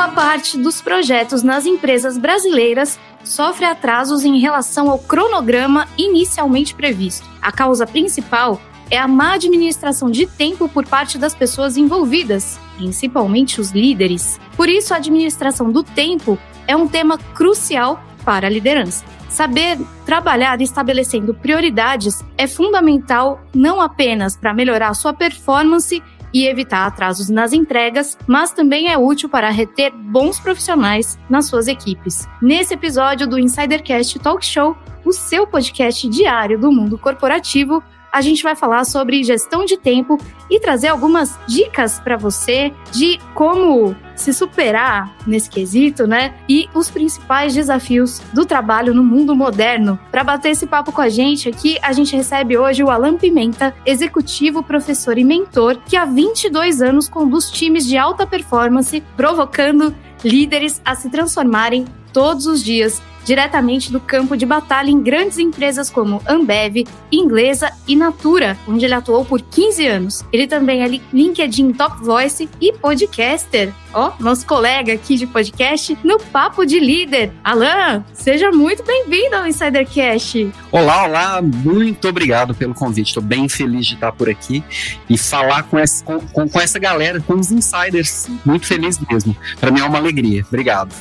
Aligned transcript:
Boa 0.00 0.12
parte 0.12 0.56
dos 0.56 0.80
projetos 0.80 1.42
nas 1.42 1.66
empresas 1.66 2.16
brasileiras 2.16 2.98
sofre 3.22 3.66
atrasos 3.66 4.24
em 4.24 4.40
relação 4.40 4.88
ao 4.88 4.98
cronograma 4.98 5.86
inicialmente 5.98 6.74
previsto. 6.74 7.28
A 7.42 7.52
causa 7.52 7.86
principal 7.86 8.58
é 8.90 8.96
a 8.96 9.06
má 9.06 9.34
administração 9.34 10.10
de 10.10 10.26
tempo 10.26 10.70
por 10.70 10.86
parte 10.86 11.18
das 11.18 11.34
pessoas 11.34 11.76
envolvidas, 11.76 12.58
principalmente 12.78 13.60
os 13.60 13.72
líderes. 13.72 14.40
Por 14.56 14.70
isso, 14.70 14.94
a 14.94 14.96
administração 14.96 15.70
do 15.70 15.82
tempo 15.82 16.38
é 16.66 16.74
um 16.74 16.88
tema 16.88 17.18
crucial 17.34 18.02
para 18.24 18.46
a 18.46 18.50
liderança. 18.50 19.04
Saber 19.28 19.78
trabalhar 20.06 20.62
estabelecendo 20.62 21.34
prioridades 21.34 22.24
é 22.38 22.46
fundamental 22.46 23.38
não 23.54 23.82
apenas 23.82 24.34
para 24.34 24.54
melhorar 24.54 24.94
sua 24.94 25.12
performance 25.12 26.02
e 26.32 26.46
evitar 26.46 26.86
atrasos 26.86 27.28
nas 27.28 27.52
entregas, 27.52 28.16
mas 28.26 28.52
também 28.52 28.90
é 28.90 28.98
útil 28.98 29.28
para 29.28 29.50
reter 29.50 29.92
bons 29.94 30.38
profissionais 30.38 31.18
nas 31.28 31.46
suas 31.46 31.68
equipes. 31.68 32.26
Nesse 32.40 32.74
episódio 32.74 33.26
do 33.26 33.38
Insidercast 33.38 34.18
Talk 34.18 34.44
Show, 34.44 34.76
o 35.04 35.12
seu 35.12 35.46
podcast 35.46 36.08
diário 36.08 36.58
do 36.58 36.70
mundo 36.70 36.98
corporativo, 36.98 37.82
a 38.12 38.20
gente 38.20 38.42
vai 38.42 38.56
falar 38.56 38.84
sobre 38.84 39.22
gestão 39.22 39.64
de 39.64 39.76
tempo 39.76 40.18
e 40.50 40.58
trazer 40.58 40.88
algumas 40.88 41.38
dicas 41.46 42.00
para 42.00 42.16
você 42.16 42.72
de 42.90 43.18
como 43.34 43.94
se 44.16 44.34
superar 44.34 45.16
nesse 45.26 45.48
quesito, 45.48 46.06
né? 46.06 46.34
E 46.48 46.68
os 46.74 46.90
principais 46.90 47.54
desafios 47.54 48.20
do 48.32 48.44
trabalho 48.44 48.92
no 48.92 49.02
mundo 49.02 49.34
moderno. 49.34 49.98
Para 50.10 50.24
bater 50.24 50.50
esse 50.50 50.66
papo 50.66 50.92
com 50.92 51.00
a 51.00 51.08
gente 51.08 51.48
aqui, 51.48 51.78
a 51.82 51.92
gente 51.92 52.14
recebe 52.14 52.58
hoje 52.58 52.82
o 52.82 52.90
Alan 52.90 53.16
Pimenta, 53.16 53.74
executivo, 53.86 54.62
professor 54.62 55.16
e 55.16 55.24
mentor, 55.24 55.78
que 55.86 55.96
há 55.96 56.04
22 56.04 56.82
anos 56.82 57.08
conduz 57.08 57.50
times 57.50 57.86
de 57.86 57.96
alta 57.96 58.26
performance, 58.26 59.02
provocando 59.16 59.94
líderes 60.22 60.82
a 60.84 60.94
se 60.94 61.08
transformarem 61.08 61.86
todos 62.12 62.46
os 62.46 62.62
dias 62.62 63.00
diretamente 63.30 63.92
do 63.92 64.00
campo 64.00 64.36
de 64.36 64.44
batalha 64.44 64.90
em 64.90 65.00
grandes 65.00 65.38
empresas 65.38 65.88
como 65.88 66.20
Ambev, 66.26 66.84
Inglesa 67.12 67.70
e 67.86 67.94
Natura, 67.94 68.58
onde 68.66 68.84
ele 68.84 68.94
atuou 68.94 69.24
por 69.24 69.40
15 69.40 69.86
anos. 69.86 70.24
Ele 70.32 70.48
também 70.48 70.82
é 70.82 71.00
LinkedIn 71.12 71.72
Top 71.74 72.04
Voice 72.04 72.48
e 72.60 72.72
podcaster. 72.72 73.72
Ó, 73.94 74.10
oh, 74.18 74.22
nosso 74.22 74.44
colega 74.46 74.92
aqui 74.92 75.16
de 75.16 75.28
podcast 75.28 75.96
no 76.02 76.18
Papo 76.18 76.64
de 76.64 76.80
Líder. 76.80 77.32
Alan, 77.44 78.04
seja 78.12 78.50
muito 78.50 78.82
bem-vindo 78.82 79.36
ao 79.36 79.46
Insidercast. 79.46 80.52
Olá, 80.72 81.04
olá, 81.04 81.40
muito 81.40 82.08
obrigado 82.08 82.52
pelo 82.52 82.74
convite. 82.74 83.08
Estou 83.08 83.22
bem 83.22 83.48
feliz 83.48 83.86
de 83.86 83.94
estar 83.94 84.10
por 84.10 84.28
aqui 84.28 84.64
e 85.08 85.16
falar 85.16 85.62
com 85.64 85.78
essa, 85.78 86.04
com, 86.04 86.48
com 86.48 86.60
essa 86.60 86.80
galera, 86.80 87.20
com 87.20 87.34
os 87.34 87.52
insiders. 87.52 88.28
Muito 88.44 88.66
feliz 88.66 88.98
mesmo. 89.08 89.36
Para 89.60 89.70
mim 89.70 89.80
é 89.80 89.84
uma 89.84 89.98
alegria. 89.98 90.44
Obrigado. 90.48 90.92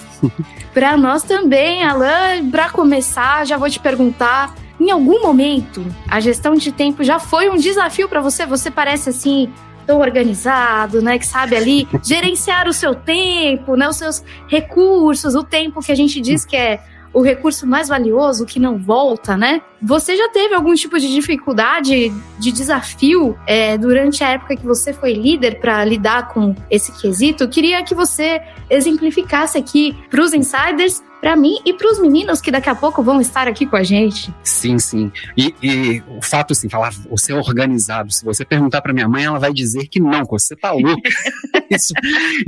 Para 0.73 0.95
nós 0.97 1.23
também, 1.23 1.83
Alan. 1.83 2.18
Para 2.51 2.69
começar, 2.69 3.45
já 3.45 3.57
vou 3.57 3.69
te 3.69 3.79
perguntar. 3.79 4.53
Em 4.79 4.91
algum 4.91 5.21
momento, 5.21 5.85
a 6.07 6.19
gestão 6.19 6.53
de 6.53 6.71
tempo 6.71 7.03
já 7.03 7.19
foi 7.19 7.49
um 7.49 7.57
desafio 7.57 8.07
para 8.07 8.21
você? 8.21 8.45
Você 8.45 8.71
parece 8.71 9.09
assim 9.09 9.51
tão 9.85 9.99
organizado, 9.99 11.01
né? 11.01 11.17
Que 11.17 11.25
sabe 11.25 11.55
ali 11.55 11.87
gerenciar 12.03 12.67
o 12.67 12.73
seu 12.73 12.93
tempo, 12.93 13.75
né? 13.75 13.89
Os 13.89 13.97
seus 13.97 14.23
recursos, 14.47 15.35
o 15.35 15.43
tempo 15.43 15.81
que 15.81 15.91
a 15.91 15.95
gente 15.95 16.21
diz 16.21 16.45
que 16.45 16.55
é 16.55 16.79
o 17.11 17.21
recurso 17.21 17.65
mais 17.65 17.87
valioso 17.87 18.45
que 18.45 18.59
não 18.59 18.77
volta, 18.77 19.35
né? 19.35 19.61
Você 19.81 20.15
já 20.15 20.29
teve 20.29 20.53
algum 20.53 20.73
tipo 20.75 20.99
de 20.99 21.11
dificuldade, 21.11 22.13
de 22.37 22.51
desafio 22.51 23.37
é, 23.47 23.77
durante 23.77 24.23
a 24.23 24.29
época 24.29 24.55
que 24.55 24.65
você 24.65 24.93
foi 24.93 25.13
líder 25.13 25.59
para 25.59 25.83
lidar 25.83 26.27
com 26.29 26.55
esse 26.69 26.91
quesito? 27.01 27.49
Queria 27.49 27.83
que 27.83 27.95
você 27.95 28.41
exemplificasse 28.69 29.57
aqui 29.57 29.97
para 30.09 30.21
os 30.21 30.33
insiders 30.33 31.01
para 31.21 31.35
mim 31.35 31.59
e 31.65 31.73
para 31.73 31.91
os 31.91 31.99
meninos 31.99 32.41
que 32.41 32.51
daqui 32.51 32.69
a 32.69 32.75
pouco 32.75 33.03
vão 33.03 33.19
estar 33.19 33.47
aqui 33.47 33.65
com 33.65 33.75
a 33.75 33.83
gente. 33.83 34.33
Sim, 34.43 34.79
sim. 34.79 35.11
E, 35.37 35.53
e 35.61 36.03
o 36.17 36.21
fato, 36.21 36.53
assim, 36.53 36.69
falar 36.69 36.93
você 37.09 37.33
é 37.33 37.35
organizado, 37.35 38.11
se 38.11 38.23
você 38.23 38.45
perguntar 38.45 38.81
para 38.81 38.93
minha 38.93 39.07
mãe, 39.07 39.25
ela 39.25 39.39
vai 39.39 39.53
dizer 39.53 39.87
que 39.87 39.99
não, 39.99 40.23
que 40.23 40.31
você 40.31 40.55
tá 40.55 40.71
louco. 40.71 41.01
isso, 41.69 41.93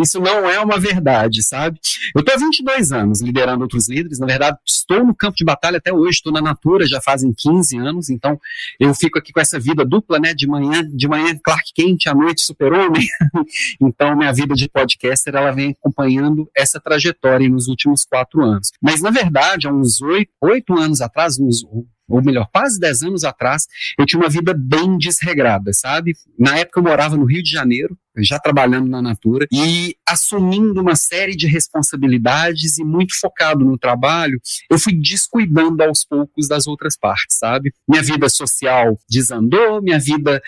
isso 0.01 0.19
não 0.19 0.49
é 0.49 0.59
uma 0.59 0.79
verdade, 0.79 1.43
sabe? 1.43 1.79
Eu 2.15 2.23
tô 2.23 2.31
há 2.31 2.37
22 2.37 2.91
anos 2.91 3.21
liderando 3.21 3.63
outros 3.63 3.89
líderes, 3.89 4.19
na 4.19 4.25
verdade, 4.25 4.57
estou 4.65 5.05
no 5.05 5.13
campo 5.13 5.35
de 5.35 5.43
batalha 5.43 5.77
até 5.77 5.93
hoje, 5.93 6.17
estou 6.17 6.31
na 6.31 6.41
Natura 6.41 6.87
já 6.87 7.01
fazem 7.01 7.33
15 7.35 7.77
anos, 7.77 8.09
então 8.09 8.39
eu 8.79 8.93
fico 8.93 9.19
aqui 9.19 9.31
com 9.31 9.39
essa 9.39 9.59
vida 9.59 9.85
dupla, 9.85 10.19
né, 10.19 10.33
de 10.33 10.47
manhã, 10.47 10.83
de 10.83 11.07
manhã 11.07 11.37
Clark 11.43 11.71
Kent, 11.75 12.07
à 12.07 12.13
noite 12.13 12.41
Super-Homem. 12.41 13.07
então 13.81 14.15
minha 14.15 14.33
vida 14.33 14.55
de 14.55 14.69
podcaster, 14.69 15.35
ela 15.35 15.51
vem 15.51 15.71
acompanhando 15.71 16.49
essa 16.55 16.79
trajetória 16.79 17.49
nos 17.49 17.67
últimos 17.67 18.05
quatro 18.05 18.41
anos 18.41 18.60
anos. 18.61 18.71
Mas, 18.81 19.01
na 19.01 19.09
verdade, 19.09 19.67
há 19.67 19.73
uns 19.73 19.99
oito 20.41 20.77
anos 20.77 21.01
atrás, 21.01 21.39
uns 21.39 21.63
ou 22.07 22.21
melhor, 22.21 22.45
quase 22.51 22.77
10 22.77 23.03
anos 23.03 23.23
atrás, 23.23 23.67
eu 23.97 24.05
tinha 24.05 24.21
uma 24.21 24.29
vida 24.29 24.53
bem 24.53 24.97
desregrada, 24.97 25.71
sabe? 25.71 26.13
Na 26.37 26.57
época 26.57 26.79
eu 26.79 26.83
morava 26.83 27.15
no 27.15 27.23
Rio 27.23 27.41
de 27.41 27.49
Janeiro, 27.49 27.97
já 28.17 28.39
trabalhando 28.39 28.89
na 28.89 29.01
Natura 29.01 29.47
e 29.51 29.95
assumindo 30.07 30.81
uma 30.81 30.95
série 30.95 31.35
de 31.35 31.47
responsabilidades 31.47 32.77
e 32.77 32.83
muito 32.83 33.17
focado 33.19 33.63
no 33.63 33.77
trabalho, 33.77 34.39
eu 34.69 34.77
fui 34.77 34.93
descuidando 34.93 35.83
aos 35.83 36.03
poucos 36.03 36.47
das 36.47 36.67
outras 36.67 36.97
partes, 36.97 37.37
sabe? 37.37 37.73
Minha 37.87 38.03
vida 38.03 38.27
social 38.29 38.97
desandou, 39.09 39.81
minha 39.81 39.99
vida 39.99 40.41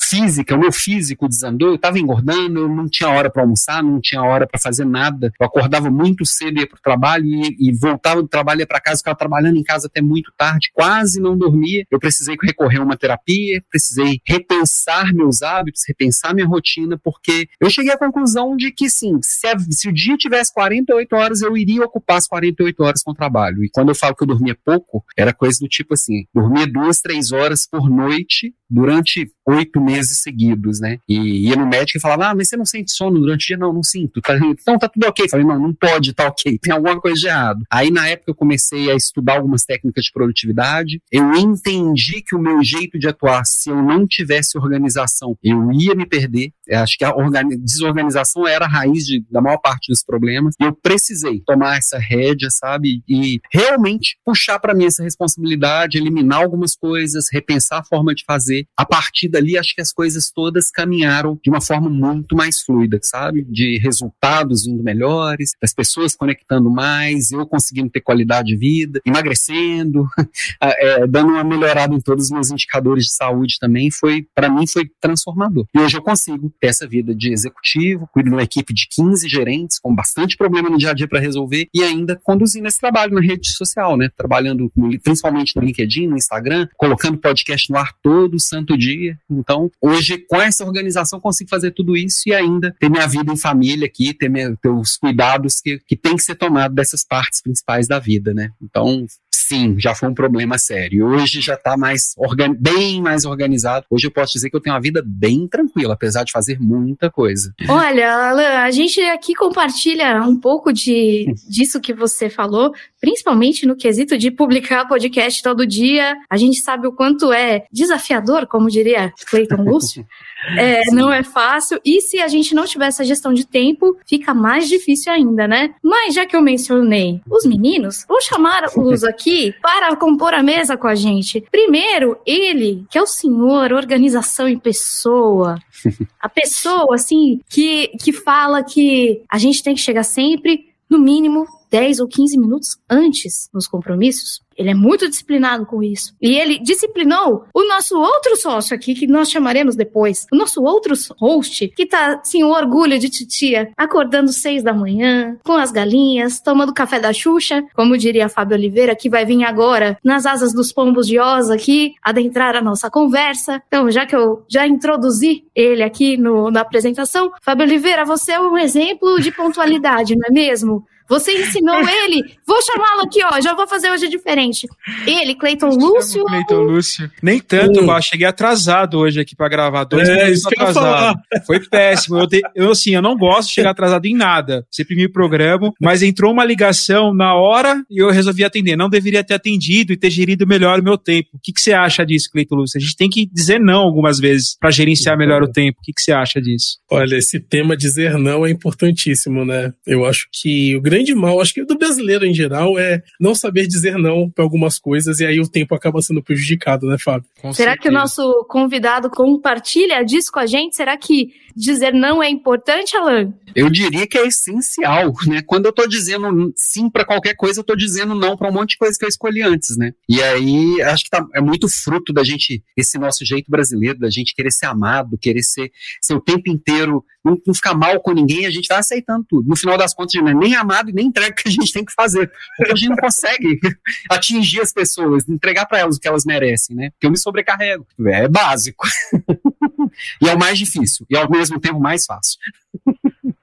física, 0.00 0.54
o 0.54 0.58
meu 0.58 0.72
físico 0.72 1.28
desandou, 1.28 1.68
eu 1.68 1.74
estava 1.76 1.98
engordando, 1.98 2.60
eu 2.60 2.68
não 2.68 2.88
tinha 2.88 3.08
hora 3.08 3.30
para 3.30 3.42
almoçar, 3.42 3.82
não 3.82 4.00
tinha 4.00 4.22
hora 4.22 4.46
para 4.46 4.60
fazer 4.60 4.84
nada. 4.84 5.32
Eu 5.40 5.46
acordava 5.46 5.90
muito 5.90 6.24
cedo, 6.24 6.58
ia 6.58 6.66
para 6.66 6.76
o 6.76 6.82
trabalho 6.82 7.24
e, 7.24 7.68
e, 7.68 7.72
voltava 7.76 8.22
do 8.22 8.28
trabalho, 8.28 8.60
ia 8.60 8.66
para 8.66 8.80
casa, 8.80 8.98
ficava 8.98 9.16
trabalhando 9.16 9.56
em 9.56 9.62
casa 9.62 9.86
até 9.86 10.00
muito 10.00 10.32
tarde, 10.36 10.70
quase 10.72 11.20
não 11.20 11.36
dormia. 11.36 11.84
Eu 11.90 11.98
precisei 11.98 12.36
recorrer 12.42 12.78
a 12.78 12.84
uma 12.84 12.96
terapia, 12.96 13.62
precisei 13.70 14.20
repensar 14.26 15.12
meus 15.12 15.42
hábitos, 15.42 15.82
repensar 15.86 16.34
minha 16.34 16.46
rotina 16.46 16.95
porque 17.02 17.48
eu 17.60 17.70
cheguei 17.70 17.92
à 17.92 17.98
conclusão 17.98 18.56
de 18.56 18.70
que 18.70 18.88
sim, 18.88 19.18
se, 19.22 19.46
a, 19.46 19.58
se, 19.70 19.88
o 19.88 19.92
dia 19.92 20.16
tivesse 20.16 20.52
48 20.52 21.14
horas, 21.14 21.42
eu 21.42 21.56
iria 21.56 21.84
ocupar 21.84 22.18
as 22.18 22.28
48 22.28 22.82
horas 22.82 23.02
com 23.02 23.14
trabalho. 23.14 23.64
E 23.64 23.70
quando 23.70 23.90
eu 23.90 23.94
falo 23.94 24.14
que 24.14 24.22
eu 24.22 24.28
dormia 24.28 24.56
pouco, 24.64 25.04
era 25.16 25.32
coisa 25.32 25.58
do 25.60 25.68
tipo 25.68 25.94
assim: 25.94 26.26
dormia 26.34 26.66
duas, 26.66 27.00
três 27.00 27.32
horas 27.32 27.66
por 27.66 27.88
noite 27.88 28.54
durante 28.68 29.30
oito 29.48 29.80
meses 29.80 30.20
seguidos, 30.22 30.80
né? 30.80 30.98
E 31.08 31.48
ia 31.48 31.56
no 31.56 31.66
médico 31.66 31.98
e 31.98 32.00
falava, 32.00 32.28
ah, 32.28 32.34
mas 32.34 32.48
você 32.48 32.56
não 32.56 32.64
sente 32.64 32.90
sono 32.90 33.20
durante 33.20 33.44
o 33.44 33.46
dia? 33.46 33.56
Não, 33.56 33.72
não 33.72 33.82
sinto. 33.82 34.20
Tá, 34.20 34.36
então 34.36 34.78
tá 34.78 34.88
tudo 34.88 35.06
ok. 35.06 35.28
falei, 35.28 35.46
não, 35.46 35.58
não 35.58 35.74
pode, 35.74 36.12
tá 36.12 36.26
ok. 36.26 36.58
Tem 36.58 36.72
alguma 36.72 37.00
coisa 37.00 37.20
de 37.20 37.26
errado. 37.28 37.62
Aí 37.70 37.90
na 37.90 38.08
época 38.08 38.30
eu 38.30 38.34
comecei 38.34 38.90
a 38.90 38.94
estudar 38.94 39.36
algumas 39.36 39.64
técnicas 39.64 40.04
de 40.06 40.12
produtividade. 40.12 41.00
Eu 41.12 41.34
entendi 41.34 42.22
que 42.22 42.34
o 42.34 42.40
meu 42.40 42.62
jeito 42.62 42.98
de 42.98 43.08
atuar, 43.08 43.44
se 43.44 43.70
eu 43.70 43.80
não 43.80 44.06
tivesse 44.06 44.58
organização, 44.58 45.36
eu 45.42 45.70
ia 45.72 45.94
me 45.94 46.06
perder. 46.06 46.50
Eu 46.66 46.80
acho 46.80 46.98
que 46.98 47.04
a 47.04 47.12
desorganização 47.60 48.46
era 48.46 48.64
a 48.64 48.68
raiz 48.68 49.04
de, 49.04 49.24
da 49.30 49.40
maior 49.40 49.58
parte 49.58 49.92
dos 49.92 50.02
problemas. 50.02 50.54
E 50.60 50.64
eu 50.64 50.74
precisei 50.74 51.40
tomar 51.46 51.78
essa 51.78 51.98
rédea, 51.98 52.48
sabe? 52.50 53.02
E 53.08 53.40
realmente 53.52 54.18
puxar 54.24 54.58
para 54.58 54.74
mim 54.74 54.86
essa 54.86 55.04
responsabilidade, 55.04 55.98
eliminar 55.98 56.42
algumas 56.42 56.74
coisas, 56.74 57.26
repensar 57.32 57.80
a 57.80 57.84
forma 57.84 58.14
de 58.14 58.24
fazer 58.26 58.55
fazer. 58.56 58.66
A 58.76 58.86
partir 58.86 59.28
dali, 59.28 59.58
acho 59.58 59.74
que 59.74 59.80
as 59.80 59.92
coisas 59.92 60.30
todas 60.30 60.70
caminharam 60.70 61.38
de 61.42 61.50
uma 61.50 61.60
forma 61.60 61.90
muito 61.90 62.36
mais 62.36 62.60
fluida, 62.60 62.98
sabe? 63.02 63.44
De 63.48 63.78
resultados 63.78 64.64
vindo 64.64 64.82
melhores, 64.82 65.52
das 65.60 65.74
pessoas 65.74 66.14
conectando 66.14 66.70
mais, 66.70 67.30
eu 67.30 67.46
conseguindo 67.46 67.90
ter 67.90 68.00
qualidade 68.00 68.48
de 68.48 68.56
vida, 68.56 69.00
emagrecendo, 69.04 70.06
é, 70.62 71.06
dando 71.06 71.30
uma 71.30 71.44
melhorada 71.44 71.94
em 71.94 72.00
todos 72.00 72.26
os 72.26 72.30
meus 72.30 72.50
indicadores 72.50 73.06
de 73.06 73.14
saúde 73.14 73.56
também. 73.60 73.90
Foi, 73.90 74.26
para 74.34 74.48
mim, 74.48 74.66
foi 74.66 74.88
transformador. 75.00 75.66
E 75.74 75.80
hoje 75.80 75.96
eu 75.96 76.02
consigo 76.02 76.52
ter 76.60 76.68
essa 76.68 76.86
vida 76.86 77.14
de 77.14 77.32
executivo, 77.32 78.08
cuido 78.12 78.30
de 78.30 78.36
uma 78.36 78.42
equipe 78.42 78.72
de 78.72 78.86
15 78.88 79.28
gerentes, 79.28 79.78
com 79.78 79.94
bastante 79.94 80.36
problema 80.36 80.70
no 80.70 80.78
dia 80.78 80.90
a 80.90 80.94
dia 80.94 81.08
para 81.08 81.20
resolver 81.20 81.68
e 81.74 81.82
ainda 81.82 82.18
conduzindo 82.22 82.68
esse 82.68 82.78
trabalho 82.78 83.14
na 83.14 83.20
rede 83.20 83.52
social, 83.52 83.96
né? 83.96 84.08
Trabalhando 84.16 84.70
principalmente 85.02 85.56
no 85.56 85.62
LinkedIn, 85.62 86.06
no 86.06 86.16
Instagram, 86.16 86.68
colocando 86.76 87.18
podcast 87.18 87.70
no 87.70 87.78
ar 87.78 87.92
todo 88.02 88.38
santo 88.46 88.76
dia. 88.76 89.18
Então, 89.30 89.70
hoje, 89.80 90.18
com 90.18 90.40
essa 90.40 90.64
organização, 90.64 91.20
consigo 91.20 91.50
fazer 91.50 91.72
tudo 91.72 91.96
isso 91.96 92.22
e 92.26 92.34
ainda 92.34 92.74
ter 92.78 92.88
minha 92.88 93.06
vida 93.06 93.32
em 93.32 93.36
família 93.36 93.86
aqui, 93.86 94.14
ter, 94.14 94.28
minha, 94.28 94.56
ter 94.56 94.68
os 94.68 94.96
cuidados 94.96 95.60
que, 95.60 95.78
que 95.86 95.96
tem 95.96 96.16
que 96.16 96.22
ser 96.22 96.34
tomado 96.34 96.74
dessas 96.74 97.04
partes 97.04 97.40
principais 97.40 97.86
da 97.86 97.98
vida, 97.98 98.32
né? 98.32 98.50
Então, 98.62 99.06
sim, 99.36 99.76
já 99.78 99.94
foi 99.94 100.08
um 100.08 100.14
problema 100.14 100.58
sério. 100.58 101.06
Hoje 101.06 101.40
já 101.40 101.54
está 101.54 101.76
mais 101.76 102.14
bem 102.58 103.00
mais 103.02 103.24
organizado. 103.24 103.86
Hoje 103.90 104.06
eu 104.06 104.10
posso 104.10 104.32
dizer 104.32 104.50
que 104.50 104.56
eu 104.56 104.60
tenho 104.60 104.74
uma 104.74 104.80
vida 104.80 105.02
bem 105.04 105.46
tranquila, 105.46 105.94
apesar 105.94 106.24
de 106.24 106.32
fazer 106.32 106.58
muita 106.60 107.10
coisa. 107.10 107.54
Olha, 107.68 108.12
Alan, 108.12 108.64
a 108.64 108.70
gente 108.70 109.00
aqui 109.00 109.34
compartilha 109.34 110.22
um 110.22 110.38
pouco 110.38 110.72
de, 110.72 111.26
disso 111.48 111.80
que 111.80 111.92
você 111.92 112.30
falou, 112.30 112.72
principalmente 113.00 113.66
no 113.66 113.76
quesito 113.76 114.16
de 114.16 114.30
publicar 114.30 114.88
podcast 114.88 115.42
todo 115.42 115.66
dia. 115.66 116.16
A 116.30 116.36
gente 116.36 116.60
sabe 116.60 116.86
o 116.86 116.92
quanto 116.92 117.32
é 117.32 117.64
desafiador, 117.72 118.46
como 118.46 118.70
diria 118.70 119.12
Clayton 119.28 119.62
Lúcio. 119.62 120.06
É, 120.56 120.82
não 120.92 121.10
é 121.10 121.24
fácil. 121.24 121.80
E 121.84 122.00
se 122.00 122.20
a 122.20 122.28
gente 122.28 122.54
não 122.54 122.66
tiver 122.66 122.86
essa 122.86 123.02
gestão 123.04 123.32
de 123.32 123.44
tempo, 123.44 123.96
fica 124.06 124.32
mais 124.32 124.68
difícil 124.68 125.12
ainda, 125.12 125.48
né? 125.48 125.74
Mas 125.82 126.14
já 126.14 126.24
que 126.24 126.36
eu 126.36 126.42
mencionei 126.42 127.20
os 127.28 127.44
meninos, 127.44 128.04
vou 128.06 128.20
chamar-os 128.20 129.02
aqui 129.02 129.25
para 129.60 129.94
compor 129.96 130.34
a 130.34 130.42
mesa 130.42 130.76
com 130.76 130.86
a 130.86 130.94
gente. 130.94 131.40
Primeiro, 131.50 132.18
ele, 132.24 132.84
que 132.90 132.98
é 132.98 133.02
o 133.02 133.06
senhor 133.06 133.72
organização 133.72 134.48
em 134.48 134.58
pessoa. 134.58 135.58
A 136.20 136.28
pessoa, 136.28 136.94
assim, 136.94 137.40
que, 137.48 137.88
que 138.02 138.12
fala 138.12 138.64
que 138.64 139.22
a 139.30 139.38
gente 139.38 139.62
tem 139.62 139.74
que 139.74 139.80
chegar 139.80 140.02
sempre, 140.02 140.72
no 140.90 140.98
mínimo, 140.98 141.46
10 141.70 142.00
ou 142.00 142.08
15 142.08 142.38
minutos 142.38 142.78
antes 142.88 143.48
nos 143.52 143.66
compromissos. 143.66 144.40
Ele 144.56 144.70
é 144.70 144.74
muito 144.74 145.08
disciplinado 145.08 145.66
com 145.66 145.82
isso. 145.82 146.14
E 146.20 146.34
ele 146.34 146.58
disciplinou 146.58 147.44
o 147.52 147.68
nosso 147.68 147.98
outro 147.98 148.36
sócio 148.36 148.74
aqui, 148.74 148.94
que 148.94 149.06
nós 149.06 149.30
chamaremos 149.30 149.76
depois, 149.76 150.26
o 150.32 150.36
nosso 150.36 150.62
outro 150.62 150.94
host, 151.18 151.68
que 151.76 151.86
tá, 151.86 152.20
assim, 152.22 152.42
o 152.42 152.50
orgulho 152.50 152.98
de 152.98 153.10
titia, 153.10 153.70
acordando 153.76 154.32
seis 154.32 154.62
da 154.62 154.72
manhã, 154.72 155.36
com 155.44 155.52
as 155.52 155.70
galinhas, 155.70 156.40
tomando 156.40 156.72
café 156.72 156.98
da 156.98 157.12
Xuxa, 157.12 157.62
como 157.74 157.98
diria 157.98 158.28
Fábio 158.28 158.56
Oliveira, 158.56 158.96
que 158.96 159.10
vai 159.10 159.26
vir 159.26 159.44
agora 159.44 159.98
nas 160.02 160.24
asas 160.24 160.54
dos 160.54 160.72
pombos 160.72 161.06
de 161.06 161.20
Osa 161.20 161.54
aqui, 161.54 161.94
adentrar 162.02 162.56
a 162.56 162.62
nossa 162.62 162.90
conversa. 162.90 163.62
Então, 163.68 163.90
já 163.90 164.06
que 164.06 164.16
eu 164.16 164.44
já 164.48 164.66
introduzi 164.66 165.44
ele 165.54 165.82
aqui 165.82 166.16
no, 166.16 166.50
na 166.50 166.60
apresentação, 166.60 167.30
Fábio 167.42 167.66
Oliveira, 167.66 168.04
você 168.04 168.32
é 168.32 168.40
um 168.40 168.56
exemplo 168.56 169.20
de 169.20 169.30
pontualidade, 169.30 170.16
não 170.16 170.26
é 170.28 170.32
mesmo? 170.32 170.84
Você 171.08 171.32
ensinou 171.32 171.76
ele. 172.04 172.22
Vou 172.46 172.62
chamá-lo 172.62 173.02
aqui, 173.02 173.20
ó. 173.24 173.40
Já 173.40 173.54
vou 173.54 173.66
fazer 173.66 173.90
hoje 173.90 174.08
diferente. 174.08 174.66
Ele, 175.06 175.34
Cleiton 175.34 175.68
Lúcio. 175.68 176.24
Cleiton 176.24 176.62
Lúcio. 176.62 177.10
Nem 177.22 177.40
tanto, 177.40 177.80
uh. 177.84 178.02
cheguei 178.02 178.26
atrasado 178.26 178.98
hoje 178.98 179.20
aqui 179.20 179.34
para 179.34 179.48
gravar. 179.48 179.84
Dois 179.84 180.08
é, 180.08 180.24
minutos 180.24 180.46
atrasado. 180.46 181.18
Foi 181.46 181.60
péssimo. 181.60 182.18
Eu, 182.18 182.26
te, 182.26 182.40
eu, 182.54 182.70
assim, 182.70 182.94
eu 182.94 183.02
não 183.02 183.16
gosto 183.16 183.48
de 183.48 183.54
chegar 183.54 183.70
atrasado 183.70 184.06
em 184.06 184.14
nada. 184.14 184.66
Sempre 184.70 184.96
me 184.96 185.08
programo, 185.08 185.72
mas 185.80 186.02
entrou 186.02 186.32
uma 186.32 186.44
ligação 186.44 187.14
na 187.14 187.34
hora 187.34 187.82
e 187.90 188.02
eu 188.02 188.10
resolvi 188.10 188.44
atender. 188.44 188.76
Não 188.76 188.88
deveria 188.88 189.24
ter 189.24 189.34
atendido 189.34 189.92
e 189.92 189.96
ter 189.96 190.10
gerido 190.10 190.46
melhor 190.46 190.80
o 190.80 190.84
meu 190.84 190.98
tempo. 190.98 191.30
O 191.34 191.38
que, 191.42 191.52
que 191.52 191.60
você 191.60 191.72
acha 191.72 192.04
disso, 192.04 192.30
Cleiton 192.30 192.56
Lúcio? 192.56 192.78
A 192.78 192.80
gente 192.80 192.96
tem 192.96 193.08
que 193.08 193.26
dizer 193.26 193.58
não 193.60 193.80
algumas 193.80 194.18
vezes 194.18 194.56
para 194.58 194.70
gerenciar 194.70 195.16
melhor 195.16 195.42
o 195.42 195.50
tempo. 195.50 195.78
O 195.78 195.82
que, 195.82 195.92
que 195.92 196.00
você 196.00 196.12
acha 196.12 196.40
disso? 196.40 196.78
Olha, 196.90 197.16
esse 197.16 197.40
tema 197.40 197.76
dizer 197.76 198.18
não 198.18 198.46
é 198.46 198.50
importantíssimo, 198.50 199.44
né? 199.44 199.72
Eu 199.86 200.04
acho 200.04 200.28
que 200.32 200.76
o 200.76 200.80
grande 200.80 200.95
grande 200.96 201.14
mal, 201.14 201.40
acho 201.40 201.52
que 201.52 201.64
do 201.64 201.76
brasileiro 201.76 202.24
em 202.24 202.32
geral, 202.32 202.78
é 202.78 203.02
não 203.20 203.34
saber 203.34 203.66
dizer 203.66 203.98
não 203.98 204.30
para 204.30 204.44
algumas 204.44 204.78
coisas 204.78 205.20
e 205.20 205.26
aí 205.26 205.38
o 205.38 205.48
tempo 205.48 205.74
acaba 205.74 206.00
sendo 206.00 206.22
prejudicado, 206.22 206.86
né, 206.86 206.96
Fábio? 206.98 207.28
Com 207.40 207.52
Será 207.52 207.72
certeza. 207.72 207.82
que 207.82 207.88
o 207.88 207.92
nosso 207.98 208.46
convidado 208.48 209.10
compartilha 209.10 210.02
disso 210.02 210.32
com 210.32 210.38
a 210.38 210.46
gente? 210.46 210.76
Será 210.76 210.96
que 210.96 211.32
dizer 211.54 211.92
não 211.92 212.22
é 212.22 212.28
importante, 212.28 212.96
Alan? 212.96 213.32
Eu 213.54 213.70
diria 213.70 214.06
que 214.06 214.18
é 214.18 214.26
essencial, 214.26 215.12
né? 215.26 215.42
Quando 215.46 215.66
eu 215.66 215.72
tô 215.72 215.86
dizendo 215.86 216.52
sim 216.54 216.90
para 216.90 217.04
qualquer 217.04 217.34
coisa, 217.34 217.60
eu 217.60 217.64
tô 217.64 217.74
dizendo 217.74 218.14
não 218.14 218.36
para 218.36 218.50
um 218.50 218.52
monte 218.52 218.70
de 218.70 218.78
coisa 218.78 218.98
que 218.98 219.04
eu 219.04 219.08
escolhi 219.08 219.42
antes, 219.42 219.76
né? 219.76 219.92
E 220.08 220.22
aí, 220.22 220.82
acho 220.82 221.04
que 221.04 221.10
tá, 221.10 221.26
é 221.34 221.40
muito 221.40 221.66
fruto 221.68 222.12
da 222.12 222.22
gente, 222.22 222.62
esse 222.76 222.98
nosso 222.98 223.24
jeito 223.24 223.50
brasileiro, 223.50 223.98
da 223.98 224.10
gente 224.10 224.34
querer 224.34 224.50
ser 224.50 224.66
amado, 224.66 225.18
querer 225.18 225.42
ser, 225.42 225.70
ser 226.02 226.14
o 226.14 226.20
tempo 226.20 226.50
inteiro, 226.50 227.02
não, 227.26 227.42
não 227.44 227.54
ficar 227.54 227.74
mal 227.74 228.00
com 228.00 228.12
ninguém, 228.12 228.46
a 228.46 228.50
gente 228.50 228.68
vai 228.68 228.78
aceitando 228.78 229.26
tudo. 229.28 229.48
No 229.48 229.56
final 229.56 229.76
das 229.76 229.92
contas, 229.92 230.14
a 230.14 230.18
gente 230.18 230.32
não 230.32 230.40
é 230.40 230.44
nem 230.44 230.54
amado 230.54 230.90
e 230.90 230.92
nem 230.92 231.06
entrega 231.06 231.32
o 231.32 231.34
que 231.34 231.48
a 231.48 231.50
gente 231.50 231.72
tem 231.72 231.84
que 231.84 231.92
fazer. 231.92 232.30
Porque 232.56 232.72
a 232.72 232.76
gente 232.76 232.88
não 232.90 232.96
consegue 232.96 233.58
atingir 234.08 234.60
as 234.60 234.72
pessoas, 234.72 235.28
entregar 235.28 235.66
para 235.66 235.80
elas 235.80 235.96
o 235.96 236.00
que 236.00 236.06
elas 236.06 236.24
merecem, 236.24 236.76
né? 236.76 236.90
Porque 236.90 237.06
eu 237.06 237.10
me 237.10 237.18
sobrecarrego. 237.18 237.86
É 238.06 238.28
básico. 238.28 238.86
e 240.22 240.28
é 240.28 240.34
o 240.34 240.38
mais 240.38 240.58
difícil, 240.58 241.04
e 241.10 241.16
ao 241.16 241.28
mesmo 241.28 241.58
tempo 241.58 241.80
mais 241.80 242.04
fácil. 242.06 242.38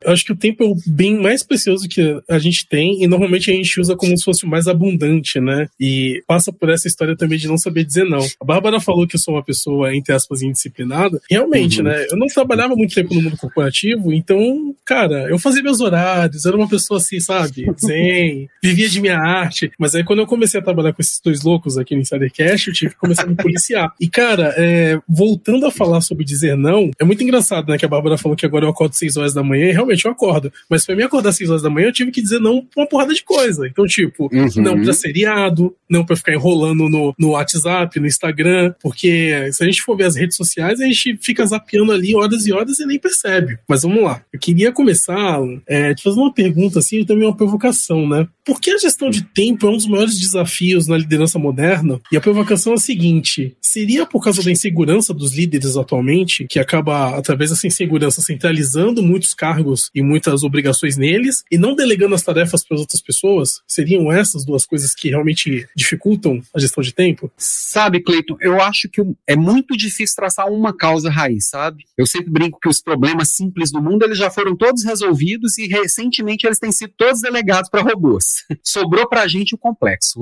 Eu 0.03 0.11
acho 0.11 0.25
que 0.25 0.31
o 0.31 0.35
tempo 0.35 0.63
é 0.63 0.67
o 0.67 0.75
bem 0.85 1.19
mais 1.19 1.43
precioso 1.43 1.87
que 1.87 2.21
a 2.29 2.39
gente 2.39 2.67
tem 2.67 3.03
e 3.03 3.07
normalmente 3.07 3.51
a 3.51 3.53
gente 3.53 3.79
usa 3.79 3.95
como 3.95 4.17
se 4.17 4.23
fosse 4.23 4.45
o 4.45 4.49
mais 4.49 4.67
abundante, 4.67 5.39
né? 5.39 5.67
E 5.79 6.23
passa 6.27 6.51
por 6.51 6.69
essa 6.69 6.87
história 6.87 7.15
também 7.15 7.37
de 7.37 7.47
não 7.47 7.57
saber 7.57 7.83
dizer 7.83 8.05
não. 8.05 8.25
A 8.39 8.45
Bárbara 8.45 8.79
falou 8.79 9.07
que 9.07 9.15
eu 9.15 9.19
sou 9.19 9.35
uma 9.35 9.43
pessoa, 9.43 9.95
entre 9.95 10.13
aspas, 10.13 10.41
indisciplinada. 10.41 11.21
Realmente, 11.29 11.79
uhum. 11.79 11.87
né? 11.87 12.05
Eu 12.09 12.17
não 12.17 12.27
trabalhava 12.27 12.75
muito 12.75 12.95
tempo 12.95 13.13
no 13.13 13.21
mundo 13.21 13.37
corporativo, 13.37 14.11
então, 14.11 14.75
cara, 14.85 15.29
eu 15.29 15.39
fazia 15.39 15.63
meus 15.63 15.79
horários, 15.79 16.45
era 16.45 16.55
uma 16.55 16.67
pessoa 16.67 16.99
assim, 16.99 17.19
sabe? 17.19 17.71
Zen, 17.79 18.49
vivia 18.61 18.89
de 18.89 19.01
minha 19.01 19.17
arte. 19.17 19.71
Mas 19.77 19.95
aí 19.95 20.03
quando 20.03 20.19
eu 20.19 20.27
comecei 20.27 20.59
a 20.59 20.63
trabalhar 20.63 20.93
com 20.93 21.01
esses 21.01 21.19
dois 21.23 21.43
loucos 21.43 21.77
aqui 21.77 21.95
no 21.95 22.01
Insidercast, 22.01 22.67
eu 22.67 22.73
tive 22.73 22.91
que 22.91 22.99
começar 22.99 23.23
a 23.23 23.27
me 23.27 23.35
policiar. 23.35 23.93
E, 23.99 24.07
cara, 24.07 24.53
é, 24.57 24.99
voltando 25.07 25.65
a 25.65 25.71
falar 25.71 26.01
sobre 26.01 26.23
dizer 26.23 26.55
não, 26.55 26.91
é 26.99 27.03
muito 27.03 27.23
engraçado, 27.23 27.69
né? 27.69 27.77
Que 27.77 27.85
a 27.85 27.89
Bárbara 27.89 28.17
falou 28.17 28.35
que 28.35 28.45
agora 28.45 28.65
eu 28.65 28.69
acordo 28.69 28.93
6 28.93 29.17
horas 29.17 29.33
da 29.33 29.43
manhã 29.43 29.69
e 29.69 29.71
realmente 29.71 29.92
eu 30.01 30.11
acordo. 30.11 30.51
Mas 30.69 30.85
pra 30.85 30.95
mim 30.95 31.03
acordar 31.03 31.29
às 31.29 31.37
6 31.37 31.49
horas 31.49 31.61
da 31.61 31.69
manhã, 31.69 31.87
eu 31.87 31.93
tive 31.93 32.11
que 32.11 32.21
dizer 32.21 32.39
não 32.39 32.61
pra 32.61 32.83
uma 32.83 32.89
porrada 32.89 33.13
de 33.13 33.23
coisa. 33.23 33.67
Então, 33.67 33.85
tipo, 33.85 34.29
uhum. 34.33 34.49
não 34.57 34.81
pra 34.81 34.93
seriado, 34.93 35.75
não 35.89 36.05
pra 36.05 36.15
ficar 36.15 36.33
enrolando 36.33 36.89
no, 36.89 37.13
no 37.17 37.29
WhatsApp, 37.31 37.99
no 37.99 38.07
Instagram, 38.07 38.73
porque 38.81 39.51
se 39.51 39.63
a 39.63 39.65
gente 39.65 39.81
for 39.81 39.95
ver 39.95 40.05
as 40.05 40.15
redes 40.15 40.35
sociais, 40.35 40.79
a 40.81 40.85
gente 40.85 41.17
fica 41.21 41.45
zapeando 41.45 41.91
ali 41.91 42.15
horas 42.15 42.45
e 42.45 42.53
horas 42.53 42.79
e 42.79 42.85
nem 42.85 42.99
percebe. 42.99 43.57
Mas 43.67 43.83
vamos 43.83 44.03
lá. 44.03 44.21
Eu 44.31 44.39
queria 44.39 44.71
começar, 44.71 45.39
é, 45.67 45.93
te 45.93 46.03
fazer 46.03 46.19
uma 46.19 46.33
pergunta 46.33 46.79
assim 46.79 46.99
e 46.99 47.05
também 47.05 47.27
uma 47.27 47.35
provocação, 47.35 48.07
né? 48.07 48.27
Por 48.45 48.59
que 48.59 48.71
a 48.71 48.77
gestão 48.77 49.09
de 49.09 49.23
tempo 49.23 49.65
é 49.65 49.69
um 49.69 49.77
dos 49.77 49.87
maiores 49.87 50.19
desafios 50.19 50.87
na 50.87 50.97
liderança 50.97 51.39
moderna? 51.39 51.99
E 52.11 52.17
a 52.17 52.21
provocação 52.21 52.73
é 52.73 52.75
a 52.75 52.79
seguinte: 52.79 53.55
seria 53.61 54.05
por 54.05 54.23
causa 54.23 54.43
da 54.43 54.51
insegurança 54.51 55.13
dos 55.13 55.33
líderes 55.35 55.77
atualmente, 55.77 56.45
que 56.47 56.59
acaba, 56.59 57.17
através 57.17 57.51
dessa 57.51 57.67
insegurança, 57.67 58.21
centralizando 58.21 59.01
muitos 59.01 59.33
cargos 59.33 59.82
e 59.93 60.01
muitas 60.01 60.43
obrigações 60.43 60.97
neles 60.97 61.43
e 61.51 61.57
não 61.57 61.75
delegando 61.75 62.15
as 62.15 62.21
tarefas 62.21 62.63
para 62.63 62.75
as 62.75 62.81
outras 62.81 63.01
pessoas? 63.01 63.61
Seriam 63.67 64.11
essas 64.11 64.45
duas 64.45 64.65
coisas 64.65 64.93
que 64.93 65.09
realmente 65.09 65.67
dificultam 65.75 66.41
a 66.53 66.59
gestão 66.59 66.83
de 66.83 66.93
tempo? 66.93 67.31
Sabe, 67.37 68.01
Cleiton, 68.01 68.37
eu 68.41 68.61
acho 68.61 68.89
que 68.89 69.01
é 69.27 69.35
muito 69.35 69.75
difícil 69.75 70.15
traçar 70.15 70.47
uma 70.47 70.75
causa 70.75 71.09
raiz, 71.09 71.49
sabe? 71.49 71.83
Eu 71.97 72.05
sempre 72.05 72.31
brinco 72.31 72.59
que 72.59 72.69
os 72.69 72.81
problemas 72.81 73.29
simples 73.29 73.71
do 73.71 73.81
mundo 73.81 74.03
eles 74.03 74.17
já 74.17 74.29
foram 74.29 74.55
todos 74.55 74.83
resolvidos 74.83 75.57
e 75.57 75.67
recentemente 75.67 76.45
eles 76.45 76.59
têm 76.59 76.71
sido 76.71 76.93
todos 76.97 77.21
delegados 77.21 77.69
para 77.69 77.81
robôs. 77.81 78.45
Sobrou 78.63 79.07
para 79.07 79.21
a 79.21 79.27
gente 79.27 79.55
o 79.55 79.57
complexo, 79.57 80.19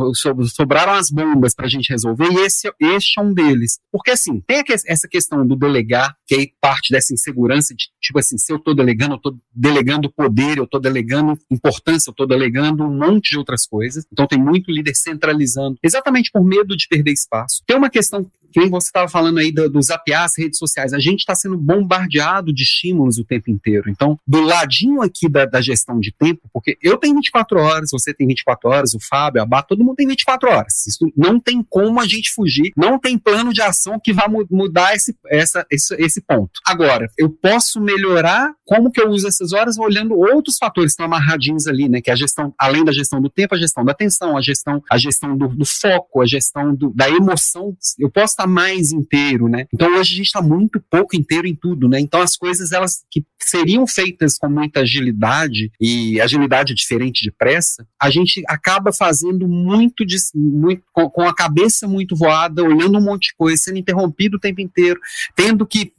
sobraram 0.53 0.93
as 0.93 1.09
bombas 1.09 1.53
para 1.53 1.65
a 1.65 1.69
gente 1.69 1.89
resolver 1.89 2.29
e 2.31 2.45
esse, 2.45 2.67
é 2.67 3.21
um 3.21 3.33
deles. 3.33 3.79
Porque 3.91 4.11
assim, 4.11 4.39
tem 4.41 4.63
essa 4.85 5.07
questão 5.07 5.45
do 5.45 5.55
delegar, 5.55 6.15
que 6.27 6.35
é 6.35 6.47
parte 6.59 6.91
dessa 6.91 7.13
insegurança 7.13 7.73
de, 7.75 7.85
tipo 8.01 8.19
assim, 8.19 8.37
se 8.37 8.51
eu 8.51 8.57
estou 8.57 8.75
delegando, 8.75 9.13
eu 9.13 9.17
estou 9.17 9.37
delegando 9.53 10.11
poder, 10.11 10.57
eu 10.57 10.63
estou 10.63 10.79
delegando 10.79 11.37
importância, 11.49 12.09
eu 12.09 12.11
estou 12.11 12.27
delegando 12.27 12.83
um 12.83 12.97
monte 12.97 13.31
de 13.31 13.37
outras 13.37 13.65
coisas. 13.65 14.05
Então 14.11 14.27
tem 14.27 14.39
muito 14.39 14.71
líder 14.71 14.95
centralizando, 14.95 15.77
exatamente 15.83 16.31
por 16.31 16.43
medo 16.43 16.75
de 16.75 16.87
perder 16.87 17.11
espaço. 17.11 17.61
Tem 17.65 17.77
uma 17.77 17.89
questão 17.89 18.29
quem 18.51 18.69
você 18.69 18.87
estava 18.87 19.07
falando 19.07 19.39
aí 19.39 19.51
do, 19.51 19.69
do 19.69 19.81
zapear 19.81 20.23
as 20.23 20.37
redes 20.37 20.57
sociais, 20.57 20.93
a 20.93 20.99
gente 20.99 21.19
está 21.19 21.33
sendo 21.35 21.57
bombardeado 21.57 22.53
de 22.53 22.63
estímulos 22.63 23.17
o 23.17 23.25
tempo 23.25 23.49
inteiro. 23.49 23.89
Então, 23.89 24.17
do 24.27 24.41
ladinho 24.41 25.01
aqui 25.01 25.29
da, 25.29 25.45
da, 25.45 25.61
gestão 25.61 25.99
de 25.99 26.11
tempo, 26.11 26.49
porque 26.53 26.77
eu 26.81 26.97
tenho 26.97 27.15
24 27.15 27.59
horas, 27.59 27.89
você 27.91 28.13
tem 28.13 28.27
24 28.27 28.69
horas, 28.69 28.93
o 28.93 28.99
Fábio, 28.99 29.41
a 29.41 29.45
Bá, 29.45 29.61
todo 29.61 29.83
mundo 29.83 29.95
tem 29.95 30.07
24 30.07 30.49
horas. 30.49 30.85
Isso 30.87 31.11
não 31.15 31.39
tem 31.39 31.63
como 31.63 31.99
a 31.99 32.07
gente 32.07 32.31
fugir, 32.33 32.71
não 32.75 32.99
tem 32.99 33.17
plano 33.17 33.53
de 33.53 33.61
ação 33.61 33.99
que 33.99 34.13
vá 34.13 34.27
mudar 34.49 34.95
esse, 34.95 35.15
essa, 35.29 35.65
esse, 35.69 35.95
esse 35.95 36.21
ponto. 36.21 36.59
Agora, 36.65 37.09
eu 37.17 37.29
posso 37.29 37.79
melhorar 37.79 38.53
como 38.65 38.91
que 38.91 39.01
eu 39.01 39.09
uso 39.09 39.27
essas 39.27 39.53
horas 39.53 39.77
olhando 39.77 40.17
outros 40.17 40.57
fatores 40.57 40.91
que 40.91 40.93
estão 40.93 41.05
amarradinhos 41.05 41.67
ali, 41.67 41.89
né? 41.89 42.01
Que 42.01 42.09
é 42.09 42.13
a 42.13 42.15
gestão, 42.15 42.53
além 42.57 42.83
da 42.83 42.91
gestão 42.91 43.21
do 43.21 43.29
tempo, 43.29 43.55
a 43.55 43.57
gestão 43.57 43.83
da 43.83 43.91
atenção, 43.91 44.37
a 44.37 44.41
gestão, 44.41 44.81
a 44.89 44.97
gestão 44.97 45.37
do, 45.37 45.47
do 45.49 45.65
foco, 45.65 46.21
a 46.21 46.25
gestão 46.25 46.73
do, 46.73 46.93
da 46.93 47.09
emoção. 47.09 47.75
Eu 47.99 48.09
posso 48.09 48.35
está 48.41 48.47
mais 48.47 48.91
inteiro, 48.91 49.47
né? 49.47 49.65
Então 49.73 49.87
hoje 49.89 50.13
a 50.13 50.17
gente 50.17 50.25
está 50.25 50.41
muito 50.41 50.81
pouco 50.89 51.15
inteiro 51.15 51.47
em 51.47 51.55
tudo, 51.55 51.87
né? 51.87 51.99
Então 51.99 52.21
as 52.21 52.35
coisas 52.35 52.71
elas 52.71 53.03
que 53.09 53.23
seriam 53.39 53.85
feitas 53.87 54.37
com 54.37 54.49
muita 54.49 54.81
agilidade 54.81 55.71
e 55.79 56.19
agilidade 56.19 56.73
diferente 56.73 57.23
de 57.23 57.31
pressa, 57.31 57.85
a 57.99 58.09
gente 58.09 58.41
acaba 58.47 58.91
fazendo 58.93 59.47
muito, 59.47 60.05
de, 60.05 60.17
muito 60.35 60.83
com, 60.91 61.09
com 61.09 61.27
a 61.27 61.33
cabeça 61.33 61.87
muito 61.87 62.15
voada, 62.15 62.63
olhando 62.63 62.97
um 62.97 63.03
monte 63.03 63.27
de 63.29 63.35
coisa, 63.35 63.61
sendo 63.61 63.77
interrompido 63.77 64.37
o 64.37 64.39
tempo 64.39 64.61
inteiro, 64.61 64.99
tendo 65.35 65.65
que 65.65 65.91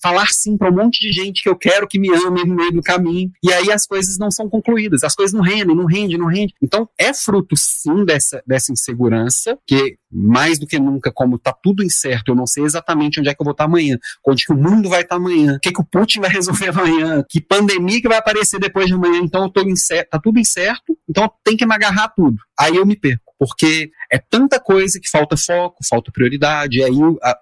falar 0.00 0.28
sim 0.28 0.56
para 0.56 0.70
um 0.70 0.76
monte 0.76 1.00
de 1.00 1.12
gente 1.12 1.42
que 1.42 1.48
eu 1.48 1.56
quero 1.56 1.86
que 1.86 1.98
me 1.98 2.08
ame 2.10 2.44
no 2.44 2.54
meio 2.54 2.72
do 2.72 2.82
caminho, 2.82 3.30
e 3.42 3.52
aí 3.52 3.70
as 3.70 3.86
coisas 3.86 4.18
não 4.18 4.30
são 4.30 4.48
concluídas, 4.48 5.02
as 5.02 5.14
coisas 5.14 5.32
não 5.32 5.42
rendem, 5.42 5.76
não 5.76 5.86
rendem, 5.86 6.18
não 6.18 6.26
rendem. 6.26 6.54
Então, 6.62 6.88
é 6.98 7.12
fruto 7.12 7.54
sim 7.56 8.04
dessa, 8.04 8.42
dessa 8.46 8.72
insegurança, 8.72 9.58
que 9.66 9.96
mais 10.10 10.58
do 10.58 10.66
que 10.66 10.78
nunca, 10.78 11.10
como 11.10 11.36
está 11.36 11.52
tudo 11.52 11.82
incerto, 11.82 12.30
eu 12.30 12.34
não 12.34 12.46
sei 12.46 12.64
exatamente 12.64 13.18
onde 13.18 13.28
é 13.28 13.34
que 13.34 13.40
eu 13.40 13.44
vou 13.44 13.52
estar 13.52 13.64
tá 13.64 13.70
amanhã, 13.70 13.98
onde 14.26 14.44
que 14.44 14.52
o 14.52 14.56
mundo 14.56 14.88
vai 14.88 15.02
estar 15.02 15.16
tá 15.16 15.20
amanhã, 15.20 15.54
o 15.54 15.60
que, 15.60 15.72
que 15.72 15.80
o 15.80 15.84
Putin 15.84 16.20
vai 16.20 16.30
resolver 16.30 16.68
amanhã, 16.68 17.24
que 17.28 17.40
pandemia 17.40 18.00
que 18.00 18.08
vai 18.08 18.18
aparecer 18.18 18.60
depois 18.60 18.86
de 18.86 18.94
amanhã, 18.94 19.20
então 19.22 19.44
eu 19.44 19.50
tô 19.50 19.62
incerto, 19.62 20.10
tá 20.10 20.18
tudo 20.18 20.38
incerto, 20.38 20.96
então 21.08 21.30
tem 21.42 21.56
que 21.56 21.66
me 21.66 21.74
agarrar 21.74 22.08
tudo. 22.08 22.36
Aí 22.58 22.76
eu 22.76 22.84
me 22.84 22.96
perco 22.96 23.31
porque 23.42 23.90
é 24.08 24.20
tanta 24.20 24.60
coisa 24.60 25.00
que 25.00 25.10
falta 25.10 25.36
foco, 25.36 25.84
falta 25.90 26.12
prioridade, 26.12 26.78
e 26.78 26.84
aí 26.84 26.94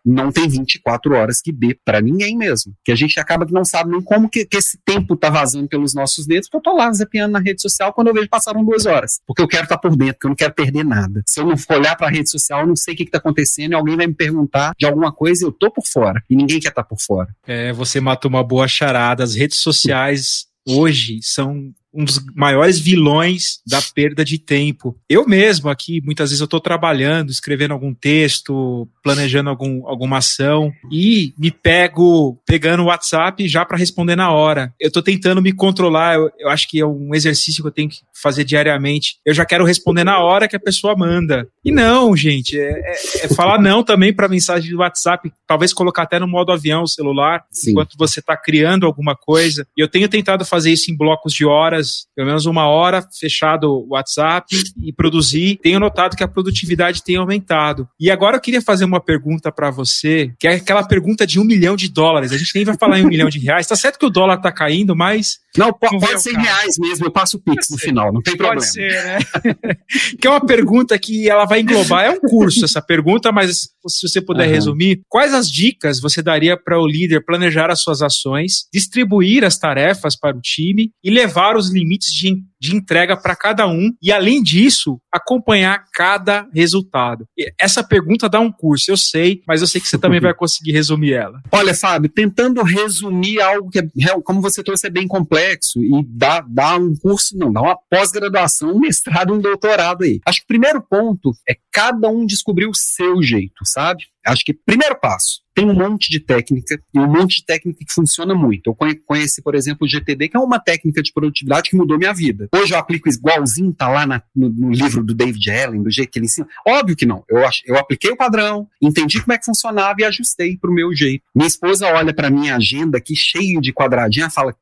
não 0.02 0.32
tem 0.32 0.48
24 0.48 1.14
horas 1.14 1.42
que 1.42 1.52
dê 1.52 1.78
para 1.84 2.00
ninguém 2.00 2.34
mesmo. 2.38 2.72
Que 2.82 2.90
a 2.90 2.94
gente 2.94 3.20
acaba 3.20 3.44
que 3.44 3.52
não 3.52 3.66
sabe 3.66 3.90
nem 3.90 4.00
como 4.00 4.26
que, 4.26 4.46
que 4.46 4.56
esse 4.56 4.78
tempo 4.82 5.14
tá 5.14 5.28
vazando 5.28 5.68
pelos 5.68 5.94
nossos 5.94 6.26
dedos, 6.26 6.48
porque 6.48 6.66
eu 6.66 6.72
tô 6.72 6.78
lá 6.78 6.90
zapeando 6.90 7.32
na 7.32 7.38
rede 7.38 7.60
social 7.60 7.92
quando 7.92 8.06
eu 8.08 8.14
vejo 8.14 8.30
passaram 8.30 8.64
duas 8.64 8.86
horas. 8.86 9.20
Porque 9.26 9.42
eu 9.42 9.46
quero 9.46 9.64
estar 9.64 9.76
tá 9.76 9.78
por 9.82 9.94
dentro, 9.94 10.14
porque 10.14 10.26
eu 10.26 10.30
não 10.30 10.36
quero 10.36 10.54
perder 10.54 10.86
nada. 10.86 11.22
Se 11.26 11.38
eu 11.38 11.44
não 11.44 11.58
for 11.58 11.76
olhar 11.76 11.94
para 11.96 12.06
a 12.06 12.10
rede 12.10 12.30
social, 12.30 12.60
eu 12.60 12.66
não 12.66 12.76
sei 12.76 12.94
o 12.94 12.96
que, 12.96 13.04
que 13.04 13.10
tá 13.10 13.18
acontecendo, 13.18 13.72
e 13.72 13.74
alguém 13.74 13.96
vai 13.98 14.06
me 14.06 14.14
perguntar 14.14 14.72
de 14.78 14.86
alguma 14.86 15.12
coisa 15.12 15.44
e 15.44 15.46
eu 15.46 15.52
tô 15.52 15.70
por 15.70 15.86
fora. 15.86 16.22
E 16.30 16.34
ninguém 16.34 16.60
quer 16.60 16.68
estar 16.68 16.82
tá 16.82 16.88
por 16.88 16.98
fora. 16.98 17.28
É, 17.46 17.74
você 17.74 18.00
matou 18.00 18.30
uma 18.30 18.42
boa 18.42 18.66
charada. 18.66 19.22
As 19.22 19.34
redes 19.34 19.60
sociais 19.60 20.46
hoje 20.66 21.18
são 21.22 21.74
um 21.92 22.04
dos 22.04 22.20
maiores 22.34 22.78
vilões 22.78 23.60
da 23.66 23.80
perda 23.82 24.24
de 24.24 24.38
tempo. 24.38 24.96
Eu 25.08 25.26
mesmo 25.26 25.68
aqui, 25.68 26.00
muitas 26.04 26.30
vezes 26.30 26.40
eu 26.40 26.44
estou 26.44 26.60
trabalhando, 26.60 27.30
escrevendo 27.30 27.72
algum 27.72 27.92
texto, 27.92 28.88
planejando 29.02 29.50
algum, 29.50 29.86
alguma 29.86 30.18
ação 30.18 30.72
e 30.90 31.34
me 31.38 31.50
pego 31.50 32.40
pegando 32.46 32.82
o 32.82 32.86
WhatsApp 32.86 33.46
já 33.48 33.64
para 33.64 33.76
responder 33.76 34.16
na 34.16 34.30
hora. 34.30 34.72
Eu 34.78 34.88
estou 34.88 35.02
tentando 35.02 35.42
me 35.42 35.52
controlar, 35.52 36.14
eu, 36.14 36.30
eu, 36.38 36.48
acho 36.48 36.68
que 36.68 36.80
é 36.80 36.86
um 36.86 37.14
exercício 37.14 37.62
que 37.62 37.68
eu 37.68 37.72
tenho 37.72 37.88
que 37.88 37.98
fazer 38.14 38.44
diariamente. 38.44 39.16
Eu 39.24 39.34
já 39.34 39.44
quero 39.44 39.64
responder 39.64 40.04
na 40.04 40.18
hora 40.20 40.48
que 40.48 40.56
a 40.56 40.60
pessoa 40.60 40.96
manda. 40.96 41.48
E 41.64 41.72
não, 41.72 42.16
gente, 42.16 42.58
é, 42.58 42.70
é, 42.70 43.24
é 43.24 43.28
falar 43.28 43.60
não 43.60 43.82
também 43.82 44.12
para 44.12 44.28
mensagem 44.28 44.70
do 44.70 44.78
WhatsApp, 44.78 45.32
talvez 45.46 45.72
colocar 45.72 46.02
até 46.02 46.18
no 46.18 46.28
modo 46.28 46.52
avião 46.52 46.82
o 46.82 46.88
celular, 46.88 47.44
Sim. 47.50 47.70
enquanto 47.72 47.96
você 47.98 48.20
está 48.20 48.36
criando 48.36 48.86
alguma 48.86 49.16
coisa. 49.16 49.66
E 49.76 49.80
eu 49.80 49.88
tenho 49.88 50.08
tentado 50.08 50.44
fazer 50.44 50.70
isso 50.70 50.90
em 50.90 50.96
blocos 50.96 51.32
de 51.32 51.44
horas 51.44 51.79
horas, 51.80 52.06
pelo 52.14 52.28
menos 52.28 52.46
uma 52.46 52.68
hora 52.68 53.04
fechado 53.18 53.64
o 53.64 53.88
WhatsApp 53.90 54.46
e 54.82 54.92
produzir, 54.92 55.58
tenho 55.62 55.80
notado 55.80 56.16
que 56.16 56.22
a 56.22 56.28
produtividade 56.28 57.02
tem 57.02 57.16
aumentado. 57.16 57.88
E 57.98 58.10
agora 58.10 58.36
eu 58.36 58.40
queria 58.40 58.62
fazer 58.62 58.84
uma 58.84 59.00
pergunta 59.00 59.50
para 59.50 59.70
você, 59.70 60.32
que 60.38 60.46
é 60.46 60.54
aquela 60.54 60.86
pergunta 60.86 61.26
de 61.26 61.40
um 61.40 61.44
milhão 61.44 61.74
de 61.74 61.88
dólares. 61.88 62.32
A 62.32 62.38
gente 62.38 62.54
nem 62.54 62.64
vai 62.64 62.76
falar 62.76 62.98
em 62.98 63.04
um 63.04 63.08
milhão 63.08 63.28
de 63.28 63.38
reais. 63.38 63.66
Tá 63.66 63.76
certo 63.76 63.98
que 63.98 64.06
o 64.06 64.10
dólar 64.10 64.38
tá 64.38 64.52
caindo, 64.52 64.94
mas. 64.94 65.38
Não, 65.56 65.72
pode, 65.72 65.98
pode 65.98 66.22
ser 66.22 66.36
reais 66.36 66.76
mesmo, 66.78 67.06
eu 67.06 67.10
passo 67.10 67.36
o 67.36 67.40
Pix 67.40 67.70
no 67.70 67.78
final, 67.78 68.12
não 68.12 68.22
tem 68.22 68.36
problema. 68.36 68.60
Pode 68.60 68.72
ser, 68.72 69.04
né? 69.04 69.18
que 70.20 70.26
é 70.26 70.30
uma 70.30 70.44
pergunta 70.44 70.96
que 70.96 71.28
ela 71.28 71.44
vai 71.44 71.60
englobar. 71.60 72.04
É 72.04 72.10
um 72.10 72.20
curso 72.20 72.64
essa 72.64 72.80
pergunta, 72.80 73.32
mas 73.32 73.68
se 73.88 74.08
você 74.08 74.20
puder 74.20 74.46
uhum. 74.46 74.54
resumir, 74.54 75.00
quais 75.08 75.34
as 75.34 75.50
dicas 75.50 76.00
você 76.00 76.22
daria 76.22 76.56
para 76.56 76.78
o 76.78 76.86
líder 76.86 77.24
planejar 77.24 77.68
as 77.68 77.82
suas 77.82 78.00
ações, 78.00 78.66
distribuir 78.72 79.44
as 79.44 79.58
tarefas 79.58 80.16
para 80.16 80.36
o 80.36 80.40
time 80.40 80.92
e 81.02 81.10
levar 81.10 81.56
os 81.56 81.69
limites 81.72 82.12
de, 82.12 82.42
de 82.60 82.76
entrega 82.76 83.16
para 83.16 83.36
cada 83.36 83.66
um 83.66 83.92
e, 84.02 84.12
além 84.12 84.42
disso, 84.42 85.00
acompanhar 85.12 85.84
cada 85.92 86.48
resultado? 86.54 87.26
Essa 87.58 87.82
pergunta 87.82 88.28
dá 88.28 88.40
um 88.40 88.52
curso, 88.52 88.90
eu 88.90 88.96
sei, 88.96 89.42
mas 89.46 89.60
eu 89.60 89.66
sei 89.66 89.80
que 89.80 89.88
você 89.88 89.98
também 89.98 90.20
vai 90.20 90.34
conseguir 90.34 90.72
resumir 90.72 91.14
ela. 91.14 91.40
Olha, 91.52 91.74
Fábio, 91.74 92.10
tentando 92.10 92.62
resumir 92.62 93.40
algo 93.40 93.70
que, 93.70 93.78
é, 93.78 94.20
como 94.24 94.40
você 94.40 94.62
trouxe, 94.62 94.86
é 94.86 94.90
bem 94.90 95.06
complexo 95.06 95.82
e 95.82 95.90
dá, 96.08 96.40
dá 96.40 96.76
um 96.76 96.94
curso, 96.96 97.36
não, 97.36 97.52
dá 97.52 97.60
uma 97.60 97.78
pós-graduação, 97.90 98.72
um 98.72 98.80
mestrado, 98.80 99.32
um 99.32 99.40
doutorado 99.40 100.04
aí. 100.04 100.20
Acho 100.26 100.40
que 100.40 100.44
o 100.44 100.48
primeiro 100.48 100.82
ponto 100.82 101.32
é 101.48 101.56
cada 101.72 102.08
um 102.08 102.26
descobrir 102.26 102.66
o 102.66 102.74
seu 102.74 103.22
jeito, 103.22 103.64
sabe? 103.64 104.04
Acho 104.26 104.44
que 104.44 104.52
primeiro 104.52 104.98
passo, 105.00 105.40
tem 105.60 105.68
um 105.68 105.74
monte 105.74 106.10
de 106.10 106.20
técnica 106.20 106.80
e 106.94 106.98
um 106.98 107.06
monte 107.06 107.36
de 107.36 107.44
técnica 107.44 107.84
que 107.84 107.92
funciona 107.92 108.34
muito. 108.34 108.70
Eu 108.70 108.96
conheci, 109.04 109.42
por 109.42 109.54
exemplo, 109.54 109.86
o 109.86 109.88
GTD, 109.88 110.28
que 110.28 110.36
é 110.36 110.40
uma 110.40 110.58
técnica 110.58 111.02
de 111.02 111.12
produtividade 111.12 111.68
que 111.68 111.76
mudou 111.76 111.98
minha 111.98 112.14
vida. 112.14 112.48
Hoje 112.54 112.72
eu 112.72 112.78
aplico 112.78 113.08
igualzinho, 113.08 113.72
tá 113.74 113.88
lá 113.88 114.06
na, 114.06 114.22
no, 114.34 114.48
no, 114.48 114.70
livro 114.70 115.04
do 115.04 115.14
David 115.14 115.50
Allen, 115.50 115.82
do 115.82 115.90
jeito 115.90 116.10
que 116.10 116.18
ele 116.18 116.26
ensina. 116.26 116.48
Óbvio 116.66 116.96
que 116.96 117.04
não. 117.04 117.22
Eu, 117.28 117.40
eu 117.66 117.76
apliquei 117.76 118.10
o 118.10 118.16
padrão, 118.16 118.66
entendi 118.80 119.20
como 119.20 119.34
é 119.34 119.38
que 119.38 119.44
funcionava 119.44 119.96
e 120.00 120.04
ajustei 120.04 120.56
pro 120.56 120.72
meu 120.72 120.94
jeito. 120.94 121.22
Minha 121.34 121.48
esposa 121.48 121.86
olha 121.88 122.14
para 122.14 122.30
minha 122.30 122.56
agenda 122.56 122.96
aqui 122.96 123.14
cheio 123.14 123.60
de 123.60 123.72
quadradinha 123.72 124.28
e 124.28 124.30
fala: 124.30 124.56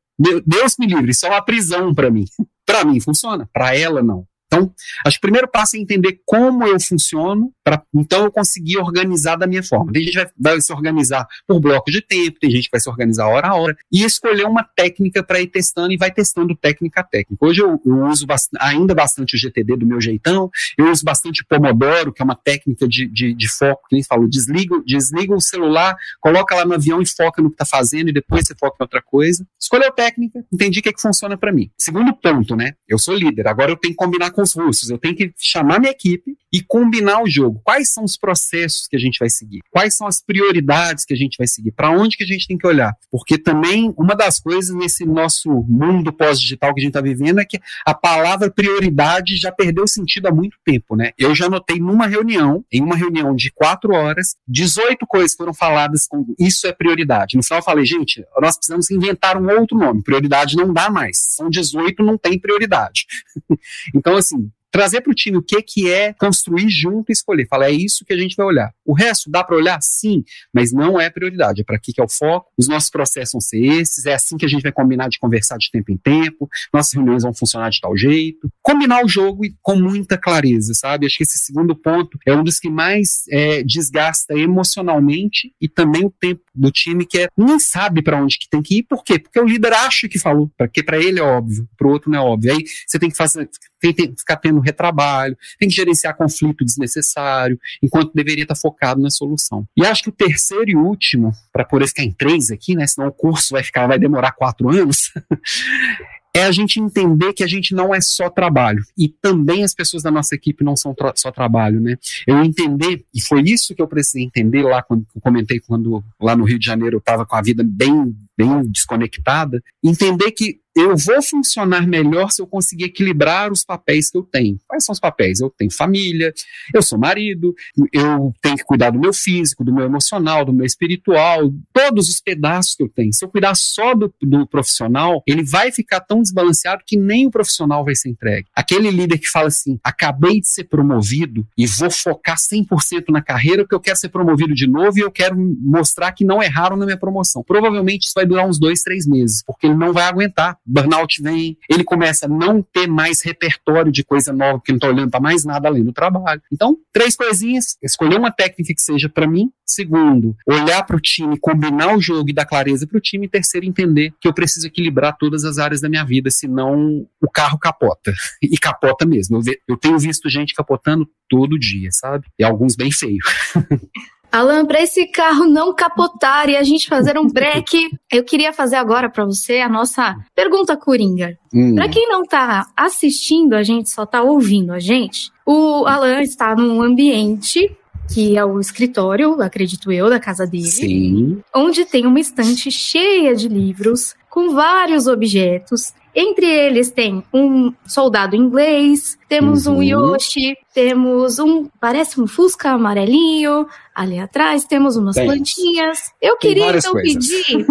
Deus 0.45 0.75
me 0.77 0.85
livre, 0.85 1.11
isso 1.11 1.25
é 1.25 1.29
uma 1.29 1.41
prisão 1.41 1.93
para 1.93 2.11
mim. 2.11 2.25
para 2.65 2.83
mim 2.83 2.99
funciona, 2.99 3.49
para 3.53 3.75
ela 3.75 4.03
não. 4.03 4.27
Então, 4.51 4.73
acho 5.05 5.17
que 5.17 5.19
o 5.19 5.21
primeiro 5.21 5.47
passo 5.47 5.77
é 5.77 5.79
entender 5.79 6.19
como 6.25 6.65
eu 6.65 6.79
funciono, 6.79 7.53
para 7.63 7.83
então 7.93 8.23
eu 8.23 8.31
conseguir 8.31 8.77
organizar 8.77 9.35
da 9.35 9.45
minha 9.45 9.61
forma. 9.61 9.91
Tem 9.93 10.01
gente 10.01 10.13
que 10.13 10.23
vai, 10.23 10.31
vai, 10.39 10.61
se 10.61 10.73
organizar 10.73 11.27
por 11.47 11.59
bloco 11.59 11.91
de 11.91 12.01
tempo, 12.01 12.39
tem 12.39 12.49
gente 12.49 12.63
que 12.63 12.71
vai 12.71 12.81
se 12.81 12.89
organizar 12.89 13.27
hora 13.27 13.49
a 13.49 13.55
hora, 13.55 13.77
e 13.91 14.03
escolher 14.03 14.45
uma 14.45 14.63
técnica 14.63 15.21
para 15.21 15.39
ir 15.39 15.47
testando 15.47 15.93
e 15.93 15.97
vai 15.97 16.11
testando 16.11 16.55
técnica 16.55 17.01
a 17.01 17.03
técnica. 17.03 17.45
Hoje 17.45 17.61
eu, 17.61 17.79
eu 17.85 18.05
uso 18.07 18.25
bast 18.25 18.49
ainda 18.59 18.95
bastante 18.95 19.35
o 19.35 19.39
GTD 19.39 19.77
do 19.77 19.85
meu 19.85 20.01
jeitão, 20.01 20.49
eu 20.75 20.89
uso 20.89 21.03
bastante 21.03 21.45
Pomodoro, 21.47 22.11
que 22.11 22.21
é 22.21 22.25
uma 22.25 22.35
técnica 22.35 22.87
de, 22.87 23.07
de, 23.07 23.33
de 23.35 23.49
foco, 23.49 23.83
que 23.87 23.95
nem 23.95 24.03
falou, 24.03 24.27
desliga, 24.27 24.81
desliga 24.83 25.35
o 25.35 25.39
celular, 25.39 25.95
coloca 26.19 26.55
lá 26.55 26.65
no 26.65 26.73
avião 26.73 26.99
e 27.03 27.07
foca 27.07 27.39
no 27.39 27.49
que 27.49 27.55
está 27.55 27.65
fazendo, 27.65 28.09
e 28.09 28.13
depois 28.13 28.47
você 28.47 28.55
foca 28.55 28.77
em 28.79 28.83
outra 28.83 29.01
coisa. 29.01 29.45
Escolheu 29.61 29.91
técnica, 29.91 30.43
entendi 30.51 30.79
o 30.79 30.81
que, 30.81 30.89
é 30.89 30.93
que 30.93 31.01
funciona 31.01 31.37
para 31.37 31.51
mim. 31.51 31.69
Segundo 31.77 32.15
ponto, 32.15 32.55
né? 32.55 32.73
Eu 32.87 32.97
sou 32.97 33.13
líder, 33.13 33.47
agora 33.47 33.71
eu 33.71 33.77
tenho 33.77 33.93
que 33.93 33.97
combinar 33.97 34.31
com 34.31 34.38
os 34.41 34.53
russos. 34.53 34.89
Eu 34.89 34.97
tenho 34.97 35.15
que 35.15 35.33
chamar 35.37 35.79
minha 35.79 35.91
equipe 35.91 36.37
e 36.51 36.61
combinar 36.61 37.21
o 37.21 37.29
jogo. 37.29 37.61
Quais 37.63 37.93
são 37.93 38.03
os 38.03 38.17
processos 38.17 38.87
que 38.87 38.95
a 38.95 38.99
gente 38.99 39.19
vai 39.19 39.29
seguir? 39.29 39.59
Quais 39.69 39.95
são 39.95 40.07
as 40.07 40.21
prioridades 40.21 41.05
que 41.05 41.13
a 41.13 41.17
gente 41.17 41.37
vai 41.37 41.47
seguir? 41.47 41.71
Para 41.71 41.91
onde 41.91 42.17
que 42.17 42.23
a 42.23 42.27
gente 42.27 42.47
tem 42.47 42.57
que 42.57 42.67
olhar? 42.67 42.93
Porque 43.11 43.37
também 43.37 43.93
uma 43.97 44.15
das 44.15 44.39
coisas 44.39 44.75
nesse 44.75 45.05
nosso 45.05 45.49
mundo 45.67 46.11
pós-digital 46.11 46.73
que 46.73 46.81
a 46.81 46.83
gente 46.83 46.91
está 46.91 47.01
vivendo 47.01 47.39
é 47.39 47.45
que 47.45 47.59
a 47.85 47.93
palavra 47.93 48.49
prioridade 48.49 49.37
já 49.37 49.51
perdeu 49.51 49.87
sentido 49.87 50.27
há 50.27 50.31
muito 50.31 50.57
tempo, 50.65 50.95
né? 50.95 51.11
Eu 51.17 51.35
já 51.35 51.49
notei 51.49 51.79
numa 51.79 52.07
reunião, 52.07 52.63
em 52.71 52.81
uma 52.81 52.95
reunião 52.95 53.35
de 53.35 53.51
quatro 53.51 53.93
horas, 53.93 54.35
18 54.47 55.05
coisas 55.07 55.35
foram 55.35 55.53
faladas 55.53 56.07
com 56.07 56.25
isso 56.39 56.67
é 56.67 56.73
prioridade. 56.73 57.35
No 57.35 57.43
final 57.43 57.59
eu 57.59 57.63
falei, 57.63 57.85
gente, 57.85 58.25
nós 58.41 58.57
precisamos 58.57 58.89
inventar 58.89 59.37
um 59.37 59.49
outro 59.59 59.77
nome. 59.77 60.03
Prioridade 60.03 60.55
não 60.55 60.73
dá 60.73 60.89
mais. 60.89 61.17
São 61.35 61.49
18, 61.49 62.03
não 62.03 62.17
tem 62.17 62.39
prioridade. 62.39 63.05
então, 63.95 64.15
assim, 64.15 64.28
trazer 64.71 65.01
para 65.01 65.11
o 65.11 65.15
time 65.15 65.37
o 65.37 65.41
que, 65.41 65.61
que 65.61 65.91
é 65.91 66.13
construir 66.13 66.69
junto 66.69 67.09
e 67.09 67.13
escolher. 67.13 67.47
Fala, 67.47 67.67
é 67.67 67.71
isso 67.71 68.05
que 68.05 68.13
a 68.13 68.17
gente 68.17 68.35
vai 68.35 68.45
olhar. 68.45 68.71
O 68.85 68.93
resto 68.93 69.29
dá 69.29 69.43
para 69.43 69.55
olhar? 69.55 69.79
Sim, 69.81 70.23
mas 70.53 70.71
não 70.71 70.99
é 70.99 71.09
prioridade. 71.09 71.61
É 71.61 71.63
para 71.63 71.75
aqui 71.75 71.93
que 71.93 72.01
é 72.01 72.03
o 72.03 72.09
foco. 72.09 72.51
Os 72.57 72.67
nossos 72.67 72.89
processos 72.89 73.33
vão 73.33 73.41
ser 73.41 73.63
esses. 73.63 74.05
É 74.05 74.13
assim 74.13 74.37
que 74.37 74.45
a 74.45 74.49
gente 74.49 74.61
vai 74.61 74.71
combinar 74.71 75.09
de 75.09 75.19
conversar 75.19 75.57
de 75.57 75.69
tempo 75.71 75.91
em 75.91 75.97
tempo. 75.97 76.47
Nossas 76.73 76.93
reuniões 76.93 77.23
vão 77.23 77.33
funcionar 77.33 77.69
de 77.69 77.79
tal 77.79 77.95
jeito. 77.97 78.49
Combinar 78.61 79.03
o 79.03 79.07
jogo 79.07 79.45
e 79.45 79.55
com 79.61 79.75
muita 79.75 80.17
clareza, 80.17 80.73
sabe? 80.73 81.05
Acho 81.05 81.17
que 81.17 81.23
esse 81.23 81.37
segundo 81.39 81.75
ponto 81.75 82.17
é 82.25 82.35
um 82.35 82.43
dos 82.43 82.59
que 82.59 82.69
mais 82.69 83.23
é, 83.29 83.63
desgasta 83.63 84.33
emocionalmente 84.37 85.53
e 85.59 85.67
também 85.67 86.05
o 86.05 86.11
tempo 86.11 86.41
do 86.53 86.71
time 86.71 87.05
que 87.05 87.19
é 87.19 87.27
nem 87.37 87.59
sabe 87.59 88.01
para 88.01 88.21
onde 88.21 88.37
que 88.37 88.49
tem 88.49 88.61
que 88.61 88.79
ir. 88.79 88.83
Por 88.83 89.03
quê? 89.03 89.17
Porque 89.17 89.39
o 89.39 89.45
líder 89.45 89.73
acha 89.73 90.07
que 90.07 90.19
falou, 90.19 90.51
porque 90.57 90.83
para 90.83 90.97
ele 90.97 91.19
é 91.19 91.23
óbvio, 91.23 91.67
para 91.77 91.87
o 91.87 91.91
outro 91.91 92.11
não 92.11 92.19
é 92.19 92.21
óbvio. 92.21 92.53
Aí 92.53 92.63
você 92.85 92.99
tem 92.99 93.09
que 93.09 93.17
fazer, 93.17 93.49
tem 93.79 93.93
que 93.93 94.19
ficar 94.19 94.37
tendo 94.37 94.59
retrabalho, 94.59 95.37
tem 95.57 95.69
que 95.69 95.75
gerenciar 95.75 96.15
conflito 96.15 96.65
desnecessário, 96.65 97.59
enquanto 97.81 98.13
deveria 98.13 98.43
estar 98.43 98.55
focado 98.55 99.01
na 99.01 99.09
solução. 99.09 99.65
E 99.75 99.85
acho 99.85 100.03
que 100.03 100.09
o 100.09 100.13
terceiro 100.13 100.69
e 100.69 100.75
último, 100.75 101.31
para 101.51 101.65
poder 101.65 101.87
ficar 101.87 102.03
em 102.03 102.11
três 102.11 102.51
aqui, 102.51 102.75
né? 102.75 102.85
Senão 102.87 103.07
o 103.07 103.13
curso 103.13 103.49
vai 103.51 103.63
ficar, 103.63 103.87
vai 103.87 103.99
demorar 103.99 104.31
quatro 104.33 104.69
anos. 104.69 105.11
é 106.35 106.43
a 106.43 106.51
gente 106.51 106.79
entender 106.79 107.33
que 107.33 107.43
a 107.43 107.47
gente 107.47 107.73
não 107.73 107.93
é 107.93 107.99
só 108.01 108.29
trabalho. 108.29 108.83
E 108.97 109.09
também 109.09 109.63
as 109.63 109.73
pessoas 109.73 110.03
da 110.03 110.11
nossa 110.11 110.35
equipe 110.35 110.63
não 110.63 110.75
são 110.75 110.93
tra 110.93 111.13
só 111.15 111.31
trabalho, 111.31 111.79
né? 111.79 111.97
Eu 112.27 112.43
entender, 112.43 113.05
e 113.13 113.21
foi 113.21 113.41
isso 113.41 113.75
que 113.75 113.81
eu 113.81 113.87
precisei 113.87 114.23
entender 114.23 114.63
lá 114.63 114.81
quando 114.81 115.05
eu 115.15 115.21
comentei 115.21 115.59
quando 115.59 116.03
lá 116.21 116.35
no 116.35 116.45
Rio 116.45 116.59
de 116.59 116.65
Janeiro 116.65 116.97
eu 116.97 116.99
estava 116.99 117.25
com 117.25 117.35
a 117.35 117.41
vida 117.41 117.63
bem, 117.65 118.15
bem 118.37 118.63
desconectada, 118.67 119.61
entender 119.83 120.31
que 120.31 120.59
eu 120.79 120.95
vou 120.97 121.21
funcionar 121.21 121.87
melhor 121.87 122.31
se 122.31 122.41
eu 122.41 122.47
conseguir 122.47 122.85
equilibrar 122.85 123.51
os 123.51 123.63
papéis 123.63 124.09
que 124.09 124.17
eu 124.17 124.23
tenho. 124.23 124.59
Quais 124.67 124.85
são 124.85 124.93
os 124.93 124.99
papéis? 124.99 125.39
Eu 125.39 125.49
tenho 125.49 125.71
família, 125.71 126.33
eu 126.73 126.81
sou 126.81 126.97
marido, 126.97 127.53
eu 127.91 128.33
tenho 128.41 128.55
que 128.55 128.63
cuidar 128.63 128.89
do 128.91 128.99
meu 128.99 129.13
físico, 129.13 129.63
do 129.63 129.73
meu 129.73 129.85
emocional, 129.85 130.45
do 130.45 130.53
meu 130.53 130.65
espiritual, 130.65 131.51
todos 131.73 132.09
os 132.09 132.21
pedaços 132.21 132.75
que 132.75 132.83
eu 132.83 132.89
tenho. 132.89 133.13
Se 133.13 133.23
eu 133.23 133.29
cuidar 133.29 133.55
só 133.55 133.93
do, 133.93 134.13
do 134.21 134.47
profissional, 134.47 135.23
ele 135.27 135.43
vai 135.43 135.71
ficar 135.71 135.99
tão 135.99 136.21
desbalanceado 136.21 136.83
que 136.85 136.97
nem 136.97 137.27
o 137.27 137.31
profissional 137.31 137.83
vai 137.83 137.95
ser 137.95 138.09
entregue. 138.09 138.47
Aquele 138.55 138.89
líder 138.89 139.17
que 139.17 139.27
fala 139.27 139.47
assim: 139.47 139.79
acabei 139.83 140.39
de 140.39 140.47
ser 140.47 140.65
promovido 140.65 141.47
e 141.57 141.65
vou 141.65 141.91
focar 141.91 142.37
100% 142.37 143.05
na 143.09 143.21
carreira 143.21 143.63
porque 143.63 143.75
eu 143.75 143.79
quero 143.79 143.97
ser 143.97 144.09
promovido 144.09 144.53
de 144.53 144.67
novo 144.67 144.97
e 144.97 145.01
eu 145.01 145.11
quero 145.11 145.35
mostrar 145.37 146.11
que 146.11 146.25
não 146.25 146.41
erraram 146.41 146.77
na 146.77 146.85
minha 146.85 146.97
promoção. 146.97 147.43
Provavelmente 147.43 148.03
isso 148.03 148.13
vai 148.15 148.25
durar 148.25 148.47
uns 148.47 148.59
dois, 148.59 148.81
três 148.81 149.05
meses, 149.05 149.43
porque 149.45 149.67
ele 149.67 149.75
não 149.75 149.93
vai 149.93 150.03
aguentar. 150.03 150.57
Burnout 150.69 151.21
vem, 151.21 151.57
ele 151.69 151.83
começa 151.83 152.25
a 152.25 152.29
não 152.29 152.61
ter 152.61 152.87
mais 152.87 153.23
repertório 153.23 153.91
de 153.91 154.03
coisa 154.03 154.31
nova, 154.31 154.59
porque 154.59 154.71
não 154.71 154.77
está 154.77 154.87
olhando 154.87 155.09
para 155.09 155.19
mais 155.19 155.43
nada 155.43 155.67
além 155.67 155.83
do 155.83 155.91
trabalho. 155.91 156.41
Então, 156.51 156.77
três 156.93 157.15
coisinhas: 157.15 157.77
escolher 157.81 158.17
uma 158.17 158.31
técnica 158.31 158.73
que 158.73 158.81
seja 158.81 159.09
para 159.09 159.27
mim. 159.27 159.51
Segundo, 159.65 160.35
olhar 160.47 160.83
para 160.83 160.95
o 160.95 160.99
time, 160.99 161.37
combinar 161.37 161.95
o 161.95 162.01
jogo 162.01 162.29
e 162.29 162.33
dar 162.33 162.45
clareza 162.45 162.87
para 162.87 162.97
o 162.97 163.01
time. 163.01 163.27
E 163.27 163.29
terceiro, 163.29 163.67
entender 163.67 164.11
que 164.19 164.27
eu 164.27 164.33
preciso 164.33 164.65
equilibrar 164.65 165.15
todas 165.15 165.43
as 165.43 165.59
áreas 165.59 165.79
da 165.79 165.87
minha 165.87 166.03
vida, 166.03 166.31
senão 166.31 167.07
o 167.21 167.29
carro 167.29 167.57
capota. 167.57 168.13
E 168.41 168.57
capota 168.57 169.05
mesmo. 169.05 169.37
Eu, 169.37 169.41
ve, 169.41 169.59
eu 169.67 169.77
tenho 169.77 169.99
visto 169.99 170.27
gente 170.27 170.55
capotando 170.55 171.07
todo 171.29 171.59
dia, 171.59 171.89
sabe? 171.91 172.25
E 172.39 172.43
alguns 172.43 172.75
bem 172.75 172.91
feios. 172.91 173.23
Alan, 174.31 174.65
para 174.65 174.81
esse 174.81 175.07
carro 175.07 175.45
não 175.45 175.73
capotar 175.73 176.49
e 176.49 176.55
a 176.55 176.63
gente 176.63 176.87
fazer 176.87 177.17
um 177.17 177.27
break, 177.31 177.89
eu 178.11 178.23
queria 178.23 178.53
fazer 178.53 178.75
agora 178.75 179.09
para 179.09 179.25
você 179.25 179.59
a 179.59 179.69
nossa 179.69 180.15
pergunta 180.35 180.77
coringa. 180.77 181.37
Hum. 181.53 181.75
Para 181.75 181.89
quem 181.89 182.07
não 182.07 182.23
está 182.23 182.67
assistindo, 182.75 183.53
a 183.53 183.63
gente 183.63 183.89
só 183.89 184.03
está 184.03 184.21
ouvindo 184.21 184.71
a 184.71 184.79
gente. 184.79 185.31
O 185.45 185.85
Alan 185.85 186.21
está 186.21 186.55
num 186.55 186.81
ambiente 186.81 187.75
que 188.13 188.37
é 188.37 188.43
o 188.43 188.59
escritório, 188.59 189.39
acredito 189.41 189.91
eu, 189.91 190.09
da 190.09 190.19
casa 190.19 190.45
dele. 190.45 190.65
Sim. 190.65 191.41
Onde 191.53 191.85
tem 191.85 192.07
uma 192.07 192.19
estante 192.19 192.71
cheia 192.71 193.35
de 193.35 193.47
livros 193.47 194.15
com 194.29 194.49
vários 194.49 195.07
objetos. 195.07 195.93
Entre 196.21 196.45
eles 196.45 196.91
tem 196.91 197.23
um 197.33 197.73
soldado 197.85 198.35
inglês, 198.35 199.17
temos 199.29 199.65
uhum. 199.65 199.77
um 199.77 199.83
Yoshi, 199.83 200.57
temos 200.73 201.39
um, 201.39 201.69
parece 201.79 202.19
um 202.19 202.27
Fusca 202.27 202.71
amarelinho, 202.71 203.65
ali 203.95 204.19
atrás 204.19 204.65
temos 204.65 204.97
umas 204.97 205.15
tem. 205.15 205.25
plantinhas. 205.25 206.11
Eu 206.21 206.35
tem 206.35 206.49
queria 206.49 206.75
então 206.75 206.91
coisas. 206.91 207.25
pedir, 207.25 207.65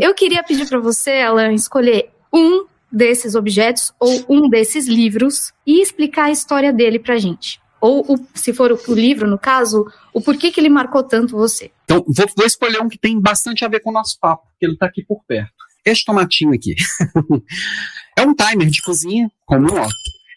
eu 0.00 0.14
queria 0.14 0.44
pedir 0.44 0.68
para 0.68 0.78
você, 0.78 1.22
Alan, 1.22 1.54
escolher 1.54 2.10
um 2.32 2.66
desses 2.90 3.34
objetos 3.34 3.92
ou 3.98 4.24
um 4.28 4.48
desses 4.48 4.86
livros 4.86 5.52
e 5.66 5.82
explicar 5.82 6.26
a 6.26 6.30
história 6.30 6.72
dele 6.72 7.00
pra 7.00 7.16
gente 7.16 7.60
ou 7.80 8.14
o, 8.14 8.26
se 8.32 8.52
for 8.52 8.70
o, 8.70 8.78
o, 8.86 8.94
livro, 8.94 9.28
no 9.28 9.36
caso, 9.36 9.84
o 10.14 10.20
porquê 10.20 10.52
que 10.52 10.60
ele 10.60 10.68
marcou 10.68 11.02
tanto 11.02 11.36
você. 11.36 11.72
Então, 11.82 12.04
vou, 12.06 12.26
vou, 12.36 12.46
escolher 12.46 12.80
um 12.80 12.88
que 12.88 12.96
tem 12.96 13.20
bastante 13.20 13.64
a 13.64 13.68
ver 13.68 13.80
com 13.80 13.90
o 13.90 13.92
nosso 13.92 14.20
papo, 14.20 14.46
porque 14.52 14.66
ele 14.66 14.74
está 14.74 14.86
aqui 14.86 15.04
por 15.04 15.24
perto. 15.26 15.71
Este 15.84 16.04
tomatinho 16.04 16.52
aqui. 16.52 16.74
é 18.18 18.22
um 18.22 18.34
timer 18.34 18.68
de 18.68 18.82
cozinha, 18.82 19.30
como 19.46 19.72
um 19.72 19.82
Otto. 19.82 19.94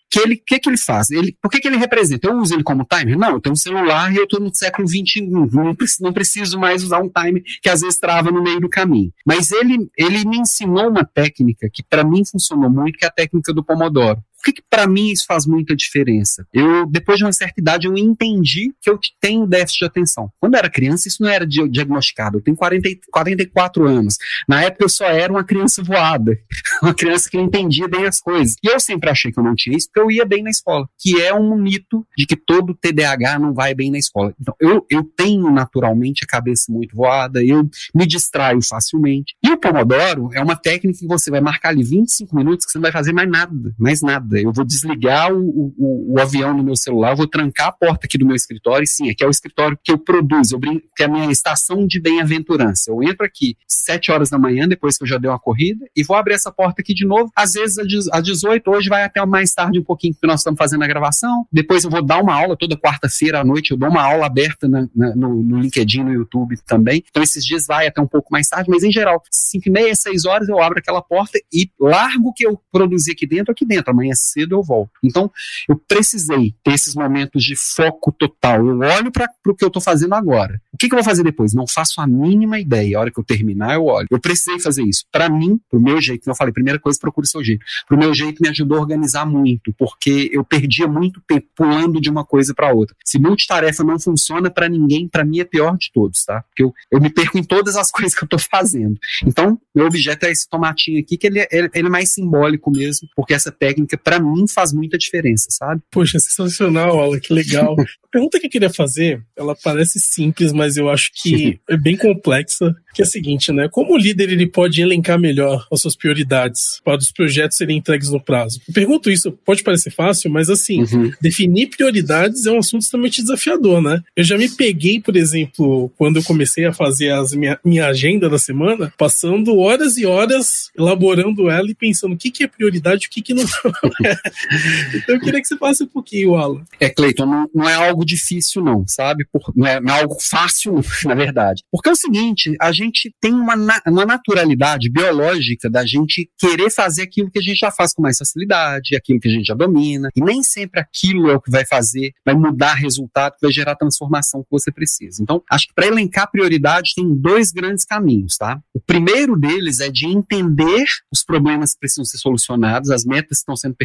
Que 0.10 0.20
ele, 0.20 0.38
que 0.38 0.60
que 0.60 0.70
ele 0.70 0.78
faz? 0.78 1.10
Ele, 1.10 1.36
por 1.42 1.52
que, 1.52 1.60
que 1.60 1.68
ele 1.68 1.78
representa? 1.78 2.28
Eu 2.28 2.38
uso 2.38 2.54
ele 2.54 2.64
como 2.64 2.86
timer? 2.86 3.18
Não, 3.18 3.32
eu 3.32 3.42
tenho 3.42 3.54
um 3.54 3.58
celular 3.58 4.14
e 4.14 4.18
eu 4.18 4.24
estou 4.24 4.40
no 4.40 4.54
século 4.54 4.88
XXI. 4.88 5.22
Não, 5.28 5.76
não 6.00 6.14
preciso 6.14 6.58
mais 6.58 6.84
usar 6.84 7.02
um 7.02 7.10
timer 7.10 7.44
que 7.62 7.68
às 7.68 7.82
vezes 7.82 8.00
trava 8.00 8.32
no 8.32 8.42
meio 8.42 8.62
do 8.62 8.70
caminho. 8.70 9.12
Mas 9.26 9.52
ele, 9.52 9.90
ele 9.98 10.24
me 10.26 10.38
ensinou 10.38 10.90
uma 10.90 11.04
técnica 11.04 11.70
que 11.72 11.84
para 11.84 12.04
mim 12.04 12.24
funcionou 12.24 12.70
muito, 12.70 12.98
que 12.98 13.04
é 13.04 13.08
a 13.10 13.12
técnica 13.12 13.54
do 13.54 13.64
Pomodoro 13.64 14.24
que, 14.46 14.54
que 14.54 14.64
para 14.70 14.88
mim 14.88 15.10
isso 15.10 15.26
faz 15.28 15.48
muita 15.48 15.76
diferença? 15.76 16.46
Eu, 16.54 16.86
depois 16.86 17.18
de 17.18 17.26
uma 17.26 17.34
certa 17.34 17.60
idade, 17.60 17.88
eu 17.88 17.98
entendi 17.98 18.72
que 18.80 18.90
eu 18.90 19.00
tenho 19.20 19.48
déficit 19.48 19.80
de 19.80 19.86
atenção. 19.86 20.30
Quando 20.40 20.54
eu 20.54 20.60
era 20.60 20.70
criança, 20.70 21.08
isso 21.08 21.24
não 21.24 21.30
era 21.30 21.46
diagnosticado. 21.48 22.38
Eu 22.38 22.42
tenho 22.42 22.56
40, 22.56 22.90
44 23.12 23.88
anos. 23.88 24.18
Na 24.48 24.62
época, 24.62 24.86
eu 24.86 24.90
só 24.90 25.06
era 25.06 25.34
uma 25.34 25.44
criança 25.44 25.84
voada. 25.84 26.38
Uma 26.82 26.94
criança 26.94 27.30
que 27.30 27.38
não 27.38 27.46
entendia 27.46 27.88
bem 27.88 28.06
as 28.06 28.20
coisas. 28.20 28.56
E 28.64 28.68
eu 28.68 28.80
sempre 28.80 29.10
achei 29.10 29.32
que 29.32 29.40
eu 29.40 29.44
não 29.44 29.56
tinha 29.56 29.76
isso 29.76 29.88
porque 29.88 30.02
eu 30.02 30.12
ia 30.12 30.26
bem 30.26 30.44
na 30.44 30.50
escola. 30.50 30.88
Que 31.00 31.22
é 31.22 31.34
um 31.34 31.56
mito 31.56 32.06
de 32.16 32.28
que 32.28 32.36
todo 32.36 32.76
TDAH 32.76 33.40
não 33.40 33.54
vai 33.54 33.74
bem 33.74 33.90
na 33.90 33.98
escola. 33.98 34.36
Então, 34.40 34.54
eu, 34.60 34.86
eu 34.90 35.04
tenho 35.04 35.50
naturalmente 35.50 36.24
a 36.24 36.28
cabeça 36.28 36.72
muito 36.72 36.96
voada, 36.96 37.44
eu 37.44 37.68
me 37.94 38.06
distraio 38.06 38.60
facilmente. 38.62 39.36
E 39.44 39.50
o 39.50 39.58
Pomodoro 39.58 40.30
é 40.34 40.44
uma 40.44 40.56
técnica 40.56 41.00
que 41.00 41.08
você 41.08 41.32
vai 41.32 41.42
marcar 41.42 41.70
ali 41.70 41.84
25 41.84 42.36
minutos 42.36 42.66
que 42.66 42.72
você 42.74 42.78
não 42.78 42.84
vai 42.84 42.92
fazer 42.92 43.14
mais 43.14 43.30
nada, 43.30 43.74
mais 43.80 44.02
nada 44.02 44.35
nada. 44.36 44.42
Eu 44.42 44.52
vou 44.52 44.66
desligar 44.66 45.34
o, 45.34 45.74
o, 45.78 46.14
o, 46.14 46.20
avião 46.20 46.56
no 46.56 46.64
meu 46.64 46.76
celular, 46.76 47.16
vou 47.16 47.28
trancar 47.28 47.68
a 47.68 47.72
porta 47.72 48.06
aqui 48.06 48.18
do 48.18 48.26
meu 48.26 48.36
escritório, 48.36 48.84
e 48.84 48.88
sim, 48.88 49.10
aqui 49.10 49.24
é 49.24 49.28
o 49.28 49.32
escritório 49.32 49.78
que 49.82 49.92
eu 49.92 49.98
produzo, 49.98 50.56
eu 50.56 50.60
brinco, 50.60 50.88
que 50.96 51.04
é 51.04 51.06
a 51.06 51.10
minha 51.10 51.32
estação 51.32 51.86
de 51.88 52.00
bem-aventurança. 52.00 52.92
Eu 52.92 53.02
entro 53.04 53.26
aqui 53.26 53.56
sete 53.68 54.12
horas 54.12 54.30
da 54.30 54.38
manhã, 54.38 54.68
depois 54.68 54.98
que 54.98 55.04
eu 55.04 55.08
já 55.08 55.18
dei 55.18 55.30
uma 55.30 55.40
corrida, 55.40 55.86
e 55.96 56.04
vou 56.04 56.16
abrir 56.16 56.34
essa 56.34 56.52
porta 56.52 56.82
aqui 56.82 56.94
de 56.94 57.06
novo, 57.06 57.32
às 57.36 57.54
vezes 57.54 57.78
às 58.12 58.24
18, 58.24 58.70
hoje 58.70 58.90
vai 58.90 59.04
até 59.04 59.24
mais 59.26 59.54
tarde 59.54 59.80
um 59.80 59.84
pouquinho, 59.84 60.14
porque 60.14 60.28
nós 60.28 60.42
estamos 60.42 60.58
fazendo 60.58 60.84
a 60.84 60.88
gravação, 60.88 61.46
depois 61.52 61.84
eu 61.84 61.90
vou 61.90 62.04
dar 62.04 62.22
uma 62.22 62.34
aula 62.34 62.58
toda 62.58 62.78
quarta-feira 62.78 63.42
à 63.42 63.44
noite, 63.44 63.72
eu 63.72 63.78
dou 63.78 63.90
uma 63.90 64.04
aula 64.04 64.26
aberta 64.26 64.68
na, 64.68 64.88
na, 64.96 65.16
no, 65.16 65.42
no 65.42 65.60
LinkedIn, 65.60 66.04
no 66.04 66.14
YouTube 66.14 66.58
também, 66.66 67.04
então 67.10 67.24
esses 67.24 67.46
dias 67.46 67.66
vai 67.68 67.88
até 67.88 68.02
um 68.02 68.08
pouco 68.08 68.30
mais 68.32 68.48
tarde, 68.48 68.70
mas 68.70 68.84
em 68.84 68.92
geral, 68.92 69.22
5 69.32 69.68
e 69.68 69.72
meia, 69.72 69.96
6 69.96 70.26
horas 70.26 70.50
eu 70.50 70.62
abro 70.62 70.80
aquela 70.80 71.02
porta 71.02 71.40
e 71.54 71.70
largo 71.80 72.30
o 72.30 72.34
que 72.34 72.46
eu 72.46 72.60
produzi 72.72 73.12
aqui 73.12 73.28
dentro, 73.28 73.52
aqui 73.52 73.66
dentro, 73.66 73.92
amanhã 73.92 74.14
cedo 74.26 74.56
eu 74.56 74.64
volto. 74.64 74.92
Então, 75.04 75.32
eu 75.70 75.76
precisei 75.76 76.54
ter 76.64 76.74
esses 76.74 76.96
momentos 76.96 77.44
de 77.44 77.56
foco 77.56 78.12
total. 78.12 78.66
Eu 78.66 78.80
olho 78.80 79.12
para 79.12 79.30
o 79.48 79.56
que 79.56 79.64
eu 79.64 79.68
estou 79.68 79.82
fazendo 79.82 80.14
agora. 80.14 80.62
O 80.74 80.78
que, 80.78 80.90
que, 80.90 80.94
eu 80.94 80.98
vou 80.98 81.06
fazer 81.06 81.24
depois? 81.24 81.54
Não 81.54 81.66
faço 81.68 82.02
a 82.02 82.08
mínima 82.08 82.60
ideia. 82.60 82.98
A 82.98 83.02
hora 83.02 83.12
que 83.12 83.20
eu 83.20 83.24
terminar, 83.24 83.76
eu 83.76 83.86
olho. 83.86 84.08
Eu 84.12 84.20
precisei 84.20 84.60
fazer 84.60 84.84
isso. 84.84 85.06
Para 85.12 85.30
mim, 85.30 85.60
pro 85.70 85.80
meu 85.80 86.02
jeito, 86.02 86.24
como 86.24 86.34
eu 86.34 86.38
falei, 86.38 86.54
primeira 86.54 86.80
coisa, 86.80 87.00
procure 87.00 87.26
o 87.26 87.30
seu 87.30 87.44
jeito. 87.44 87.64
Pro 87.88 87.98
meu 87.98 88.14
jeito, 88.14 88.42
me 88.42 88.50
ajudou 88.50 88.78
a 88.78 88.82
organizar 88.82 89.26
muito, 89.26 89.74
porque 89.78 90.30
eu 90.34 90.44
perdia 90.44 90.88
muito 90.88 91.22
tempo 91.28 91.48
pulando 91.56 92.02
de 92.02 92.10
uma 92.10 92.26
coisa 92.26 92.54
para 92.54 92.74
outra. 92.74 92.96
Se 93.06 93.18
multitarefa 93.20 93.84
não 93.84 94.00
funciona 94.00 94.50
para 94.50 94.68
ninguém, 94.68 95.08
para 95.08 95.24
mim 95.24 95.40
é 95.40 95.46
pior 95.46 95.78
de 95.78 95.92
todos, 95.94 96.26
tá? 96.26 96.44
Porque 96.44 96.64
eu, 96.64 96.74
eu 96.92 97.00
me 97.00 97.10
perco 97.10 97.38
em 97.38 97.44
todas 97.44 97.76
as 97.76 97.90
coisas 97.92 98.14
que 98.14 98.24
eu 98.24 98.26
estou 98.26 98.40
fazendo. 98.40 98.98
Então, 99.26 99.60
meu 99.74 99.86
objeto 99.86 100.26
é 100.26 100.32
esse 100.32 100.48
tomatinho 100.50 101.00
aqui, 101.00 101.18
que 101.18 101.28
ele, 101.28 101.40
é, 101.40 101.48
ele, 101.52 101.70
ele 101.74 101.88
é 101.88 101.92
mais 101.92 102.14
simbólico 102.14 102.72
mesmo, 102.72 103.08
porque 103.16 103.34
essa 103.34 103.52
técnica, 103.52 103.98
para 104.06 104.20
mim, 104.20 104.48
faz 104.48 104.72
muita 104.72 105.00
diferença, 105.00 105.48
sabe? 105.50 105.82
Poxa, 105.90 106.20
sensacional, 106.20 107.00
Aula, 107.00 107.20
que 107.20 107.34
legal. 107.34 107.76
A 108.06 108.08
pergunta 108.16 108.40
que 108.40 108.46
eu 108.46 108.50
queria 108.50 108.70
fazer, 108.70 109.22
ela 109.36 109.54
parece 109.62 110.00
simples, 110.00 110.54
mas 110.54 110.78
eu 110.78 110.90
acho 110.90 111.12
que 111.14 111.60
é 111.68 111.76
bem 111.76 111.98
complexa, 111.98 112.74
que 112.94 113.02
é 113.02 113.04
a 113.04 113.08
seguinte, 113.08 113.52
né? 113.52 113.68
Como 113.70 113.94
o 113.94 113.98
líder 113.98 114.30
ele 114.30 114.48
pode 114.48 114.82
elencar 114.82 115.20
melhor 115.20 115.68
as 115.70 115.82
suas 115.82 115.98
prioridades 115.98 116.80
para 116.82 116.98
os 116.98 117.12
projetos 117.12 117.58
serem 117.58 117.78
entregues 117.78 118.10
no 118.10 118.24
prazo? 118.24 118.62
Eu 118.66 118.74
pergunto 118.74 119.12
isso, 119.12 119.34
pode 119.34 119.64
parecer 119.64 119.92
fácil, 119.92 120.32
mas 120.32 120.50
assim, 120.50 120.84
uhum. 120.84 121.12
definir 121.20 121.68
prioridades 121.68 122.46
é 122.46 122.52
um 122.52 122.60
assunto 122.60 122.84
extremamente 122.84 123.22
desafiador, 123.22 123.82
né? 123.82 124.02
Eu 124.16 124.24
já 124.24 124.38
me 124.38 124.48
peguei, 124.48 125.02
por 125.02 125.18
exemplo, 125.18 125.92
quando 125.98 126.18
eu 126.18 126.24
comecei 126.24 126.66
a 126.66 126.72
fazer 126.72 127.10
as 127.12 127.34
minha, 127.34 127.60
minha 127.66 127.88
agenda 127.88 128.30
da 128.30 128.40
semana, 128.40 128.94
passando 128.98 129.58
horas 129.58 129.98
e 129.98 130.06
horas 130.06 130.70
elaborando 130.78 131.50
ela 131.50 131.70
e 131.70 131.76
pensando 131.76 132.14
o 132.14 132.18
que, 132.18 132.32
que 132.32 132.46
é 132.46 132.48
prioridade 132.48 133.04
e 133.04 133.08
o 133.08 133.10
que, 133.10 133.22
que 133.22 133.34
não 133.34 133.44
é. 133.44 133.46
Então 134.00 135.16
eu 135.16 135.20
queria 135.20 135.42
que 135.42 135.48
você 135.48 135.58
falasse 135.58 135.84
um 135.84 135.88
pouquinho, 135.88 136.36
Alan. 136.36 136.64
É, 136.80 136.90
Cleiton, 136.90 137.26
não, 137.26 137.50
não, 137.54 137.70
é 137.70 137.74
algo 137.74 138.06
difícil, 138.06 138.64
não, 138.64 138.86
sabe? 138.88 139.26
Por, 139.32 139.54
não, 139.56 139.68
é, 139.68 139.80
não, 139.80 139.96
é, 139.96 140.02
algo 140.02 140.18
fácil, 140.20 140.82
na 141.06 141.16
verdade. 141.16 141.64
Porque 141.72 141.90
é 141.90 141.92
o 141.92 141.96
seguinte, 141.96 142.56
a 142.60 142.72
gente 142.72 143.14
tem 143.20 143.34
uma, 143.34 143.56
uma 143.88 144.06
naturalidade 144.06 144.90
biológica 144.90 145.70
da 145.70 145.86
gente 145.86 146.30
querer 146.38 146.70
fazer 146.70 147.04
aquilo 147.04 147.30
que 147.30 147.40
a 147.40 147.42
gente 147.42 147.58
já 147.58 147.72
faz 147.72 147.94
com 147.94 148.02
mais 148.02 148.18
facilidade, 148.18 148.96
aquilo 148.96 149.20
que 149.20 149.28
a 149.28 149.32
gente 149.32 149.46
já 149.46 149.54
domina, 149.54 150.10
e 150.16 150.22
nem 150.22 150.44
sempre 150.44 150.80
aquilo 150.80 151.30
é 151.30 151.36
o 151.36 151.42
que 151.42 151.52
vai 151.52 151.66
fazer, 151.66 152.14
vai 152.26 152.36
mudar 152.36 152.74
resultado, 152.74 153.36
vai 153.42 153.52
gerar 153.52 153.74
a 153.74 153.78
transformação 153.78 154.42
que 154.42 154.50
você 154.52 154.72
precisa. 154.72 155.22
Então, 155.22 155.42
acho 155.50 155.68
que 155.68 155.74
para 155.74 155.88
elencar 155.88 156.30
prioridade 156.30 156.94
tem 156.96 157.16
dois 157.16 157.52
grandes 157.52 157.86
caminhos, 157.86 158.38
tá? 158.38 158.60
O 158.74 158.80
primeiro 158.80 159.36
deles 159.38 159.80
é 159.80 159.90
de 159.90 160.06
entender 160.08 160.86
os 161.12 161.24
problemas 161.24 161.74
que 161.74 161.80
precisam 161.80 162.06
ser 162.06 162.18
solucionados, 162.18 162.90
as 162.90 163.06
metas 163.06 163.30
que 163.30 163.34
estão 163.36 163.56
sendo 163.56 163.76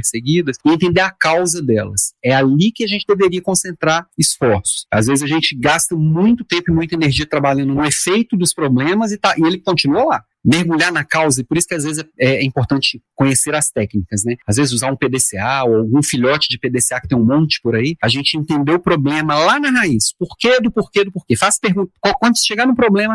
e 0.65 0.71
entender 0.71 1.01
a 1.01 1.11
causa 1.11 1.63
delas. 1.63 2.13
É 2.23 2.35
ali 2.35 2.73
que 2.73 2.85
a 2.85 2.89
gente 2.89 3.05
deveria 3.07 3.43
concentrar 3.43 4.07
esforços. 4.19 4.87
Às 4.91 5.07
vezes 5.07 5.23
a 5.23 5.27
gente 5.27 5.57
gasta 5.57 5.95
muito 5.97 6.45
tempo 6.45 6.71
e 6.71 6.75
muita 6.75 6.95
energia 6.95 7.27
trabalhando 7.27 7.75
no 7.75 7.85
efeito 7.85 8.37
dos 8.37 8.55
problemas 8.55 9.13
e, 9.13 9.19
tá, 9.19 9.35
e 9.37 9.43
ele 9.43 9.59
continua 9.59 10.05
lá 10.05 10.25
mergulhar 10.45 10.93
na 10.93 11.05
causa, 11.05 11.41
e 11.41 11.45
por 11.45 11.57
isso 11.57 11.67
que 11.67 11.75
às 11.75 11.85
vezes 11.85 12.05
é, 12.19 12.37
é, 12.37 12.45
importante 12.45 13.03
conhecer 13.15 13.55
as 13.55 13.71
técnicas, 13.71 14.25
né? 14.25 14.37
Às 14.47 14.57
vezes 14.57 14.73
usar 14.73 14.91
um 14.91 14.97
PDCA 14.97 15.65
ou 15.67 15.77
algum 15.77 16.03
filhote 16.03 16.49
de 16.49 16.59
PDCA 16.59 17.01
que 17.01 17.09
tem 17.09 17.19
um 17.19 17.25
monte 17.25 17.61
por 17.63 17.75
aí, 17.75 17.97
a 18.03 18.09
gente 18.09 18.37
entender 18.37 18.73
o 18.73 18.81
problema 18.81 19.35
lá 19.35 19.59
na 19.61 19.71
raiz. 19.71 20.15
Porquê 20.19 20.61
do 20.61 20.71
porquê 20.71 21.05
do 21.05 21.13
porquê. 21.13 21.37
Faça 21.37 21.59
pergunta. 21.61 21.93
Quando 22.19 22.39
chegar 22.39 22.67
no 22.67 22.75
problema, 22.75 23.15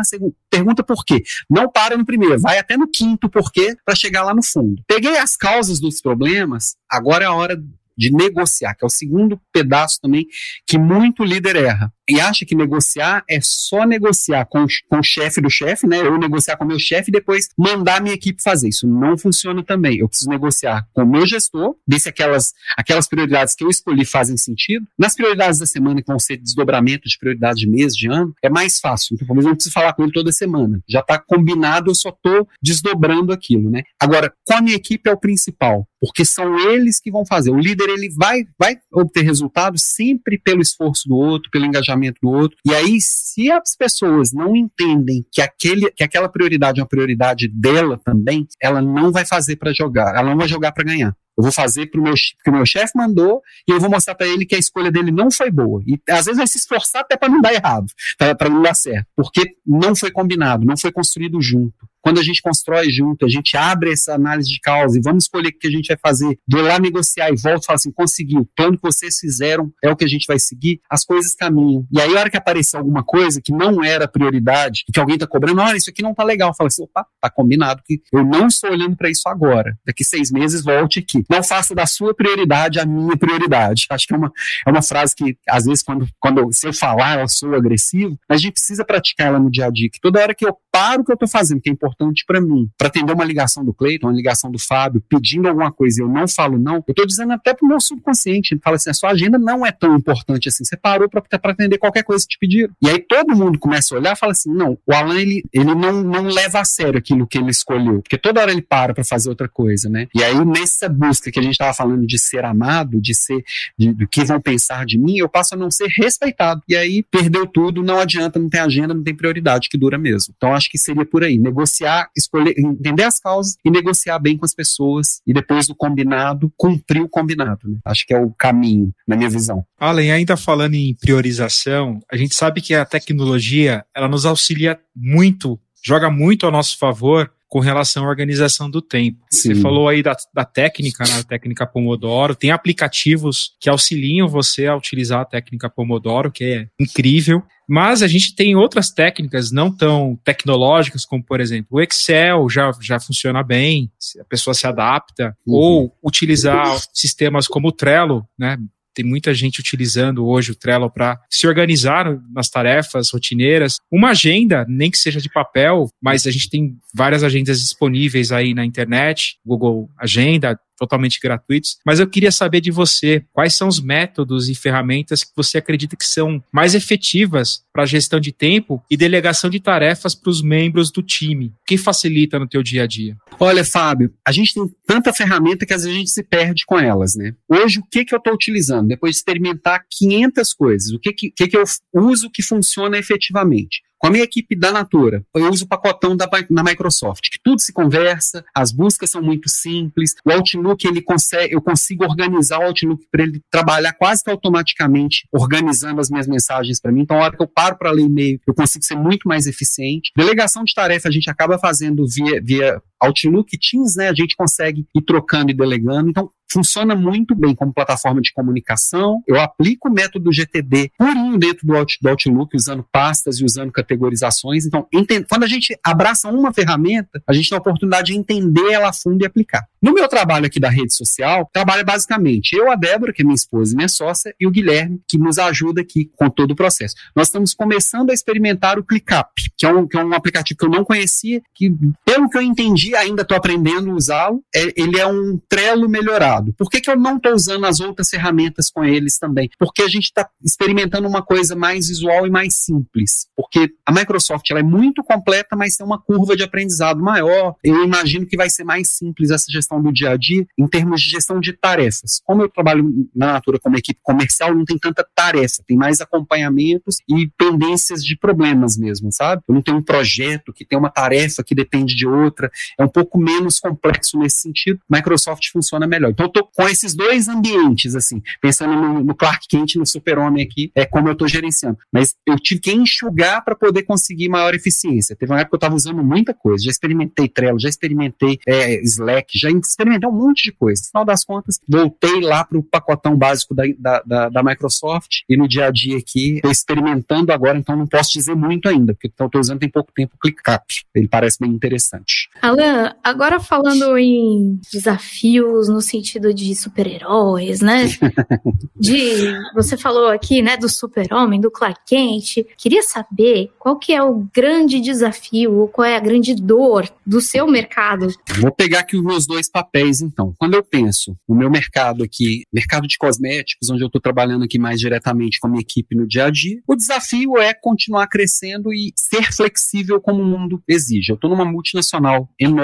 pergunta 0.50 0.82
por 0.82 1.04
quê. 1.04 1.22
Não 1.50 1.70
para 1.70 1.96
no 1.96 2.04
primeiro, 2.04 2.38
vai 2.38 2.58
até 2.58 2.76
no 2.76 2.88
quinto 2.88 3.28
porquê 3.28 3.76
para 3.84 3.94
chegar 3.94 4.22
lá 4.22 4.34
no 4.34 4.42
fundo. 4.42 4.82
Peguei 4.86 5.18
as 5.18 5.36
causas 5.36 5.80
dos 5.80 6.00
problemas, 6.00 6.76
agora 6.90 7.24
é 7.24 7.26
a 7.26 7.34
hora 7.34 7.56
de 7.96 8.12
negociar, 8.12 8.74
que 8.74 8.84
é 8.84 8.86
o 8.86 8.90
segundo 8.90 9.40
pedaço 9.52 9.98
também 10.00 10.26
que 10.66 10.78
muito 10.78 11.24
líder 11.24 11.56
erra. 11.56 11.92
E 12.08 12.20
acha 12.20 12.44
que 12.44 12.54
negociar 12.54 13.24
é 13.28 13.40
só 13.42 13.84
negociar 13.84 14.46
com, 14.46 14.64
com 14.88 14.98
o 14.98 15.02
chefe 15.02 15.40
do 15.40 15.50
chefe, 15.50 15.86
né? 15.86 15.98
Eu 15.98 16.18
negociar 16.18 16.56
com 16.56 16.64
o 16.64 16.68
meu 16.68 16.78
chefe 16.78 17.10
e 17.10 17.12
depois 17.12 17.48
mandar 17.56 17.96
a 17.96 18.00
minha 18.00 18.14
equipe 18.14 18.42
fazer. 18.42 18.68
Isso 18.68 18.86
não 18.86 19.18
funciona 19.18 19.62
também. 19.62 19.98
Eu 19.98 20.08
preciso 20.08 20.30
negociar 20.30 20.86
com 20.92 21.02
o 21.02 21.06
meu 21.06 21.26
gestor, 21.26 21.74
ver 21.86 21.98
se 21.98 22.08
aquelas, 22.08 22.52
aquelas 22.76 23.08
prioridades 23.08 23.54
que 23.54 23.64
eu 23.64 23.68
escolhi 23.68 24.04
fazem 24.04 24.36
sentido. 24.36 24.86
Nas 24.98 25.14
prioridades 25.14 25.58
da 25.58 25.66
semana, 25.66 26.00
que 26.00 26.06
vão 26.06 26.18
ser 26.18 26.36
desdobramento 26.36 27.08
de 27.08 27.18
prioridades 27.18 27.60
de 27.60 27.68
mês, 27.68 27.94
de 27.94 28.08
ano, 28.08 28.34
é 28.42 28.48
mais 28.48 28.78
fácil. 28.78 29.14
Então, 29.14 29.26
talvez 29.26 29.44
eu 29.44 29.50
não 29.50 29.56
preciso 29.56 29.72
falar 29.72 29.92
com 29.92 30.02
ele 30.02 30.12
toda 30.12 30.30
semana. 30.32 30.80
Já 30.88 31.00
está 31.00 31.18
combinado, 31.18 31.90
eu 31.90 31.94
só 31.94 32.10
estou 32.10 32.48
desdobrando 32.62 33.32
aquilo, 33.32 33.70
né? 33.70 33.82
Agora, 34.00 34.32
com 34.44 34.54
a 34.54 34.62
minha 34.62 34.76
equipe 34.76 35.08
é 35.08 35.12
o 35.12 35.18
principal 35.18 35.86
porque 36.00 36.24
são 36.24 36.58
eles 36.70 37.00
que 37.00 37.10
vão 37.10 37.24
fazer. 37.26 37.50
O 37.50 37.58
líder 37.58 37.88
ele 37.88 38.08
vai, 38.10 38.44
vai 38.58 38.76
obter 38.92 39.22
resultados 39.22 39.82
sempre 39.82 40.38
pelo 40.38 40.60
esforço 40.60 41.08
do 41.08 41.16
outro, 41.16 41.50
pelo 41.50 41.64
engajamento 41.64 41.95
do 42.22 42.28
outro. 42.28 42.56
E 42.64 42.74
aí, 42.74 42.98
se 43.00 43.50
as 43.50 43.76
pessoas 43.76 44.32
não 44.32 44.54
entendem 44.54 45.24
que, 45.32 45.40
aquele, 45.40 45.90
que 45.90 46.04
aquela 46.04 46.28
prioridade 46.28 46.80
é 46.80 46.82
uma 46.82 46.88
prioridade 46.88 47.48
dela 47.48 47.98
também, 48.04 48.46
ela 48.60 48.80
não 48.80 49.12
vai 49.12 49.24
fazer 49.24 49.56
para 49.56 49.72
jogar, 49.72 50.14
ela 50.14 50.30
não 50.30 50.36
vai 50.36 50.48
jogar 50.48 50.72
para 50.72 50.84
ganhar. 50.84 51.16
Eu 51.36 51.42
vou 51.42 51.52
fazer 51.52 51.90
meu, 51.94 52.14
que 52.14 52.50
o 52.50 52.52
meu 52.52 52.66
chefe 52.66 52.92
mandou 52.96 53.42
e 53.68 53.72
eu 53.72 53.80
vou 53.80 53.90
mostrar 53.90 54.14
para 54.14 54.26
ele 54.26 54.46
que 54.46 54.54
a 54.54 54.58
escolha 54.58 54.90
dele 54.90 55.10
não 55.10 55.30
foi 55.30 55.50
boa. 55.50 55.82
E 55.86 56.00
às 56.10 56.24
vezes 56.24 56.38
vai 56.38 56.46
se 56.46 56.58
esforçar 56.58 57.02
até 57.02 57.16
para 57.16 57.28
não 57.28 57.40
dar 57.40 57.52
errado, 57.52 57.86
para 58.16 58.48
não 58.48 58.62
dar 58.62 58.74
certo, 58.74 59.06
porque 59.14 59.56
não 59.66 59.94
foi 59.94 60.10
combinado, 60.10 60.64
não 60.64 60.76
foi 60.76 60.90
construído 60.92 61.40
junto. 61.40 61.86
Quando 62.06 62.20
a 62.20 62.22
gente 62.22 62.40
constrói 62.40 62.88
junto, 62.88 63.26
a 63.26 63.28
gente 63.28 63.56
abre 63.56 63.90
essa 63.90 64.14
análise 64.14 64.48
de 64.48 64.60
causa 64.60 64.96
e 64.96 65.02
vamos 65.02 65.24
escolher 65.24 65.48
o 65.48 65.58
que 65.58 65.66
a 65.66 65.70
gente 65.70 65.88
vai 65.88 65.96
fazer, 66.00 66.38
do 66.46 66.62
lá 66.62 66.78
negociar 66.78 67.30
e 67.30 67.36
volta 67.36 67.62
e 67.62 67.66
fala 67.66 67.74
assim: 67.74 67.90
conseguiu, 67.90 68.42
o 68.42 68.48
plano 68.56 68.76
que 68.76 68.82
vocês 68.84 69.18
fizeram 69.18 69.72
é 69.82 69.90
o 69.90 69.96
que 69.96 70.04
a 70.04 70.08
gente 70.08 70.24
vai 70.24 70.38
seguir, 70.38 70.80
as 70.88 71.04
coisas 71.04 71.34
caminham. 71.34 71.84
E 71.90 72.00
aí, 72.00 72.16
a 72.16 72.20
hora 72.20 72.30
que 72.30 72.36
aparecer 72.36 72.76
alguma 72.76 73.02
coisa 73.02 73.40
que 73.42 73.50
não 73.50 73.82
era 73.82 74.06
prioridade, 74.06 74.84
que 74.94 75.00
alguém 75.00 75.16
está 75.16 75.26
cobrando, 75.26 75.60
olha, 75.60 75.76
isso 75.76 75.90
aqui 75.90 76.00
não 76.00 76.14
tá 76.14 76.22
legal, 76.22 76.54
fala 76.54 76.68
assim: 76.68 76.84
opa, 76.84 77.04
tá 77.20 77.28
combinado 77.28 77.82
que 77.84 78.00
eu 78.12 78.24
não 78.24 78.46
estou 78.46 78.70
olhando 78.70 78.96
para 78.96 79.10
isso 79.10 79.28
agora. 79.28 79.76
Daqui 79.84 80.04
seis 80.04 80.30
meses 80.30 80.62
volte 80.62 81.00
aqui. 81.00 81.24
Não 81.28 81.42
faça 81.42 81.74
da 81.74 81.86
sua 81.86 82.14
prioridade 82.14 82.78
a 82.78 82.86
minha 82.86 83.16
prioridade. 83.16 83.86
Acho 83.90 84.06
que 84.06 84.14
é 84.14 84.16
uma, 84.16 84.32
é 84.66 84.70
uma 84.70 84.82
frase 84.82 85.14
que, 85.14 85.36
às 85.48 85.64
vezes, 85.64 85.82
quando, 85.82 86.06
quando 86.20 86.52
se 86.52 86.66
eu 86.66 86.72
falar, 86.72 87.20
eu 87.20 87.28
sou 87.28 87.54
agressivo, 87.54 88.18
mas 88.28 88.38
a 88.38 88.42
gente 88.42 88.52
precisa 88.52 88.84
praticar 88.84 89.28
ela 89.28 89.38
no 89.38 89.50
dia 89.50 89.66
a 89.66 89.70
dia. 89.70 89.88
Que 89.90 90.00
toda 90.00 90.20
hora 90.20 90.34
que 90.34 90.46
eu 90.46 90.56
paro 90.70 91.02
o 91.02 91.04
que 91.04 91.10
eu 91.10 91.14
estou 91.14 91.28
fazendo, 91.28 91.60
que 91.60 91.70
é 91.70 91.72
importante 91.72 92.24
para 92.26 92.40
mim. 92.40 92.68
Para 92.76 92.88
atender 92.88 93.12
uma 93.12 93.24
ligação 93.24 93.64
do 93.64 93.72
Cleiton, 93.72 94.08
uma 94.08 94.14
ligação 94.14 94.50
do 94.50 94.58
Fábio, 94.58 95.02
pedindo 95.08 95.48
alguma 95.48 95.72
coisa 95.72 96.00
e 96.00 96.04
eu 96.04 96.08
não 96.08 96.28
falo 96.28 96.58
não, 96.58 96.76
eu 96.76 96.84
estou 96.88 97.06
dizendo 97.06 97.32
até 97.32 97.54
pro 97.54 97.66
meu 97.66 97.80
subconsciente. 97.80 98.58
Fala 98.62 98.76
assim: 98.76 98.90
a 98.90 98.94
sua 98.94 99.10
agenda 99.10 99.38
não 99.38 99.64
é 99.64 99.72
tão 99.72 99.96
importante 99.96 100.48
assim. 100.48 100.64
Você 100.64 100.76
parou 100.76 101.08
para 101.08 101.22
atender 101.42 101.78
qualquer 101.78 102.02
coisa 102.02 102.24
que 102.24 102.34
te 102.34 102.38
pediram. 102.38 102.74
E 102.82 102.88
aí 102.90 102.98
todo 102.98 103.34
mundo 103.34 103.58
começa 103.58 103.94
a 103.94 103.98
olhar 103.98 104.12
e 104.14 104.18
fala 104.18 104.32
assim: 104.32 104.52
não, 104.52 104.78
o 104.86 104.94
Alan 104.94 105.18
ele, 105.18 105.44
ele 105.52 105.74
não, 105.74 106.02
não 106.02 106.24
leva 106.24 106.60
a 106.60 106.64
sério 106.64 106.98
aquilo 106.98 107.26
que 107.26 107.38
ele 107.38 107.50
escolheu. 107.50 108.02
Porque 108.02 108.18
toda 108.18 108.40
hora 108.40 108.52
ele 108.52 108.62
para 108.62 108.92
para 108.92 109.04
fazer 109.04 109.28
outra 109.28 109.48
coisa, 109.48 109.88
né? 109.88 110.08
E 110.14 110.22
aí 110.22 110.44
nessa 110.44 110.88
busca 110.88 111.15
que 111.20 111.38
a 111.38 111.42
gente 111.42 111.52
estava 111.52 111.74
falando 111.74 112.06
de 112.06 112.18
ser 112.18 112.44
amado, 112.44 113.00
de 113.00 113.14
ser, 113.14 113.42
de, 113.78 113.92
do 113.92 114.06
que 114.06 114.24
vão 114.24 114.40
pensar 114.40 114.84
de 114.86 114.98
mim, 114.98 115.16
eu 115.18 115.28
passo 115.28 115.54
a 115.54 115.58
não 115.58 115.70
ser 115.70 115.88
respeitado. 115.88 116.62
E 116.68 116.76
aí 116.76 117.02
perdeu 117.02 117.46
tudo, 117.46 117.82
não 117.82 117.98
adianta, 117.98 118.38
não 118.38 118.48
tem 118.48 118.60
agenda, 118.60 118.94
não 118.94 119.02
tem 119.02 119.14
prioridade 119.14 119.68
que 119.68 119.78
dura 119.78 119.98
mesmo. 119.98 120.34
Então 120.36 120.54
acho 120.54 120.70
que 120.70 120.78
seria 120.78 121.04
por 121.04 121.24
aí. 121.24 121.38
Negociar, 121.38 122.08
escolher, 122.16 122.54
entender 122.58 123.04
as 123.04 123.18
causas 123.18 123.56
e 123.64 123.70
negociar 123.70 124.18
bem 124.18 124.36
com 124.36 124.44
as 124.44 124.54
pessoas 124.54 125.20
e 125.26 125.32
depois 125.32 125.66
do 125.66 125.74
combinado, 125.74 126.52
cumprir 126.56 127.02
o 127.02 127.08
combinado. 127.08 127.68
Né? 127.68 127.78
Acho 127.84 128.06
que 128.06 128.14
é 128.14 128.20
o 128.20 128.30
caminho, 128.30 128.92
na 129.06 129.16
minha 129.16 129.30
visão. 129.30 129.64
Além, 129.78 130.10
ainda 130.10 130.36
falando 130.36 130.74
em 130.74 130.94
priorização, 130.94 132.00
a 132.10 132.16
gente 132.16 132.34
sabe 132.34 132.60
que 132.60 132.74
a 132.74 132.84
tecnologia, 132.84 133.84
ela 133.94 134.08
nos 134.08 134.24
auxilia 134.24 134.78
muito, 134.94 135.58
joga 135.82 136.10
muito 136.10 136.46
a 136.46 136.50
nosso 136.50 136.78
favor 136.78 137.30
com 137.48 137.60
relação 137.60 138.04
à 138.04 138.08
organização 138.08 138.68
do 138.70 138.82
tempo. 138.82 139.18
Sim. 139.30 139.54
Você 139.54 139.60
falou 139.60 139.88
aí 139.88 140.02
da, 140.02 140.16
da 140.34 140.44
técnica, 140.44 141.04
né, 141.04 141.22
técnica 141.28 141.66
Pomodoro, 141.66 142.34
tem 142.34 142.50
aplicativos 142.50 143.52
que 143.60 143.68
auxiliam 143.68 144.26
você 144.26 144.66
a 144.66 144.76
utilizar 144.76 145.20
a 145.20 145.24
técnica 145.24 145.70
Pomodoro, 145.70 146.30
que 146.30 146.44
é 146.44 146.68
incrível. 146.80 147.42
Mas 147.68 148.00
a 148.00 148.06
gente 148.06 148.34
tem 148.34 148.54
outras 148.54 148.90
técnicas 148.90 149.50
não 149.50 149.74
tão 149.74 150.16
tecnológicas, 150.24 151.04
como 151.04 151.22
por 151.22 151.40
exemplo 151.40 151.78
o 151.78 151.80
Excel 151.80 152.48
já, 152.48 152.70
já 152.80 153.00
funciona 153.00 153.42
bem, 153.42 153.90
a 154.20 154.24
pessoa 154.24 154.54
se 154.54 154.66
adapta, 154.66 155.36
uhum. 155.44 155.54
ou 155.54 155.96
utilizar 156.02 156.78
sistemas 156.92 157.48
como 157.48 157.68
o 157.68 157.72
Trello, 157.72 158.24
né? 158.38 158.56
Tem 158.96 159.04
muita 159.04 159.34
gente 159.34 159.60
utilizando 159.60 160.26
hoje 160.26 160.52
o 160.52 160.54
Trello 160.54 160.90
para 160.90 161.20
se 161.30 161.46
organizar 161.46 162.18
nas 162.32 162.48
tarefas 162.48 163.10
rotineiras. 163.12 163.76
Uma 163.92 164.12
agenda, 164.12 164.64
nem 164.66 164.90
que 164.90 164.96
seja 164.96 165.20
de 165.20 165.28
papel, 165.28 165.86
mas 166.02 166.26
a 166.26 166.30
gente 166.30 166.48
tem 166.48 166.78
várias 166.94 167.22
agendas 167.22 167.60
disponíveis 167.60 168.32
aí 168.32 168.54
na 168.54 168.64
internet, 168.64 169.36
Google 169.44 169.90
Agenda, 169.98 170.58
totalmente 170.76 171.18
gratuitos. 171.20 171.78
Mas 171.84 172.00
eu 172.00 172.06
queria 172.06 172.32
saber 172.32 172.60
de 172.60 172.70
você 172.70 173.24
quais 173.32 173.54
são 173.54 173.68
os 173.68 173.80
métodos 173.80 174.48
e 174.48 174.54
ferramentas 174.54 175.24
que 175.24 175.30
você 175.34 175.58
acredita 175.58 175.96
que 175.96 176.04
são 176.04 176.42
mais 176.52 176.74
efetivas 176.74 177.62
para 177.72 177.86
gestão 177.86 178.18
de 178.18 178.32
tempo 178.32 178.82
e 178.90 178.96
delegação 178.96 179.50
de 179.50 179.60
tarefas 179.60 180.14
para 180.14 180.30
os 180.30 180.42
membros 180.42 180.90
do 180.90 181.02
time. 181.02 181.46
O 181.46 181.52
que 181.66 181.76
facilita 181.76 182.38
no 182.38 182.48
teu 182.48 182.62
dia 182.62 182.84
a 182.84 182.86
dia? 182.86 183.16
Olha, 183.38 183.64
Fábio, 183.64 184.12
a 184.26 184.32
gente 184.32 184.54
tem 184.54 184.66
tanta 184.86 185.12
ferramenta 185.12 185.66
que 185.66 185.74
às 185.74 185.82
vezes 185.82 185.94
a 185.94 185.98
gente 185.98 186.10
se 186.10 186.22
perde 186.22 186.64
com 186.66 186.78
elas, 186.78 187.14
né? 187.14 187.34
Hoje, 187.48 187.78
o 187.78 187.84
que, 187.90 188.04
que 188.04 188.14
eu 188.14 188.18
estou 188.18 188.32
utilizando? 188.32 188.88
Depois 188.88 189.12
de 189.12 189.18
experimentar 189.18 189.84
500 189.90 190.54
coisas, 190.54 190.92
o 190.92 190.98
que, 190.98 191.12
que, 191.12 191.30
que, 191.30 191.48
que 191.48 191.56
eu 191.56 191.64
uso 191.94 192.30
que 192.30 192.42
funciona 192.42 192.98
efetivamente? 192.98 193.82
Com 194.06 194.10
a 194.10 194.12
minha 194.12 194.22
equipe 194.22 194.54
da 194.54 194.70
Natura, 194.70 195.24
eu 195.34 195.50
uso 195.50 195.64
o 195.64 195.68
pacotão 195.68 196.16
da, 196.16 196.26
da 196.48 196.62
Microsoft, 196.62 197.28
que 197.28 197.40
tudo 197.42 197.60
se 197.60 197.72
conversa, 197.72 198.44
as 198.54 198.70
buscas 198.70 199.10
são 199.10 199.20
muito 199.20 199.48
simples, 199.48 200.14
o 200.24 200.30
Outlook 200.30 200.86
ele 200.86 201.02
consegue, 201.02 201.52
eu 201.52 201.60
consigo 201.60 202.04
organizar 202.04 202.60
o 202.60 202.66
Outlook 202.66 203.04
para 203.10 203.24
ele 203.24 203.42
trabalhar 203.50 203.92
quase 203.94 204.22
que 204.22 204.30
automaticamente, 204.30 205.26
organizando 205.32 206.00
as 206.00 206.08
minhas 206.08 206.28
mensagens 206.28 206.80
para 206.80 206.92
mim. 206.92 207.00
Então, 207.00 207.16
a 207.16 207.24
hora 207.24 207.36
que 207.36 207.42
eu 207.42 207.48
paro 207.48 207.76
para 207.76 207.90
ler 207.90 208.04
e-mail, 208.04 208.38
eu 208.46 208.54
consigo 208.54 208.84
ser 208.84 208.94
muito 208.94 209.26
mais 209.26 209.48
eficiente. 209.48 210.12
Delegação 210.16 210.62
de 210.62 210.72
tarefa 210.72 211.08
a 211.08 211.12
gente 211.12 211.28
acaba 211.28 211.58
fazendo 211.58 212.06
via, 212.06 212.40
via 212.40 212.80
Outlook, 213.00 213.56
Teams, 213.58 213.96
né? 213.96 214.08
A 214.08 214.14
gente 214.14 214.36
consegue 214.36 214.86
ir 214.94 215.02
trocando 215.02 215.50
e 215.50 215.54
delegando. 215.54 216.10
Então, 216.10 216.30
funciona 216.50 216.94
muito 216.94 217.34
bem 217.34 217.54
como 217.54 217.72
plataforma 217.72 218.20
de 218.20 218.32
comunicação. 218.32 219.22
Eu 219.26 219.40
aplico 219.40 219.88
o 219.88 219.92
método 219.92 220.32
GTD 220.32 220.92
purinho 220.96 221.38
dentro 221.38 221.66
do 221.66 221.76
Outlook, 221.76 222.56
usando 222.56 222.84
pastas 222.90 223.38
e 223.38 223.44
usando 223.44 223.72
categorizações. 223.72 224.66
Então, 224.66 224.86
quando 225.28 225.44
a 225.44 225.48
gente 225.48 225.78
abraça 225.84 226.28
uma 226.28 226.52
ferramenta, 226.52 227.22
a 227.26 227.32
gente 227.32 227.48
tem 227.48 227.56
a 227.56 227.60
oportunidade 227.60 228.12
de 228.12 228.18
entender 228.18 228.72
ela 228.72 228.88
a 228.88 228.92
fundo 228.92 229.22
e 229.22 229.26
aplicar. 229.26 229.66
No 229.82 229.92
meu 229.92 230.08
trabalho 230.08 230.46
aqui 230.46 230.58
da 230.58 230.68
rede 230.68 230.94
social, 230.94 231.48
trabalho 231.52 231.84
basicamente 231.84 232.56
eu, 232.56 232.70
a 232.70 232.74
Débora, 232.74 233.12
que 233.12 233.22
é 233.22 233.24
minha 233.24 233.34
esposa 233.34 233.72
e 233.72 233.76
minha 233.76 233.88
sócia, 233.88 234.34
e 234.40 234.46
o 234.46 234.50
Guilherme, 234.50 235.00
que 235.08 235.18
nos 235.18 235.38
ajuda 235.38 235.80
aqui 235.80 236.10
com 236.16 236.28
todo 236.28 236.52
o 236.52 236.56
processo. 236.56 236.94
Nós 237.14 237.28
estamos 237.28 237.54
começando 237.54 238.10
a 238.10 238.14
experimentar 238.14 238.78
o 238.78 238.84
ClickUp, 238.84 239.30
que 239.56 239.66
é 239.66 239.68
um, 239.68 239.86
que 239.86 239.96
é 239.96 240.04
um 240.04 240.14
aplicativo 240.14 240.58
que 240.58 240.64
eu 240.64 240.70
não 240.70 240.84
conhecia, 240.84 241.40
que, 241.54 241.70
pelo 242.04 242.28
que 242.28 242.38
eu 242.38 242.42
entendi, 242.42 242.85
ainda 242.94 243.22
estou 243.22 243.36
aprendendo 243.36 243.90
a 243.90 243.94
usá-lo, 243.94 244.42
é, 244.54 244.72
ele 244.76 244.98
é 244.98 245.06
um 245.06 245.38
Trello 245.48 245.88
melhorado. 245.88 246.52
Por 246.54 246.70
que, 246.70 246.80
que 246.80 246.90
eu 246.90 246.96
não 246.96 247.16
estou 247.16 247.32
usando 247.32 247.66
as 247.66 247.80
outras 247.80 248.08
ferramentas 248.08 248.70
com 248.70 248.84
eles 248.84 249.18
também? 249.18 249.48
Porque 249.58 249.82
a 249.82 249.88
gente 249.88 250.04
está 250.04 250.28
experimentando 250.44 251.08
uma 251.08 251.22
coisa 251.22 251.54
mais 251.54 251.88
visual 251.88 252.26
e 252.26 252.30
mais 252.30 252.56
simples. 252.56 253.26
Porque 253.36 253.70
a 253.84 253.92
Microsoft 253.92 254.50
ela 254.50 254.60
é 254.60 254.62
muito 254.62 255.02
completa, 255.02 255.56
mas 255.56 255.76
tem 255.76 255.86
uma 255.86 256.00
curva 256.00 256.36
de 256.36 256.42
aprendizado 256.42 257.02
maior. 257.02 257.54
Eu 257.62 257.84
imagino 257.84 258.26
que 258.26 258.36
vai 258.36 258.50
ser 258.50 258.64
mais 258.64 258.90
simples 258.90 259.30
essa 259.30 259.46
gestão 259.50 259.82
do 259.82 259.92
dia 259.92 260.10
a 260.10 260.16
dia 260.16 260.46
em 260.58 260.66
termos 260.66 261.00
de 261.00 261.10
gestão 261.10 261.40
de 261.40 261.52
tarefas. 261.52 262.20
Como 262.24 262.42
eu 262.42 262.48
trabalho 262.48 263.08
na 263.14 263.34
Natura 263.34 263.58
como 263.58 263.76
equipe 263.76 264.00
comercial, 264.02 264.54
não 264.54 264.64
tem 264.64 264.78
tanta 264.78 265.06
tarefa, 265.14 265.62
tem 265.66 265.76
mais 265.76 266.00
acompanhamentos 266.00 266.98
e 267.08 267.28
pendências 267.36 268.04
de 268.04 268.16
problemas 268.16 268.76
mesmo, 268.76 269.12
sabe? 269.12 269.42
Eu 269.48 269.54
não 269.54 269.62
tenho 269.62 269.78
um 269.78 269.82
projeto 269.82 270.52
que 270.52 270.64
tem 270.64 270.78
uma 270.78 270.90
tarefa 270.90 271.42
que 271.42 271.54
depende 271.54 271.94
de 271.94 272.06
outra, 272.06 272.50
é 272.78 272.84
um 272.84 272.88
pouco 272.88 273.18
menos 273.18 273.58
complexo 273.58 274.18
nesse 274.18 274.38
sentido. 274.38 274.80
Microsoft 274.88 275.50
funciona 275.52 275.86
melhor. 275.86 276.10
Então 276.10 276.26
eu 276.26 276.32
tô 276.32 276.44
com 276.44 276.68
esses 276.68 276.94
dois 276.94 277.28
ambientes, 277.28 277.94
assim, 277.94 278.22
pensando 278.40 278.74
no, 278.74 279.04
no 279.04 279.14
Clark 279.14 279.46
Kent, 279.48 279.76
no 279.76 279.86
Super-Homem 279.86 280.44
aqui, 280.44 280.70
é 280.74 280.84
como 280.84 281.08
eu 281.08 281.12
estou 281.12 281.28
gerenciando. 281.28 281.78
Mas 281.92 282.14
eu 282.26 282.36
tive 282.36 282.60
que 282.60 282.72
enxugar 282.72 283.44
para 283.44 283.54
poder 283.54 283.82
conseguir 283.82 284.28
maior 284.28 284.54
eficiência. 284.54 285.16
Teve 285.16 285.32
uma 285.32 285.40
época 285.40 285.50
que 285.50 285.54
eu 285.54 285.58
estava 285.58 285.74
usando 285.74 286.02
muita 286.02 286.34
coisa, 286.34 286.64
já 286.64 286.70
experimentei 286.70 287.28
Trello, 287.28 287.58
já 287.58 287.68
experimentei 287.68 288.38
é, 288.46 288.80
Slack, 288.82 289.38
já 289.38 289.50
experimentei 289.50 290.08
um 290.08 290.12
monte 290.12 290.44
de 290.44 290.52
coisa. 290.52 290.82
No 290.82 290.88
final 290.88 291.04
das 291.04 291.24
contas, 291.24 291.60
voltei 291.68 292.20
lá 292.20 292.44
para 292.44 292.58
o 292.58 292.62
pacotão 292.62 293.16
básico 293.16 293.54
da, 293.54 293.64
da, 293.78 294.02
da, 294.04 294.28
da, 294.28 294.42
Microsoft 294.42 295.22
e 295.28 295.36
no 295.36 295.48
dia 295.48 295.66
a 295.66 295.70
dia 295.70 295.98
aqui, 295.98 296.36
estou 296.36 296.50
experimentando 296.50 297.32
agora, 297.32 297.58
então 297.58 297.76
não 297.76 297.86
posso 297.86 298.12
dizer 298.12 298.34
muito 298.34 298.68
ainda, 298.68 298.94
porque 298.94 299.08
estou 299.08 299.28
usando 299.40 299.60
tem 299.60 299.68
pouco 299.70 299.92
tempo 299.94 300.14
o 300.14 300.18
ClickUp. 300.18 300.64
Ele 300.94 301.08
parece 301.08 301.38
bem 301.40 301.50
interessante. 301.50 302.28
Alan, 302.66 302.94
agora 303.02 303.38
falando 303.38 303.96
em 303.96 304.58
desafios 304.72 305.68
no 305.68 305.80
sentido 305.80 306.34
de 306.34 306.54
super-heróis, 306.54 307.60
né? 307.60 307.86
de 308.76 309.32
você 309.54 309.76
falou 309.76 310.08
aqui, 310.08 310.42
né, 310.42 310.56
do 310.56 310.68
super-homem, 310.68 311.40
do 311.40 311.50
Clark 311.50 311.80
Kent. 311.86 312.44
Queria 312.58 312.82
saber 312.82 313.50
qual 313.58 313.78
que 313.78 313.92
é 313.92 314.02
o 314.02 314.26
grande 314.34 314.80
desafio 314.80 315.54
ou 315.54 315.68
qual 315.68 315.86
é 315.86 315.96
a 315.96 316.00
grande 316.00 316.34
dor 316.34 316.88
do 317.04 317.20
seu 317.20 317.46
mercado. 317.46 318.08
Vou 318.40 318.52
pegar 318.52 318.80
aqui 318.80 318.96
os 318.96 319.04
meus 319.04 319.26
dois 319.26 319.48
papéis, 319.48 320.00
então. 320.00 320.34
Quando 320.38 320.54
eu 320.54 320.62
penso 320.62 321.16
no 321.28 321.36
meu 321.36 321.50
mercado 321.50 322.02
aqui, 322.02 322.42
mercado 322.52 322.86
de 322.86 322.98
cosméticos, 322.98 323.70
onde 323.70 323.82
eu 323.82 323.86
estou 323.86 324.00
trabalhando 324.00 324.44
aqui 324.44 324.58
mais 324.58 324.80
diretamente 324.80 325.38
com 325.38 325.46
a 325.46 325.50
minha 325.50 325.62
equipe 325.62 325.94
no 325.94 326.06
dia 326.06 326.26
a 326.26 326.30
dia, 326.30 326.60
o 326.66 326.74
desafio 326.74 327.38
é 327.38 327.54
continuar 327.54 328.06
crescendo 328.08 328.72
e 328.72 328.92
ser 328.96 329.32
flexível 329.32 330.00
como 330.00 330.22
o 330.22 330.26
mundo 330.26 330.62
exige. 330.68 331.12
Eu 331.12 331.14
estou 331.14 331.30
numa 331.30 331.44
multinacional 331.44 332.28
enorme. 332.38 332.55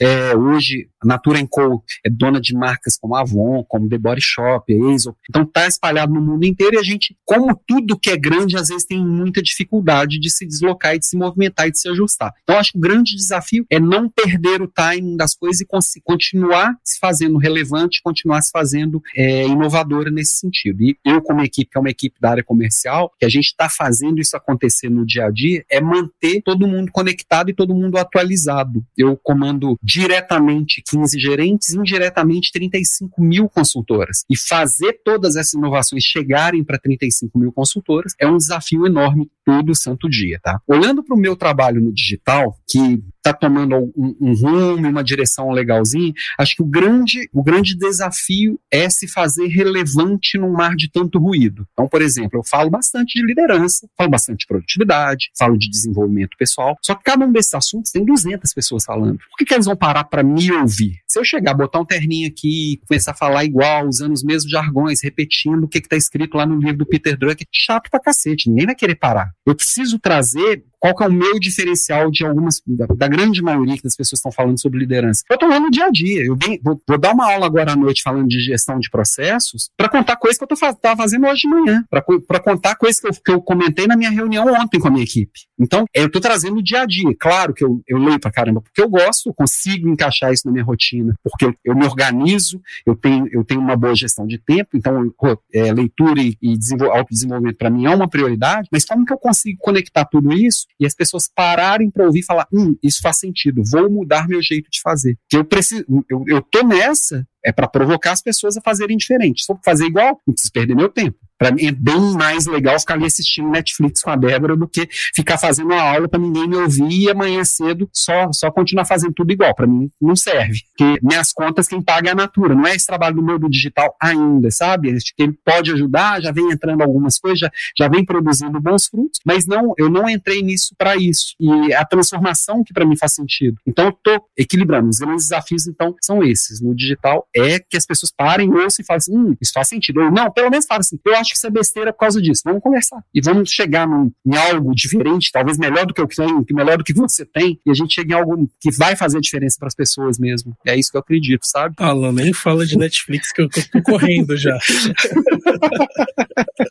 É, 0.00 0.36
hoje, 0.36 0.89
a 1.02 1.06
Natura 1.06 1.40
Co 1.48 1.82
é 2.04 2.10
dona 2.10 2.40
de 2.40 2.54
marcas 2.54 2.96
como 2.98 3.16
Avon, 3.16 3.64
como 3.64 3.88
The 3.88 3.98
Body 3.98 4.20
Shop, 4.20 4.72
Aesop. 4.72 5.18
Então 5.28 5.42
está 5.42 5.66
espalhado 5.66 6.12
no 6.12 6.20
mundo 6.20 6.44
inteiro 6.44 6.76
e 6.76 6.78
a 6.78 6.82
gente, 6.82 7.16
como 7.24 7.58
tudo 7.66 7.98
que 7.98 8.10
é 8.10 8.16
grande, 8.16 8.56
às 8.56 8.68
vezes 8.68 8.84
tem 8.84 9.04
muita 9.04 9.42
dificuldade 9.42 10.18
de 10.18 10.30
se 10.30 10.46
deslocar 10.46 10.94
e 10.94 10.98
de 10.98 11.06
se 11.06 11.16
movimentar 11.16 11.68
e 11.68 11.70
de 11.70 11.80
se 11.80 11.88
ajustar. 11.88 12.32
Então 12.42 12.58
acho 12.58 12.72
que 12.72 12.78
o 12.78 12.80
grande 12.80 13.16
desafio 13.16 13.64
é 13.70 13.80
não 13.80 14.08
perder 14.08 14.60
o 14.62 14.68
timing 14.68 15.16
das 15.16 15.34
coisas 15.34 15.60
e 15.60 16.00
continuar 16.02 16.74
se 16.84 16.98
fazendo 16.98 17.38
relevante, 17.38 18.00
continuar 18.02 18.42
se 18.42 18.50
fazendo 18.50 19.00
é, 19.16 19.46
inovadora 19.46 20.10
nesse 20.10 20.34
sentido. 20.34 20.82
E 20.82 20.96
eu, 21.04 21.22
como 21.22 21.42
equipe, 21.42 21.70
que 21.70 21.78
é 21.78 21.80
uma 21.80 21.90
equipe 21.90 22.20
da 22.20 22.30
área 22.30 22.44
comercial, 22.44 23.12
que 23.18 23.24
a 23.24 23.28
gente 23.28 23.46
está 23.46 23.68
fazendo 23.68 24.20
isso 24.20 24.36
acontecer 24.36 24.90
no 24.90 25.06
dia 25.06 25.26
a 25.26 25.30
dia, 25.30 25.64
é 25.70 25.80
manter 25.80 26.42
todo 26.42 26.66
mundo 26.66 26.90
conectado 26.92 27.50
e 27.50 27.54
todo 27.54 27.74
mundo 27.74 27.96
atualizado. 27.96 28.84
Eu 28.96 29.16
comando 29.16 29.78
diretamente 29.82 30.82
15 30.90 31.18
gerentes, 31.18 31.74
indiretamente 31.74 32.50
35 32.52 33.22
mil 33.22 33.48
consultoras. 33.48 34.24
E 34.28 34.36
fazer 34.36 35.00
todas 35.04 35.36
essas 35.36 35.54
inovações 35.54 36.02
chegarem 36.02 36.64
para 36.64 36.78
35 36.78 37.38
mil 37.38 37.52
consultoras 37.52 38.12
é 38.18 38.26
um 38.26 38.36
desafio 38.36 38.86
enorme 38.86 39.30
todo 39.44 39.74
santo 39.74 40.08
dia, 40.08 40.38
tá? 40.42 40.60
Olhando 40.66 41.02
para 41.02 41.14
o 41.14 41.18
meu 41.18 41.36
trabalho 41.36 41.80
no 41.80 41.92
digital, 41.92 42.56
que 42.68 43.02
está 43.16 43.32
tomando 43.32 43.76
um, 43.96 44.16
um 44.20 44.34
rumo, 44.34 44.88
uma 44.88 45.04
direção 45.04 45.50
legalzinha, 45.50 46.12
acho 46.38 46.56
que 46.56 46.62
o 46.62 46.66
grande, 46.66 47.28
o 47.32 47.42
grande 47.42 47.76
desafio 47.76 48.58
é 48.70 48.88
se 48.88 49.06
fazer 49.06 49.46
relevante 49.48 50.38
num 50.38 50.52
mar 50.52 50.74
de 50.74 50.90
tanto 50.90 51.18
ruído. 51.18 51.66
Então, 51.72 51.86
por 51.86 52.00
exemplo, 52.00 52.38
eu 52.38 52.44
falo 52.44 52.70
bastante 52.70 53.20
de 53.20 53.26
liderança, 53.26 53.88
falo 53.96 54.10
bastante 54.10 54.40
de 54.40 54.46
produtividade, 54.46 55.30
falo 55.38 55.58
de 55.58 55.68
desenvolvimento 55.68 56.36
pessoal, 56.38 56.76
só 56.82 56.94
que 56.94 57.04
cada 57.04 57.24
um 57.24 57.32
desses 57.32 57.54
assuntos 57.54 57.90
tem 57.90 58.04
200 58.04 58.52
pessoas 58.54 58.84
falando. 58.84 59.18
Por 59.18 59.36
que, 59.38 59.44
que 59.44 59.54
eles 59.54 59.66
vão 59.66 59.76
parar 59.76 60.04
para 60.04 60.22
me 60.22 60.50
ouvir? 60.52 60.79
Se 61.06 61.18
eu 61.18 61.24
chegar, 61.24 61.54
botar 61.54 61.80
um 61.80 61.84
terninho 61.84 62.28
aqui, 62.28 62.80
começar 62.86 63.12
a 63.12 63.16
falar 63.16 63.44
igual, 63.44 63.86
usando 63.86 64.12
os 64.12 64.22
mesmos 64.22 64.50
jargões, 64.50 65.02
repetindo 65.02 65.64
o 65.64 65.68
que 65.68 65.78
está 65.78 65.96
escrito 65.96 66.36
lá 66.36 66.46
no 66.46 66.56
livro 66.56 66.78
do 66.78 66.86
Peter 66.86 67.16
Drucker, 67.18 67.46
chato 67.52 67.90
pra 67.90 68.00
cacete, 68.00 68.48
ninguém 68.48 68.66
vai 68.66 68.74
querer 68.74 68.94
parar. 68.94 69.30
Eu 69.46 69.54
preciso 69.54 69.98
trazer 69.98 70.64
qual 70.80 70.96
que 70.96 71.04
é 71.04 71.06
o 71.06 71.12
meu 71.12 71.38
diferencial 71.38 72.10
de 72.10 72.24
algumas, 72.24 72.62
da, 72.66 72.86
da 72.86 73.06
grande 73.06 73.42
maioria 73.42 73.76
que 73.76 73.82
das 73.82 73.94
pessoas 73.94 74.18
estão 74.18 74.32
falando 74.32 74.58
sobre 74.58 74.78
liderança? 74.78 75.22
Eu 75.28 75.34
estou 75.34 75.48
lá 75.48 75.60
no 75.60 75.70
dia 75.70 75.84
a 75.84 75.90
dia. 75.90 76.24
Eu 76.24 76.36
venho, 76.42 76.58
vou, 76.64 76.80
vou, 76.88 76.98
dar 76.98 77.12
uma 77.12 77.30
aula 77.30 77.44
agora 77.44 77.72
à 77.72 77.76
noite 77.76 78.02
falando 78.02 78.26
de 78.26 78.40
gestão 78.40 78.80
de 78.80 78.88
processos 78.88 79.70
para 79.76 79.90
contar 79.90 80.16
coisas 80.16 80.38
que 80.38 80.44
eu 80.44 80.48
estava 80.52 80.96
fazendo 80.96 81.26
hoje 81.26 81.42
de 81.42 81.48
manhã, 81.48 81.84
para 81.90 82.40
contar 82.40 82.76
coisas 82.76 82.98
que 82.98 83.08
eu, 83.08 83.12
que 83.12 83.30
eu 83.30 83.42
comentei 83.42 83.86
na 83.86 83.96
minha 83.96 84.10
reunião 84.10 84.46
ontem 84.54 84.80
com 84.80 84.88
a 84.88 84.90
minha 84.90 85.04
equipe. 85.04 85.40
Então, 85.58 85.84
eu 85.92 86.06
estou 86.06 86.20
trazendo 86.20 86.56
o 86.56 86.62
dia 86.62 86.80
a 86.80 86.86
dia. 86.86 87.14
Claro 87.18 87.52
que 87.52 87.62
eu, 87.62 87.82
eu 87.86 87.98
leio 87.98 88.18
para 88.18 88.32
caramba, 88.32 88.62
porque 88.62 88.80
eu 88.80 88.88
gosto, 88.88 89.28
eu 89.28 89.34
consigo 89.34 89.86
encaixar 89.86 90.32
isso 90.32 90.46
na 90.46 90.52
minha 90.52 90.64
rotina, 90.64 91.14
porque 91.22 91.44
eu, 91.44 91.54
eu 91.62 91.76
me 91.76 91.84
organizo, 91.84 92.60
eu 92.86 92.96
tenho, 92.96 93.28
eu 93.30 93.44
tenho 93.44 93.60
uma 93.60 93.76
boa 93.76 93.94
gestão 93.94 94.26
de 94.26 94.38
tempo, 94.38 94.70
então 94.74 95.12
é, 95.52 95.72
leitura 95.72 96.22
e, 96.22 96.36
e 96.40 96.58
autodesenvolvimento 96.90 97.56
para 97.58 97.68
mim 97.68 97.84
é 97.84 97.90
uma 97.90 98.08
prioridade, 98.08 98.68
mas 98.72 98.86
como 98.86 99.04
que 99.04 99.12
eu 99.12 99.18
consigo 99.18 99.58
conectar 99.60 100.06
tudo 100.06 100.32
isso 100.32 100.69
e 100.78 100.86
as 100.86 100.94
pessoas 100.94 101.28
pararem 101.34 101.90
para 101.90 102.04
ouvir 102.04 102.20
e 102.20 102.24
falar: 102.24 102.46
hum, 102.52 102.76
isso 102.82 103.00
faz 103.02 103.18
sentido, 103.18 103.62
vou 103.70 103.90
mudar 103.90 104.28
meu 104.28 104.42
jeito 104.42 104.70
de 104.70 104.80
fazer. 104.80 105.16
Que 105.28 105.36
eu 105.36 105.44
preciso, 105.44 105.84
eu, 106.08 106.24
eu 106.26 106.42
tô 106.42 106.66
nessa, 106.66 107.26
é 107.44 107.52
para 107.52 107.68
provocar 107.68 108.12
as 108.12 108.22
pessoas 108.22 108.56
a 108.56 108.60
fazerem 108.60 108.96
diferente. 108.96 109.42
Se 109.42 109.46
for 109.46 109.58
fazer 109.64 109.86
igual, 109.86 110.20
não 110.26 110.34
preciso 110.34 110.52
perder 110.52 110.74
meu 110.74 110.88
tempo. 110.88 111.18
Para 111.40 111.52
mim 111.52 111.64
é 111.64 111.72
bem 111.72 112.12
mais 112.18 112.44
legal 112.44 112.78
ficar 112.78 112.94
ali 112.94 113.06
assistindo 113.06 113.48
Netflix 113.48 114.02
com 114.02 114.10
a 114.10 114.16
Débora 114.16 114.54
do 114.54 114.68
que 114.68 114.86
ficar 115.14 115.38
fazendo 115.38 115.72
uma 115.72 115.80
aula 115.80 116.06
para 116.06 116.20
ninguém 116.20 116.46
me 116.46 116.56
ouvir 116.56 117.04
e 117.04 117.10
amanhã 117.10 117.42
cedo 117.44 117.88
só, 117.94 118.30
só 118.30 118.50
continuar 118.50 118.84
fazendo 118.84 119.14
tudo 119.14 119.32
igual. 119.32 119.54
Para 119.54 119.66
mim 119.66 119.90
não 119.98 120.14
serve. 120.14 120.60
Porque 120.76 121.00
minhas 121.02 121.32
contas 121.32 121.66
quem 121.66 121.80
paga 121.80 122.10
é 122.10 122.12
a 122.12 122.14
Natura. 122.14 122.54
Não 122.54 122.66
é 122.66 122.76
esse 122.76 122.86
trabalho 122.86 123.16
do 123.16 123.22
meu 123.22 123.38
do 123.38 123.48
digital 123.48 123.96
ainda, 123.98 124.50
sabe? 124.50 124.94
Ele 125.18 125.32
pode 125.42 125.72
ajudar, 125.72 126.20
já 126.20 126.30
vem 126.30 126.50
entrando 126.50 126.82
algumas 126.82 127.18
coisas, 127.18 127.38
já, 127.38 127.50
já 127.78 127.88
vem 127.88 128.04
produzindo 128.04 128.60
bons 128.60 128.88
frutos, 128.88 129.18
mas 129.24 129.46
não, 129.46 129.72
eu 129.78 129.88
não 129.88 130.10
entrei 130.10 130.42
nisso 130.42 130.74
para 130.76 130.94
isso. 130.94 131.34
E 131.40 131.72
a 131.72 131.86
transformação 131.86 132.62
que 132.62 132.74
para 132.74 132.84
mim 132.84 132.98
faz 132.98 133.14
sentido. 133.14 133.56
Então 133.66 133.86
eu 133.86 133.92
tô 133.92 134.22
equilibrando. 134.36 134.90
Os 134.90 134.98
grandes 134.98 135.24
desafios 135.24 135.66
então 135.66 135.94
são 136.02 136.22
esses. 136.22 136.60
No 136.60 136.74
digital 136.74 137.26
é 137.34 137.58
que 137.58 137.78
as 137.78 137.86
pessoas 137.86 138.12
parem, 138.14 138.52
ouçam 138.52 138.82
e 138.82 138.86
falem 138.86 138.98
assim, 138.98 139.16
hum, 139.16 139.34
isso 139.40 139.52
faz 139.54 139.68
sentido. 139.68 140.02
Ou 140.02 140.10
não, 140.10 140.30
pelo 140.30 140.50
menos 140.50 140.66
falem 140.66 140.80
assim, 140.80 140.98
eu 141.02 141.16
acho 141.16 141.29
que 141.32 141.36
isso 141.36 141.46
é 141.46 141.50
besteira 141.50 141.92
por 141.92 142.00
causa 142.00 142.20
disso. 142.20 142.42
Vamos 142.44 142.62
conversar. 142.62 143.02
E 143.14 143.20
vamos 143.20 143.50
chegar 143.50 143.86
num, 143.86 144.10
em 144.24 144.36
algo 144.36 144.74
diferente, 144.74 145.30
talvez 145.32 145.58
melhor 145.58 145.86
do 145.86 145.94
que 145.94 146.00
eu 146.00 146.06
tenho, 146.06 146.44
melhor 146.52 146.78
do 146.78 146.84
que 146.84 146.92
você 146.92 147.24
tem, 147.24 147.58
e 147.64 147.70
a 147.70 147.74
gente 147.74 147.94
chegue 147.94 148.12
em 148.12 148.16
algo 148.16 148.50
que 148.60 148.70
vai 148.70 148.96
fazer 148.96 149.20
diferença 149.20 149.56
para 149.58 149.68
as 149.68 149.74
pessoas 149.74 150.18
mesmo. 150.18 150.56
É 150.66 150.76
isso 150.76 150.90
que 150.90 150.96
eu 150.96 151.00
acredito, 151.00 151.44
sabe? 151.44 151.74
Alan, 151.78 152.12
nem 152.12 152.32
fala 152.32 152.66
de 152.66 152.76
Netflix 152.76 153.32
que 153.32 153.42
eu, 153.42 153.48
eu 153.56 153.70
tô 153.70 153.82
correndo 153.82 154.36
já. 154.36 154.58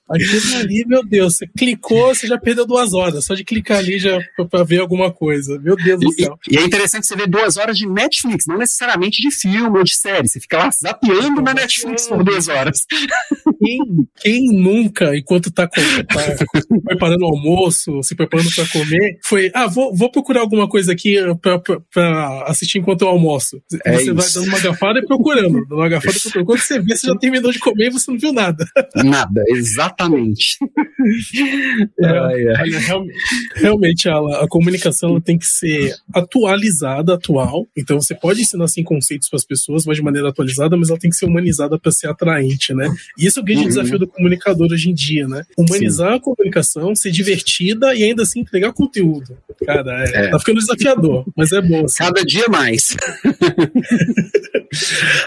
Aquilo 0.10 0.58
ali, 0.60 0.86
meu 0.88 1.04
Deus, 1.04 1.36
você 1.36 1.48
clicou, 1.48 2.14
você 2.14 2.28
já 2.28 2.38
perdeu 2.38 2.66
duas 2.66 2.94
horas, 2.94 3.26
só 3.26 3.36
de 3.36 3.44
clicar 3.44 3.78
ali 3.78 4.00
já 4.00 4.20
para 4.50 4.64
ver 4.64 4.80
alguma 4.80 5.12
coisa. 5.12 5.60
Meu 5.60 5.76
Deus 5.76 6.00
do 6.00 6.12
céu. 6.14 6.38
E, 6.50 6.56
e, 6.56 6.58
é 6.58 6.64
interessante 6.64 7.06
você 7.06 7.16
ver 7.16 7.28
duas 7.28 7.58
horas 7.58 7.78
de 7.78 7.88
Netflix, 7.88 8.46
não 8.48 8.58
necessariamente 8.58 9.22
de 9.22 9.32
filme 9.32 9.78
ou 9.78 9.84
de 9.84 9.96
série. 9.96 10.28
Você 10.28 10.40
fica 10.40 10.58
lá 10.58 10.70
zapeando 10.72 11.42
na 11.42 11.54
Netflix 11.54 12.08
por 12.08 12.24
duas 12.24 12.48
horas. 12.48 12.86
Quem, 13.60 14.08
quem 14.20 14.49
nunca, 14.52 15.16
enquanto 15.16 15.52
tá, 15.52 15.68
com, 15.68 15.82
tá 16.04 16.46
preparando 16.86 17.22
o 17.22 17.30
almoço, 17.30 18.02
se 18.04 18.16
preparando 18.16 18.50
para 18.54 18.68
comer, 18.68 19.20
foi, 19.24 19.52
ah, 19.54 19.68
vou, 19.68 19.96
vou 19.96 20.12
procurar 20.12 20.42
alguma 20.42 20.68
coisa 20.68 20.92
aqui 20.92 21.16
para 21.42 22.44
assistir 22.46 22.80
enquanto 22.80 23.02
eu 23.02 23.08
almoço. 23.08 23.62
É 23.86 23.94
você 23.94 24.04
isso. 24.04 24.16
vai 24.16 24.26
dando 24.34 24.48
uma 24.48 24.60
gafada 24.60 25.00
e 25.00 25.06
procurando, 25.06 25.66
dando 25.66 25.76
uma 25.76 25.90
gafada 25.90 26.18
e 26.18 26.22
procurando. 26.22 26.46
Quando 26.46 26.60
você 26.60 26.80
vê, 26.80 26.96
você 26.96 27.08
já 27.08 27.16
terminou 27.16 27.52
de 27.52 27.60
comer 27.60 27.88
e 27.88 27.92
você 27.92 28.12
não 28.12 28.20
viu 28.20 28.34
nada. 28.34 28.66
Nada, 28.96 29.44
exatamente. 29.48 30.58
É, 32.02 32.54
realmente, 32.80 33.16
realmente 33.56 34.10
a, 34.10 34.18
a 34.44 34.48
comunicação 34.48 35.20
tem 35.20 35.38
que 35.38 35.46
ser 35.46 35.96
atualizada, 36.14 37.14
atual. 37.14 37.66
Então 37.78 38.00
você 38.00 38.14
pode 38.14 38.42
ensinar 38.42 38.66
assim 38.66 38.84
conceitos 38.84 39.30
para 39.30 39.38
as 39.38 39.46
pessoas, 39.46 39.86
mas 39.86 39.98
de 39.98 40.04
maneira 40.04 40.30
atualizada, 40.30 40.76
mas 40.78 40.90
ela 40.90 41.00
tem 41.00 41.10
que 41.10 41.16
ser 41.16 41.26
humanizada 41.26 41.80
para 41.80 41.92
ser 41.92 42.08
atraente, 42.08 42.74
né? 42.74 42.90
E 43.18 43.28
esse 43.28 43.40
é 43.40 43.42
o 43.42 43.46
grande 43.46 43.62
uhum. 43.62 43.68
desafio 43.68 44.00
do 44.00 44.08
comunicador 44.40 44.72
hoje 44.72 44.90
em 44.90 44.94
dia, 44.94 45.28
né? 45.28 45.44
Humanizar 45.58 46.12
Sim. 46.12 46.18
a 46.18 46.20
comunicação, 46.20 46.96
ser 46.96 47.12
divertida 47.12 47.94
e 47.96 48.04
ainda 48.04 48.24
assim 48.24 48.40
entregar 48.40 48.74
conteúdo. 48.74 49.38
Cara, 49.66 50.06
é, 50.06 50.26
é. 50.26 50.30
tá 50.30 50.40
ficando 50.40 50.60
desafiador, 50.60 51.26
mas 51.36 51.52
é 51.52 51.62
bom. 51.62 51.86
Assim. 51.86 51.98
Cada 51.98 52.24
dia 52.24 52.46
mais. 52.48 52.96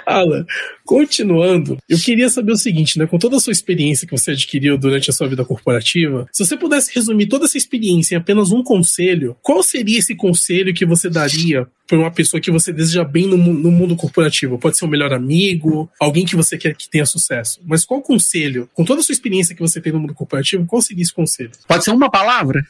Alan, 0.06 0.46
continuando, 0.84 1.78
eu 1.88 1.98
queria 1.98 2.28
saber 2.28 2.52
o 2.52 2.56
seguinte, 2.56 2.98
né? 2.98 3.06
Com 3.06 3.18
toda 3.18 3.36
a 3.36 3.40
sua 3.40 3.52
experiência 3.52 4.06
que 4.06 4.16
você 4.16 4.32
adquiriu 4.32 4.78
durante 4.78 5.10
a 5.10 5.12
sua 5.12 5.28
vida 5.28 5.44
corporativa, 5.44 6.26
se 6.32 6.44
você 6.44 6.56
pudesse 6.56 6.94
resumir 6.94 7.26
toda 7.26 7.44
essa 7.44 7.58
experiência 7.58 8.14
em 8.14 8.18
apenas 8.18 8.52
um 8.52 8.62
conselho, 8.62 9.36
qual 9.42 9.62
seria 9.62 9.98
esse 9.98 10.14
conselho 10.14 10.72
que 10.72 10.86
você 10.86 11.10
daria 11.10 11.66
para 11.86 11.98
uma 11.98 12.10
pessoa 12.10 12.40
que 12.40 12.50
você 12.50 12.72
deseja 12.72 13.04
bem 13.04 13.26
no, 13.26 13.36
no, 13.36 13.70
mundo 13.70 13.96
corporativo? 13.96 14.58
Pode 14.58 14.76
ser 14.76 14.84
um 14.84 14.88
melhor 14.88 15.12
amigo, 15.12 15.90
alguém 16.00 16.24
que 16.24 16.36
você 16.36 16.56
quer 16.56 16.74
que 16.74 16.88
tenha 16.88 17.04
sucesso. 17.04 17.60
Mas 17.64 17.84
qual 17.84 18.00
conselho, 18.00 18.68
com 18.72 18.84
toda 18.84 19.00
a 19.00 19.02
sua 19.02 19.12
experiência 19.12 19.54
que 19.54 19.60
você 19.60 19.80
tem 19.80 19.92
no 19.92 20.00
mundo 20.00 20.14
corporativo, 20.14 20.64
qual 20.66 20.80
seria 20.80 21.02
esse 21.02 21.12
conselho? 21.12 21.50
Pode 21.66 21.84
ser 21.84 21.90
uma 21.90 22.10
palavra? 22.10 22.64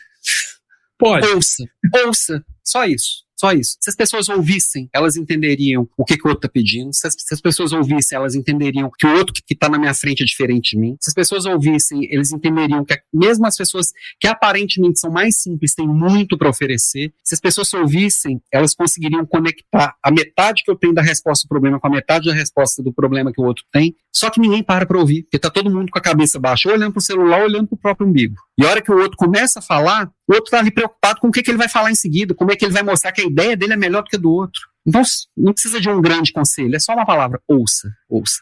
Pode. 1.02 1.26
Ouça. 1.26 1.64
Ouça. 2.06 2.44
Só 2.62 2.84
isso. 2.84 3.24
Só 3.42 3.50
isso. 3.50 3.76
Se 3.80 3.90
as 3.90 3.96
pessoas 3.96 4.28
ouvissem, 4.28 4.88
elas 4.92 5.16
entenderiam 5.16 5.88
o 5.96 6.04
que, 6.04 6.16
que 6.16 6.24
o 6.24 6.30
outro 6.30 6.46
está 6.46 6.48
pedindo. 6.48 6.94
Se 6.94 7.08
as, 7.08 7.14
se 7.18 7.34
as, 7.34 7.40
pessoas 7.40 7.72
ouvissem, 7.72 8.16
elas 8.16 8.36
entenderiam 8.36 8.88
que 8.96 9.04
o 9.04 9.16
outro 9.16 9.34
que 9.34 9.52
está 9.52 9.68
na 9.68 9.80
minha 9.80 9.92
frente 9.92 10.22
é 10.22 10.24
diferente 10.24 10.76
de 10.76 10.78
mim. 10.78 10.96
Se 11.00 11.10
as 11.10 11.14
pessoas 11.14 11.44
ouvissem, 11.44 12.04
eles 12.08 12.30
entenderiam 12.30 12.84
que 12.84 12.96
mesmo 13.12 13.44
as 13.44 13.56
pessoas 13.56 13.92
que 14.20 14.28
aparentemente 14.28 15.00
são 15.00 15.10
mais 15.10 15.42
simples 15.42 15.74
têm 15.74 15.88
muito 15.88 16.38
para 16.38 16.48
oferecer. 16.48 17.12
Se 17.24 17.34
as 17.34 17.40
pessoas 17.40 17.74
ouvissem, 17.74 18.40
elas 18.52 18.76
conseguiriam 18.76 19.26
conectar 19.26 19.96
a 20.00 20.10
metade 20.12 20.62
que 20.62 20.70
eu 20.70 20.76
tenho 20.76 20.94
da 20.94 21.02
resposta 21.02 21.44
do 21.44 21.48
problema 21.48 21.80
com 21.80 21.88
a 21.88 21.90
metade 21.90 22.28
da 22.28 22.34
resposta 22.34 22.80
do 22.80 22.92
problema 22.92 23.32
que 23.32 23.40
o 23.40 23.44
outro 23.44 23.64
tem. 23.72 23.96
Só 24.14 24.30
que 24.30 24.40
ninguém 24.40 24.62
para 24.62 24.86
para 24.86 25.00
ouvir, 25.00 25.24
porque 25.24 25.40
tá 25.40 25.50
todo 25.50 25.68
mundo 25.68 25.90
com 25.90 25.98
a 25.98 26.02
cabeça 26.02 26.38
baixa, 26.38 26.70
olhando 26.70 26.92
pro 26.92 27.00
celular, 27.00 27.42
olhando 27.42 27.66
pro 27.66 27.76
próprio 27.76 28.06
umbigo. 28.06 28.36
E 28.56 28.64
a 28.64 28.70
hora 28.70 28.80
que 28.80 28.92
o 28.92 28.96
outro 28.96 29.16
começa 29.16 29.58
a 29.58 29.62
falar, 29.62 30.08
o 30.32 30.36
outro 30.36 30.50
tá 30.50 30.58
ali 30.58 30.70
preocupado 30.70 31.20
com 31.20 31.28
o 31.28 31.30
que, 31.30 31.42
que 31.42 31.50
ele 31.50 31.58
vai 31.58 31.68
falar 31.68 31.90
em 31.90 31.94
seguida, 31.94 32.34
como 32.34 32.50
é 32.50 32.56
que 32.56 32.64
ele 32.64 32.72
vai 32.72 32.82
mostrar 32.82 33.12
que 33.12 33.20
a 33.20 33.26
ideia 33.26 33.56
dele 33.56 33.74
é 33.74 33.76
melhor 33.76 34.02
do 34.02 34.08
que 34.08 34.16
a 34.16 34.18
do 34.18 34.30
outro. 34.30 34.62
Então, 34.84 35.02
não 35.36 35.52
precisa 35.52 35.80
de 35.80 35.88
um 35.88 36.02
grande 36.02 36.32
conselho, 36.32 36.74
é 36.74 36.78
só 36.78 36.92
uma 36.92 37.06
palavra, 37.06 37.40
ouça, 37.46 37.88
ouça. 38.08 38.40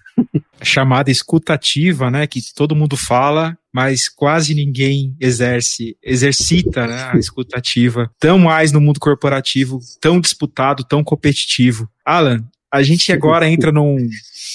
Chamada 0.63 1.11
escutativa, 1.11 2.11
né, 2.11 2.27
que 2.27 2.41
todo 2.55 2.75
mundo 2.75 2.97
fala, 2.97 3.59
mas 3.73 4.09
quase 4.09 4.55
ninguém 4.55 5.15
exerce, 5.21 5.97
exercita 6.03 6.87
né, 6.87 7.11
a 7.13 7.19
escutativa, 7.19 8.11
tão 8.19 8.39
mais 8.39 8.73
no 8.73 8.81
mundo 8.81 8.99
corporativo, 8.99 9.81
tão 10.01 10.19
disputado, 10.19 10.83
tão 10.83 11.05
competitivo. 11.05 11.91
Alan, 12.05 12.43
a 12.73 12.83
gente 12.83 13.13
agora 13.13 13.51
entra 13.51 13.73
num, 13.73 13.97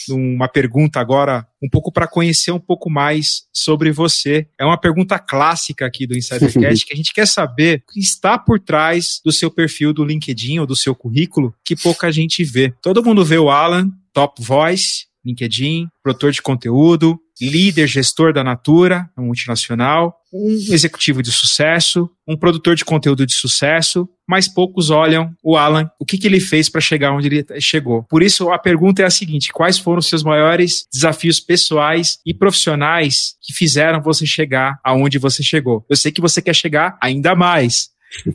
numa 0.08 0.48
pergunta 0.48 1.00
agora 1.00 1.46
um 1.62 1.70
pouco 1.70 1.92
para 1.92 2.08
conhecer 2.08 2.52
um 2.52 2.60
pouco 2.60 2.90
mais 2.90 3.44
sobre 3.54 3.92
você. 3.92 4.48
É 4.60 4.66
uma 4.66 4.80
pergunta 4.80 5.20
clássica 5.20 5.86
aqui 5.86 6.08
do 6.08 6.18
Insidercast 6.18 6.86
que 6.86 6.94
a 6.94 6.96
gente 6.96 7.14
quer 7.14 7.28
saber 7.28 7.84
o 7.88 7.94
que 7.94 8.00
está 8.00 8.38
por 8.38 8.60
trás 8.60 9.20
do 9.24 9.32
seu 9.32 9.52
perfil 9.52 9.94
do 9.94 10.06
LinkedIn 10.06 10.60
ou 10.60 10.66
do 10.66 10.76
seu 10.76 10.96
currículo 10.96 11.54
que 11.64 11.76
pouca 11.76 12.12
gente 12.12 12.44
vê. 12.44 12.74
Todo 12.82 13.04
mundo 13.04 13.26
vê 13.26 13.38
o 13.38 13.50
Alan, 13.50 13.92
top 14.14 14.42
voice, 14.42 15.06
LinkedIn, 15.26 15.88
produtor 16.04 16.32
de 16.32 16.42
conteúdo, 16.42 17.20
líder 17.42 17.88
gestor 17.88 18.34
da 18.34 18.44
Natura, 18.44 19.10
uma 19.18 19.26
multinacional, 19.26 20.16
um 20.34 20.52
executivo 20.52 21.22
de 21.22 21.32
sucesso, 21.32 22.10
um 22.28 22.38
produtor 22.38 22.76
de 22.76 22.84
conteúdo 22.84 23.26
de 23.26 23.34
sucesso, 23.34 24.08
mas 24.28 24.48
poucos 24.48 24.90
olham 24.90 25.34
o 25.44 25.56
Alan, 25.56 25.90
o 26.00 26.06
que, 26.06 26.18
que 26.18 26.28
ele 26.28 26.40
fez 26.40 26.68
para 26.68 26.82
chegar 26.82 27.14
onde 27.14 27.28
ele 27.28 27.62
chegou. 27.62 28.04
Por 28.04 28.24
isso, 28.24 28.50
a 28.50 28.58
pergunta 28.58 29.02
é 29.02 29.06
a 29.06 29.10
seguinte: 29.10 29.54
quais 29.54 29.78
foram 29.78 30.00
os 30.00 30.08
seus 30.08 30.24
maiores 30.24 30.86
desafios 30.92 31.40
pessoais 31.40 32.18
e 32.26 32.34
profissionais 32.34 33.36
que 33.42 33.54
fizeram 33.54 34.02
você 34.02 34.26
chegar 34.26 34.80
aonde 34.84 35.20
você 35.20 35.44
chegou? 35.44 35.86
Eu 35.90 35.96
sei 35.96 36.12
que 36.12 36.22
você 36.22 36.42
quer 36.42 36.56
chegar 36.56 36.98
ainda 37.02 37.36
mais, 37.36 37.90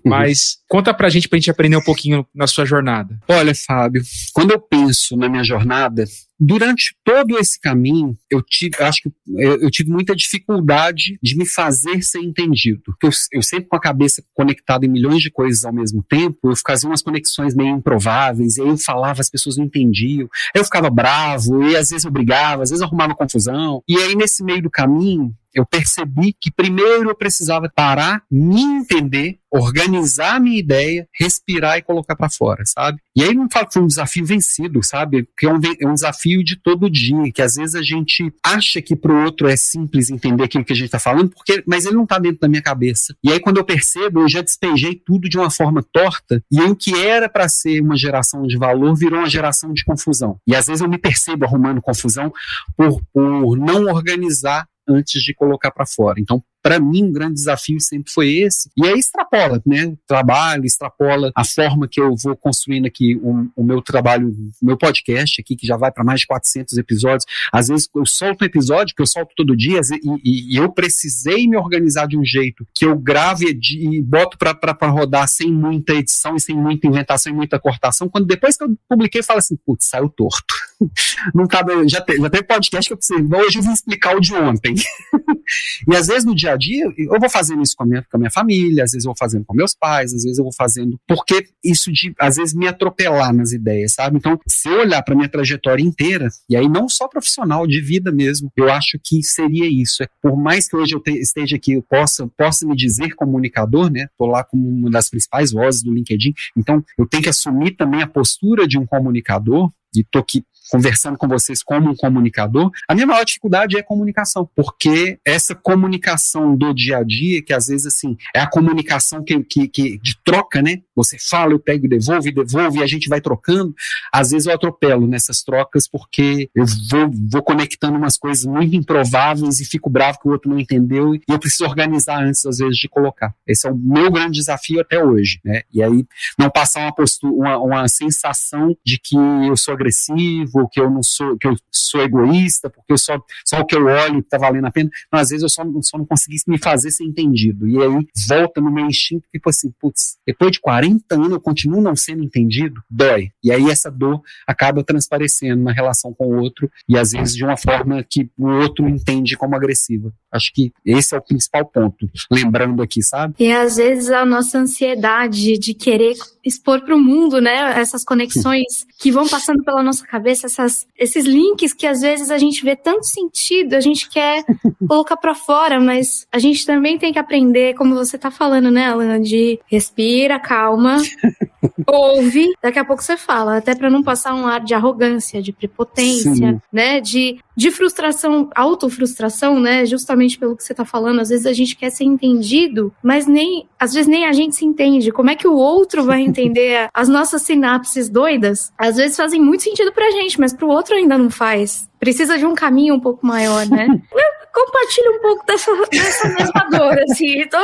mas 0.04 0.58
conta 0.68 0.92
pra 0.92 1.08
gente 1.08 1.28
pra 1.28 1.38
gente 1.38 1.50
aprender 1.50 1.76
um 1.76 1.82
pouquinho 1.82 2.26
na 2.34 2.46
sua 2.46 2.64
jornada. 2.64 3.18
Olha, 3.28 3.54
Fábio, 3.54 4.02
quando 4.32 4.52
eu 4.52 4.60
penso 4.60 5.16
na 5.16 5.28
minha 5.28 5.44
jornada, 5.44 6.04
durante 6.40 6.96
todo 7.04 7.38
esse 7.38 7.60
caminho, 7.60 8.16
eu 8.30 8.42
tive, 8.42 8.82
acho 8.82 9.02
que 9.02 9.10
eu, 9.36 9.60
eu, 9.60 9.70
tive 9.70 9.90
muita 9.90 10.16
dificuldade 10.16 11.18
de 11.22 11.36
me 11.36 11.46
fazer 11.46 12.02
ser 12.02 12.20
entendido. 12.20 12.82
Eu, 13.02 13.10
eu, 13.32 13.42
sempre 13.42 13.68
com 13.68 13.76
a 13.76 13.80
cabeça 13.80 14.22
conectada 14.32 14.86
em 14.86 14.88
milhões 14.88 15.20
de 15.20 15.30
coisas 15.30 15.64
ao 15.64 15.72
mesmo 15.72 16.02
tempo, 16.02 16.38
eu 16.44 16.54
fazia 16.66 16.88
umas 16.88 17.02
conexões 17.02 17.54
meio 17.54 17.76
improváveis, 17.76 18.56
e 18.56 18.62
aí 18.62 18.68
eu 18.68 18.78
falava, 18.78 19.20
as 19.20 19.28
pessoas 19.28 19.58
não 19.58 19.66
entendiam, 19.66 20.28
aí 20.54 20.60
eu 20.60 20.64
ficava 20.64 20.88
bravo, 20.88 21.62
e 21.62 21.76
às 21.76 21.90
vezes 21.90 22.04
eu 22.04 22.10
brigava, 22.10 22.62
às 22.62 22.70
vezes 22.70 22.80
eu 22.80 22.86
arrumava 22.86 23.14
confusão. 23.14 23.82
E 23.86 23.96
aí, 23.96 24.14
nesse 24.14 24.42
meio 24.42 24.62
do 24.62 24.70
caminho, 24.70 25.34
eu 25.54 25.66
percebi 25.66 26.34
que 26.38 26.50
primeiro 26.50 27.10
eu 27.10 27.14
precisava 27.14 27.70
parar, 27.74 28.22
me 28.30 28.60
entender, 28.62 29.38
organizar 29.52 30.40
minha 30.40 30.58
ideia, 30.58 31.08
respirar 31.12 31.76
e 31.76 31.82
colocar 31.82 32.14
para 32.14 32.30
fora, 32.30 32.62
sabe? 32.64 32.98
E 33.16 33.24
aí 33.24 33.34
não 33.34 33.48
falo 33.50 33.66
que 33.66 33.74
foi 33.74 33.82
um 33.82 33.88
desafio 33.88 34.24
vencido, 34.24 34.82
sabe? 34.82 35.28
Que 35.36 35.46
é 35.46 35.52
um, 35.52 35.60
é 35.80 35.86
um 35.88 35.94
desafio 35.94 36.44
de 36.44 36.56
todo 36.56 36.88
dia, 36.88 37.32
que 37.32 37.42
às 37.42 37.56
vezes 37.56 37.74
a 37.74 37.82
gente 37.82 38.32
acha 38.44 38.80
que 38.80 38.94
pro 38.94 39.24
outro 39.24 39.48
é 39.48 39.56
simples 39.56 40.08
entender 40.08 40.44
aquilo 40.44 40.64
que 40.64 40.72
a 40.72 40.76
gente 40.76 40.90
tá 40.90 40.98
falando, 40.98 41.30
porque, 41.30 41.64
mas 41.66 41.84
ele 41.84 41.96
não 41.96 42.06
tá 42.06 42.18
dentro 42.18 42.40
da 42.40 42.48
minha 42.48 42.62
cabeça. 42.62 43.14
E 43.24 43.32
aí 43.32 43.40
quando 43.40 43.56
eu 43.56 43.64
percebo, 43.64 44.20
eu 44.20 44.28
já 44.28 44.40
despejei 44.40 44.94
tudo 44.94 45.28
de 45.28 45.36
uma 45.36 45.50
forma 45.50 45.82
torta, 45.92 46.42
e 46.50 46.60
o 46.60 46.76
que 46.76 46.94
era 46.94 47.28
para 47.28 47.48
ser 47.48 47.80
uma 47.82 47.96
geração 47.96 48.46
de 48.46 48.56
valor 48.56 48.94
virou 48.94 49.18
uma 49.18 49.28
geração 49.28 49.72
de 49.72 49.84
confusão. 49.84 50.38
E 50.46 50.54
às 50.54 50.68
vezes 50.68 50.80
eu 50.80 50.88
me 50.88 50.98
percebo 50.98 51.44
arrumando 51.44 51.82
confusão 51.82 52.32
por, 52.76 53.02
por 53.12 53.56
não 53.56 53.86
organizar 53.86 54.68
antes 54.90 55.22
de 55.22 55.34
colocar 55.34 55.70
para 55.70 55.86
fora. 55.86 56.20
Então, 56.20 56.42
para 56.62 56.78
mim, 56.78 57.04
um 57.04 57.12
grande 57.12 57.34
desafio 57.34 57.80
sempre 57.80 58.12
foi 58.12 58.28
esse. 58.36 58.70
E 58.76 58.86
aí 58.86 58.98
extrapola, 58.98 59.62
né? 59.66 59.94
Trabalho, 60.06 60.64
extrapola 60.64 61.30
a 61.34 61.44
forma 61.44 61.88
que 61.88 62.00
eu 62.00 62.14
vou 62.16 62.36
construindo 62.36 62.86
aqui 62.86 63.16
o, 63.16 63.48
o 63.56 63.64
meu 63.64 63.80
trabalho, 63.80 64.28
o 64.60 64.66
meu 64.66 64.76
podcast 64.76 65.40
aqui, 65.40 65.56
que 65.56 65.66
já 65.66 65.76
vai 65.76 65.90
para 65.90 66.04
mais 66.04 66.20
de 66.20 66.26
400 66.26 66.76
episódios. 66.76 67.24
Às 67.52 67.68
vezes 67.68 67.88
eu 67.94 68.04
solto 68.04 68.42
um 68.42 68.46
episódio 68.46 68.94
que 68.94 69.02
eu 69.02 69.06
solto 69.06 69.32
todo 69.34 69.56
dia 69.56 69.80
e, 69.80 70.20
e, 70.24 70.54
e 70.54 70.56
eu 70.56 70.70
precisei 70.70 71.48
me 71.48 71.56
organizar 71.56 72.06
de 72.06 72.18
um 72.18 72.24
jeito 72.24 72.66
que 72.74 72.84
eu 72.84 72.98
grave 72.98 73.46
e, 73.46 73.96
e 73.96 74.02
boto 74.02 74.36
para 74.38 74.88
rodar 74.88 75.28
sem 75.28 75.52
muita 75.52 75.94
edição 75.94 76.36
e 76.36 76.40
sem 76.40 76.56
muita 76.56 76.86
inventação 76.86 77.32
e 77.32 77.36
muita 77.36 77.58
cortação. 77.58 78.08
Quando 78.08 78.26
depois 78.26 78.56
que 78.56 78.64
eu 78.64 78.76
publiquei, 78.88 79.20
eu 79.20 79.24
falo 79.24 79.38
assim, 79.38 79.56
putz, 79.64 79.86
saiu 79.86 80.08
torto. 80.08 80.54
Não 81.34 81.46
tá, 81.46 81.64
já, 81.86 82.00
teve, 82.00 82.20
já 82.20 82.30
teve 82.30 82.44
podcast 82.44 82.88
que 82.88 82.92
eu 82.92 82.98
pensei, 82.98 83.38
hoje 83.38 83.58
eu 83.58 83.62
vou 83.62 83.72
explicar 83.72 84.16
o 84.16 84.20
de 84.20 84.34
ontem. 84.34 84.74
e 85.88 85.96
às 85.96 86.06
vezes 86.06 86.24
no 86.24 86.34
dia 86.34 86.49
a 86.52 86.56
dia, 86.56 86.84
eu 86.96 87.20
vou 87.20 87.30
fazendo 87.30 87.62
isso 87.62 87.74
com 87.76 87.84
a, 87.84 87.86
minha, 87.86 88.02
com 88.10 88.16
a 88.16 88.18
minha 88.18 88.30
família, 88.30 88.84
às 88.84 88.92
vezes 88.92 89.04
eu 89.04 89.10
vou 89.10 89.16
fazendo 89.16 89.44
com 89.44 89.54
meus 89.54 89.74
pais, 89.74 90.12
às 90.12 90.22
vezes 90.22 90.38
eu 90.38 90.44
vou 90.44 90.52
fazendo, 90.52 90.98
porque 91.06 91.46
isso 91.64 91.92
de, 91.92 92.14
às 92.18 92.36
vezes, 92.36 92.54
me 92.54 92.66
atropelar 92.66 93.34
nas 93.34 93.52
ideias, 93.52 93.94
sabe? 93.94 94.16
Então, 94.16 94.38
se 94.46 94.68
eu 94.68 94.80
olhar 94.80 95.02
para 95.02 95.14
minha 95.14 95.28
trajetória 95.28 95.82
inteira, 95.82 96.28
e 96.48 96.56
aí 96.56 96.68
não 96.68 96.88
só 96.88 97.08
profissional, 97.08 97.66
de 97.66 97.80
vida 97.80 98.12
mesmo, 98.12 98.50
eu 98.56 98.70
acho 98.70 98.98
que 99.02 99.22
seria 99.22 99.66
isso. 99.66 100.02
É, 100.02 100.08
por 100.22 100.36
mais 100.36 100.68
que 100.68 100.76
hoje 100.76 100.94
eu 100.94 101.00
te, 101.00 101.12
esteja 101.12 101.56
aqui, 101.56 101.72
eu 101.72 101.82
possa, 101.82 102.26
possa 102.36 102.66
me 102.66 102.76
dizer 102.76 103.14
comunicador, 103.14 103.90
né? 103.90 104.08
Tô 104.18 104.26
lá 104.26 104.44
como 104.44 104.68
uma 104.68 104.90
das 104.90 105.08
principais 105.08 105.52
vozes 105.52 105.82
do 105.82 105.92
LinkedIn, 105.92 106.32
então 106.56 106.84
eu 106.98 107.06
tenho 107.06 107.22
que 107.22 107.28
assumir 107.28 107.72
também 107.72 108.02
a 108.02 108.06
postura 108.06 108.66
de 108.66 108.78
um 108.78 108.86
comunicador, 108.86 109.70
e 109.94 110.04
tô 110.04 110.20
aqui 110.20 110.44
conversando 110.70 111.18
com 111.18 111.28
vocês 111.28 111.62
como 111.62 111.90
um 111.90 111.96
comunicador, 111.96 112.70
a 112.88 112.94
minha 112.94 113.06
maior 113.06 113.24
dificuldade 113.24 113.76
é 113.76 113.82
comunicação, 113.82 114.48
porque 114.54 115.18
essa 115.24 115.54
comunicação 115.54 116.56
do 116.56 116.72
dia 116.72 116.98
a 116.98 117.02
dia, 117.02 117.42
que 117.42 117.52
às 117.52 117.66
vezes 117.66 117.86
assim, 117.86 118.16
é 118.34 118.40
a 118.40 118.48
comunicação 118.48 119.22
que, 119.22 119.42
que, 119.42 119.68
que 119.68 119.98
de 119.98 120.16
troca, 120.24 120.62
né? 120.62 120.78
Você 120.94 121.16
fala, 121.18 121.52
eu 121.52 121.58
pego 121.58 121.88
devolvo, 121.88 122.28
e 122.28 122.32
devolvo, 122.32 122.78
e 122.78 122.82
a 122.82 122.86
gente 122.86 123.08
vai 123.08 123.20
trocando. 123.20 123.74
Às 124.12 124.30
vezes 124.30 124.46
eu 124.46 124.54
atropelo 124.54 125.06
nessas 125.06 125.42
trocas 125.42 125.88
porque 125.88 126.48
eu 126.54 126.64
vou, 126.90 127.10
vou 127.30 127.42
conectando 127.42 127.96
umas 127.96 128.16
coisas 128.16 128.44
muito 128.44 128.76
improváveis 128.76 129.60
e 129.60 129.64
fico 129.64 129.90
bravo 129.90 130.18
que 130.20 130.28
o 130.28 130.32
outro 130.32 130.50
não 130.50 130.58
entendeu, 130.58 131.14
e 131.14 131.22
eu 131.28 131.38
preciso 131.38 131.64
organizar 131.64 132.22
antes, 132.22 132.44
às 132.46 132.58
vezes, 132.58 132.76
de 132.76 132.88
colocar. 132.88 133.34
Esse 133.46 133.66
é 133.66 133.70
o 133.70 133.76
meu 133.76 134.10
grande 134.10 134.38
desafio 134.38 134.80
até 134.80 135.02
hoje, 135.02 135.40
né? 135.44 135.62
E 135.72 135.82
aí, 135.82 136.04
não 136.38 136.50
passar 136.50 136.82
uma 136.82 136.94
postura, 136.94 137.32
uma, 137.32 137.58
uma 137.58 137.88
sensação 137.88 138.76
de 138.84 138.98
que 138.98 139.16
eu 139.16 139.56
sou 139.56 139.74
agressivo, 139.74 140.59
que 140.68 140.80
eu 140.80 140.90
não 140.90 141.02
sou, 141.02 141.36
que 141.38 141.46
eu 141.46 141.54
sou 141.70 142.02
egoísta, 142.02 142.70
porque 142.70 142.92
eu 142.92 142.98
só, 142.98 143.20
só 143.44 143.60
o 143.60 143.66
que 143.66 143.76
eu 143.76 143.84
olho 143.86 144.20
está 144.20 144.38
valendo 144.38 144.66
a 144.66 144.70
pena. 144.70 144.90
Não, 145.12 145.20
às 145.20 145.30
vezes 145.30 145.42
eu 145.42 145.48
só, 145.48 145.64
só 145.82 145.98
não 145.98 146.06
consegui 146.06 146.36
me 146.46 146.58
fazer 146.58 146.90
ser 146.90 147.04
entendido. 147.04 147.68
E 147.68 147.76
aí 147.80 148.06
volta 148.28 148.60
no 148.60 148.70
meu 148.70 148.86
instinto, 148.86 149.26
tipo 149.32 149.48
assim, 149.48 149.72
putz, 149.80 150.16
depois 150.26 150.52
de 150.52 150.60
40 150.60 151.14
anos 151.14 151.30
eu 151.32 151.40
continuo 151.40 151.80
não 151.80 151.96
sendo 151.96 152.22
entendido, 152.22 152.82
dói. 152.88 153.30
E 153.42 153.52
aí 153.52 153.70
essa 153.70 153.90
dor 153.90 154.20
acaba 154.46 154.84
transparecendo 154.84 155.62
na 155.62 155.72
relação 155.72 156.12
com 156.12 156.26
o 156.26 156.40
outro, 156.40 156.70
e 156.88 156.96
às 156.96 157.12
vezes 157.12 157.34
de 157.34 157.44
uma 157.44 157.56
forma 157.56 158.02
que 158.02 158.30
o 158.36 158.46
outro 158.46 158.88
entende 158.88 159.36
como 159.36 159.54
agressiva. 159.56 160.12
Acho 160.32 160.52
que 160.54 160.72
esse 160.84 161.14
é 161.14 161.18
o 161.18 161.22
principal 161.22 161.64
ponto, 161.64 162.08
lembrando 162.30 162.82
aqui, 162.82 163.02
sabe? 163.02 163.34
E 163.38 163.52
às 163.52 163.76
vezes 163.76 164.10
a 164.10 164.24
nossa 164.24 164.58
ansiedade 164.58 165.58
de 165.58 165.74
querer 165.74 166.14
expor 166.44 166.80
para 166.82 166.94
o 166.94 166.98
mundo, 166.98 167.40
né, 167.40 167.78
essas 167.78 168.04
conexões 168.04 168.86
que 168.98 169.10
vão 169.10 169.28
passando 169.28 169.62
pela 169.64 169.82
nossa 169.82 170.06
cabeça, 170.06 170.48
essas, 170.52 170.86
esses 170.98 171.24
links 171.24 171.72
que 171.72 171.86
às 171.86 172.00
vezes 172.00 172.30
a 172.30 172.38
gente 172.38 172.64
vê 172.64 172.76
tanto 172.76 173.06
sentido, 173.06 173.74
a 173.74 173.80
gente 173.80 174.08
quer 174.08 174.44
colocar 174.86 175.16
para 175.16 175.34
fora, 175.34 175.80
mas 175.80 176.26
a 176.32 176.38
gente 176.38 176.66
também 176.66 176.98
tem 176.98 177.12
que 177.12 177.18
aprender, 177.18 177.74
como 177.74 177.94
você 177.94 178.18
tá 178.18 178.30
falando, 178.30 178.70
né, 178.70 178.86
Alan, 178.86 179.20
de 179.20 179.58
respira, 179.66 180.38
calma, 180.38 180.98
ouve, 181.86 182.52
daqui 182.62 182.78
a 182.78 182.84
pouco 182.84 183.02
você 183.02 183.16
fala, 183.16 183.56
até 183.56 183.74
para 183.74 183.90
não 183.90 184.02
passar 184.02 184.34
um 184.34 184.46
ar 184.46 184.60
de 184.60 184.74
arrogância, 184.74 185.42
de 185.42 185.52
prepotência, 185.52 186.34
Sim. 186.34 186.60
né, 186.72 187.00
de, 187.00 187.38
de 187.56 187.70
frustração, 187.70 188.48
autofrustração, 188.54 189.60
né, 189.60 189.84
justamente 189.84 190.38
pelo 190.38 190.56
que 190.56 190.62
você 190.62 190.74
tá 190.74 190.84
falando, 190.84 191.20
às 191.20 191.28
vezes 191.28 191.46
a 191.46 191.52
gente 191.52 191.76
quer 191.76 191.90
ser 191.90 192.04
entendido, 192.04 192.92
mas 193.02 193.26
nem, 193.26 193.66
às 193.78 193.92
vezes 193.92 194.08
nem 194.08 194.26
a 194.26 194.32
gente 194.32 194.56
se 194.56 194.64
entende, 194.64 195.12
como 195.12 195.30
é 195.30 195.36
que 195.36 195.48
o 195.48 195.54
outro 195.54 196.04
vai 196.04 196.20
entender 196.20 196.88
as 196.94 197.08
nossas 197.08 197.42
sinapses 197.42 198.08
doidas? 198.08 198.72
Às 198.78 198.96
vezes 198.96 199.16
fazem 199.16 199.40
muito 199.40 199.62
sentido 199.62 199.92
pra 199.92 200.10
gente, 200.10 200.38
mas 200.40 200.52
pro 200.52 200.68
outro 200.68 200.94
ainda 200.94 201.18
não 201.18 201.30
faz. 201.30 201.88
Precisa 201.98 202.38
de 202.38 202.46
um 202.46 202.54
caminho 202.54 202.94
um 202.94 203.00
pouco 203.00 203.26
maior, 203.26 203.66
né? 203.66 203.86
compartilho 204.52 205.16
um 205.16 205.20
pouco 205.20 205.46
dessa, 205.46 205.72
dessa 205.90 206.28
mesma 206.28 206.68
dor, 206.70 206.98
assim. 207.02 207.46
Tô, 207.48 207.58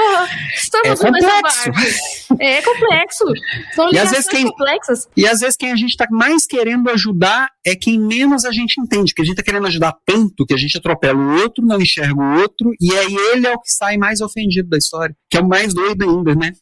estamos 0.55 1.01
é 1.01 1.07
no 1.07 1.13
mesmo 1.13 1.43
barco. 1.43 2.41
É 2.41 2.63
complexo. 2.63 3.25
São 3.75 3.86
São 3.89 3.93
e 3.93 3.99
às 3.99 4.11
vezes 4.11 4.29
quem, 4.29 4.47
complexas. 4.47 5.09
E 5.17 5.27
às 5.27 5.41
vezes 5.41 5.57
quem 5.57 5.73
a 5.73 5.77
gente 5.77 5.91
está 5.91 6.07
mais 6.11 6.47
querendo 6.47 6.91
ajudar 6.91 7.49
é 7.65 7.75
quem 7.75 7.99
menos 7.99 8.45
a 8.45 8.53
gente 8.53 8.81
entende, 8.81 9.13
porque 9.13 9.23
a 9.23 9.25
gente 9.25 9.39
está 9.39 9.43
querendo 9.43 9.67
ajudar 9.67 9.95
tanto 10.05 10.47
que 10.47 10.55
a 10.55 10.57
gente 10.57 10.77
atropela 10.77 11.19
o 11.19 11.43
outro, 11.43 11.65
não 11.65 11.81
enxerga 11.81 12.15
o 12.15 12.41
outro, 12.41 12.73
e 12.81 12.93
aí 12.95 13.15
ele 13.33 13.47
é 13.47 13.53
o 13.53 13.61
que 13.61 13.71
sai 13.71 13.97
mais 13.97 14.21
ofendido 14.21 14.69
da 14.69 14.79
história, 14.79 15.15
que 15.31 15.37
é 15.37 15.41
o 15.41 15.49
mais 15.49 15.75
doido 15.75 16.09
ainda, 16.09 16.35
né? 16.35 16.53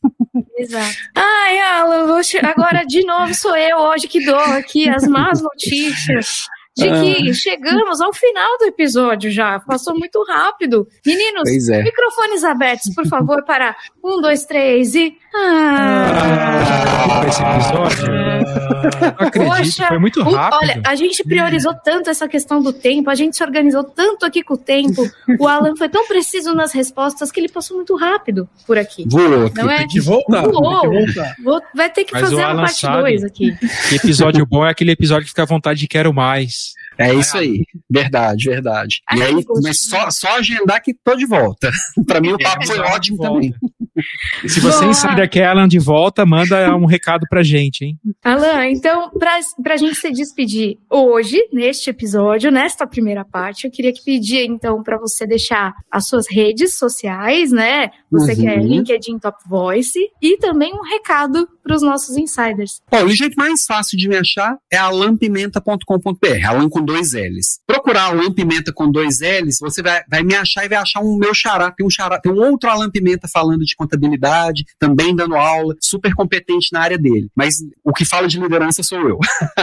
Exato. 0.57 0.95
Ai, 1.15 1.59
Alan, 1.61 2.21
agora 2.43 2.85
de 2.85 3.05
novo 3.05 3.35
sou 3.35 3.57
eu 3.57 3.79
hoje 3.79 4.07
que 4.09 4.25
dou 4.25 4.39
aqui 4.39 4.89
as 4.89 5.07
más 5.07 5.41
notícias 5.43 6.47
de 6.77 6.89
que 6.89 7.31
ah. 7.31 7.35
chegamos 7.35 8.01
ao 8.01 8.13
final 8.13 8.59
do 8.59 8.65
episódio 8.65 9.31
já. 9.31 9.61
Passou 9.61 9.97
muito 9.97 10.23
rápido. 10.25 10.87
Meninos, 11.07 11.69
é. 11.69 11.83
microfones 11.83 12.43
abertos, 12.43 12.93
por 12.95 13.07
favor, 13.07 13.45
para 13.45 13.77
um, 14.03 14.21
dois, 14.21 14.45
três 14.45 14.95
e. 14.95 15.17
Ah, 15.35 16.11
ah 17.23 17.27
esse 17.27 17.43
episódio. 17.43 18.34
Não 18.69 19.15
acredito, 19.27 19.57
Poxa, 19.57 19.87
foi 19.89 19.99
muito 19.99 20.23
rápido. 20.23 20.59
Olha, 20.63 20.83
a 20.85 20.95
gente 20.95 21.23
priorizou 21.25 21.75
tanto 21.75 22.11
essa 22.11 22.29
questão 22.29 22.63
do 22.63 22.73
tempo, 22.73 23.11
a 23.11 23.15
gente 23.15 23.37
se 23.37 23.43
organizou 23.43 23.85
tanto 23.85 24.25
aqui 24.25 24.43
com 24.43 24.55
o 24.55 24.59
tempo. 24.59 25.03
O 25.39 25.49
Alan 25.49 25.75
foi 25.77 25.89
tão 25.89 26.07
preciso 26.07 26.55
nas 26.55 26.73
respostas 26.73 27.31
que 27.31 27.41
ele 27.41 27.49
passou 27.49 27.77
muito 27.77 27.97
rápido 27.97 28.49
por 28.67 28.79
aqui. 28.79 29.05
Voou, 29.09 29.51
não 29.55 29.71
é? 29.71 29.79
tem 29.79 29.89
que 29.89 30.01
voltar. 30.01 30.43
Voou. 30.43 30.91
Tem 30.91 31.07
que 31.07 31.43
voltar. 31.43 31.69
Vai 31.75 31.91
ter 31.91 32.05
que 32.05 32.13
Mas 32.13 32.23
fazer 32.23 32.43
a 32.43 32.55
parte 32.55 32.87
2 32.87 33.25
aqui. 33.25 33.57
Que 33.89 33.97
episódio 33.97 34.47
bom 34.47 34.65
é 34.65 34.71
aquele 34.71 34.93
episódio 34.93 35.25
que 35.25 35.31
fica 35.31 35.43
à 35.43 35.47
vontade 35.47 35.81
de 35.81 35.89
quero 35.89 36.13
mais. 36.13 36.75
É 36.99 37.15
isso 37.15 37.37
aí, 37.37 37.65
verdade, 37.91 38.49
verdade. 38.49 39.01
e 39.15 39.23
aí, 39.23 39.45
mas 39.63 39.85
só, 39.85 40.11
só 40.11 40.39
agendar 40.39 40.83
que 40.83 40.95
tô 40.95 41.15
de 41.17 41.27
volta. 41.27 41.71
para 42.07 42.21
mim 42.21 42.33
o 42.33 42.39
papo 42.39 42.67
foi 42.67 42.79
ótimo 42.79 43.19
também. 43.19 43.55
Se 44.47 44.61
você 44.61 44.85
insider 44.87 45.29
que 45.31 45.39
é 45.39 45.47
Alan 45.47 45.69
de 45.69 45.79
volta, 45.79 46.27
manda 46.27 46.75
um 46.77 46.85
recado 46.85 47.27
pra 47.29 47.43
gente, 47.43 47.85
hein? 47.85 47.99
Alan, 48.25 48.67
então, 48.67 49.11
pra, 49.11 49.39
pra 49.63 49.77
gente 49.77 49.97
se 49.97 50.11
despedir 50.11 50.79
hoje, 50.91 51.39
neste 51.53 51.91
episódio, 51.91 52.51
nesta 52.51 52.87
primeira 52.87 53.25
parte, 53.25 53.67
eu 53.67 53.71
queria 53.71 53.93
que 53.93 54.05
pedir, 54.05 54.45
então, 54.47 54.83
para 54.83 54.99
você 54.99 55.27
deixar 55.27 55.73
as 55.91 56.09
suas 56.09 56.27
redes 56.29 56.77
sociais, 56.77 57.53
né? 57.53 57.91
Você 58.11 58.33
uhum. 58.33 58.41
que 58.41 58.47
é 58.49 58.57
uhum. 58.57 58.67
LinkedIn 58.67 59.19
Top 59.19 59.39
Voice, 59.47 59.99
e 60.21 60.37
também 60.39 60.73
um 60.75 60.83
recado 60.83 61.49
para 61.65 61.75
os 61.75 61.83
nossos 61.83 62.17
insiders. 62.17 62.81
Bom, 62.91 63.05
o 63.05 63.11
jeito 63.11 63.35
mais 63.37 63.65
fácil 63.65 63.97
de 63.97 64.07
me 64.09 64.17
achar 64.17 64.57
é 64.71 64.77
alampimenta.com.br, 64.77 66.47
Alan 66.47 66.69
com 66.69 66.85
dois 66.85 67.15
L's. 67.15 67.59
Procurar 67.67 68.11
Alan 68.11 68.33
Pimenta 68.33 68.73
com 68.73 68.91
dois 68.91 69.21
L's, 69.21 69.59
você 69.61 69.83
vai, 69.83 70.03
vai 70.09 70.23
me 70.23 70.35
achar 70.35 70.65
e 70.65 70.69
vai 70.69 70.79
achar 70.79 71.01
um 71.01 71.17
meu 71.17 71.33
xará. 71.33 71.71
Tem 71.71 71.87
um 71.87 71.91
xará, 71.91 72.21
tem 72.21 72.31
um 72.31 72.39
outro 72.39 72.69
Alan 72.69 72.91
Pimenta 72.91 73.27
falando 73.27 73.65
de 73.65 73.75
contabilidade, 73.75 74.65
também 74.79 75.17
dando 75.17 75.35
aula, 75.35 75.75
super 75.81 76.15
competente 76.15 76.69
na 76.73 76.81
área 76.81 76.99
dele. 76.99 77.31
Mas 77.35 77.57
o 77.83 77.93
que 77.93 78.05
fala 78.05 78.29
de 78.29 78.39
liderança 78.39 78.83
sou 78.83 79.01
eu. 79.09 79.19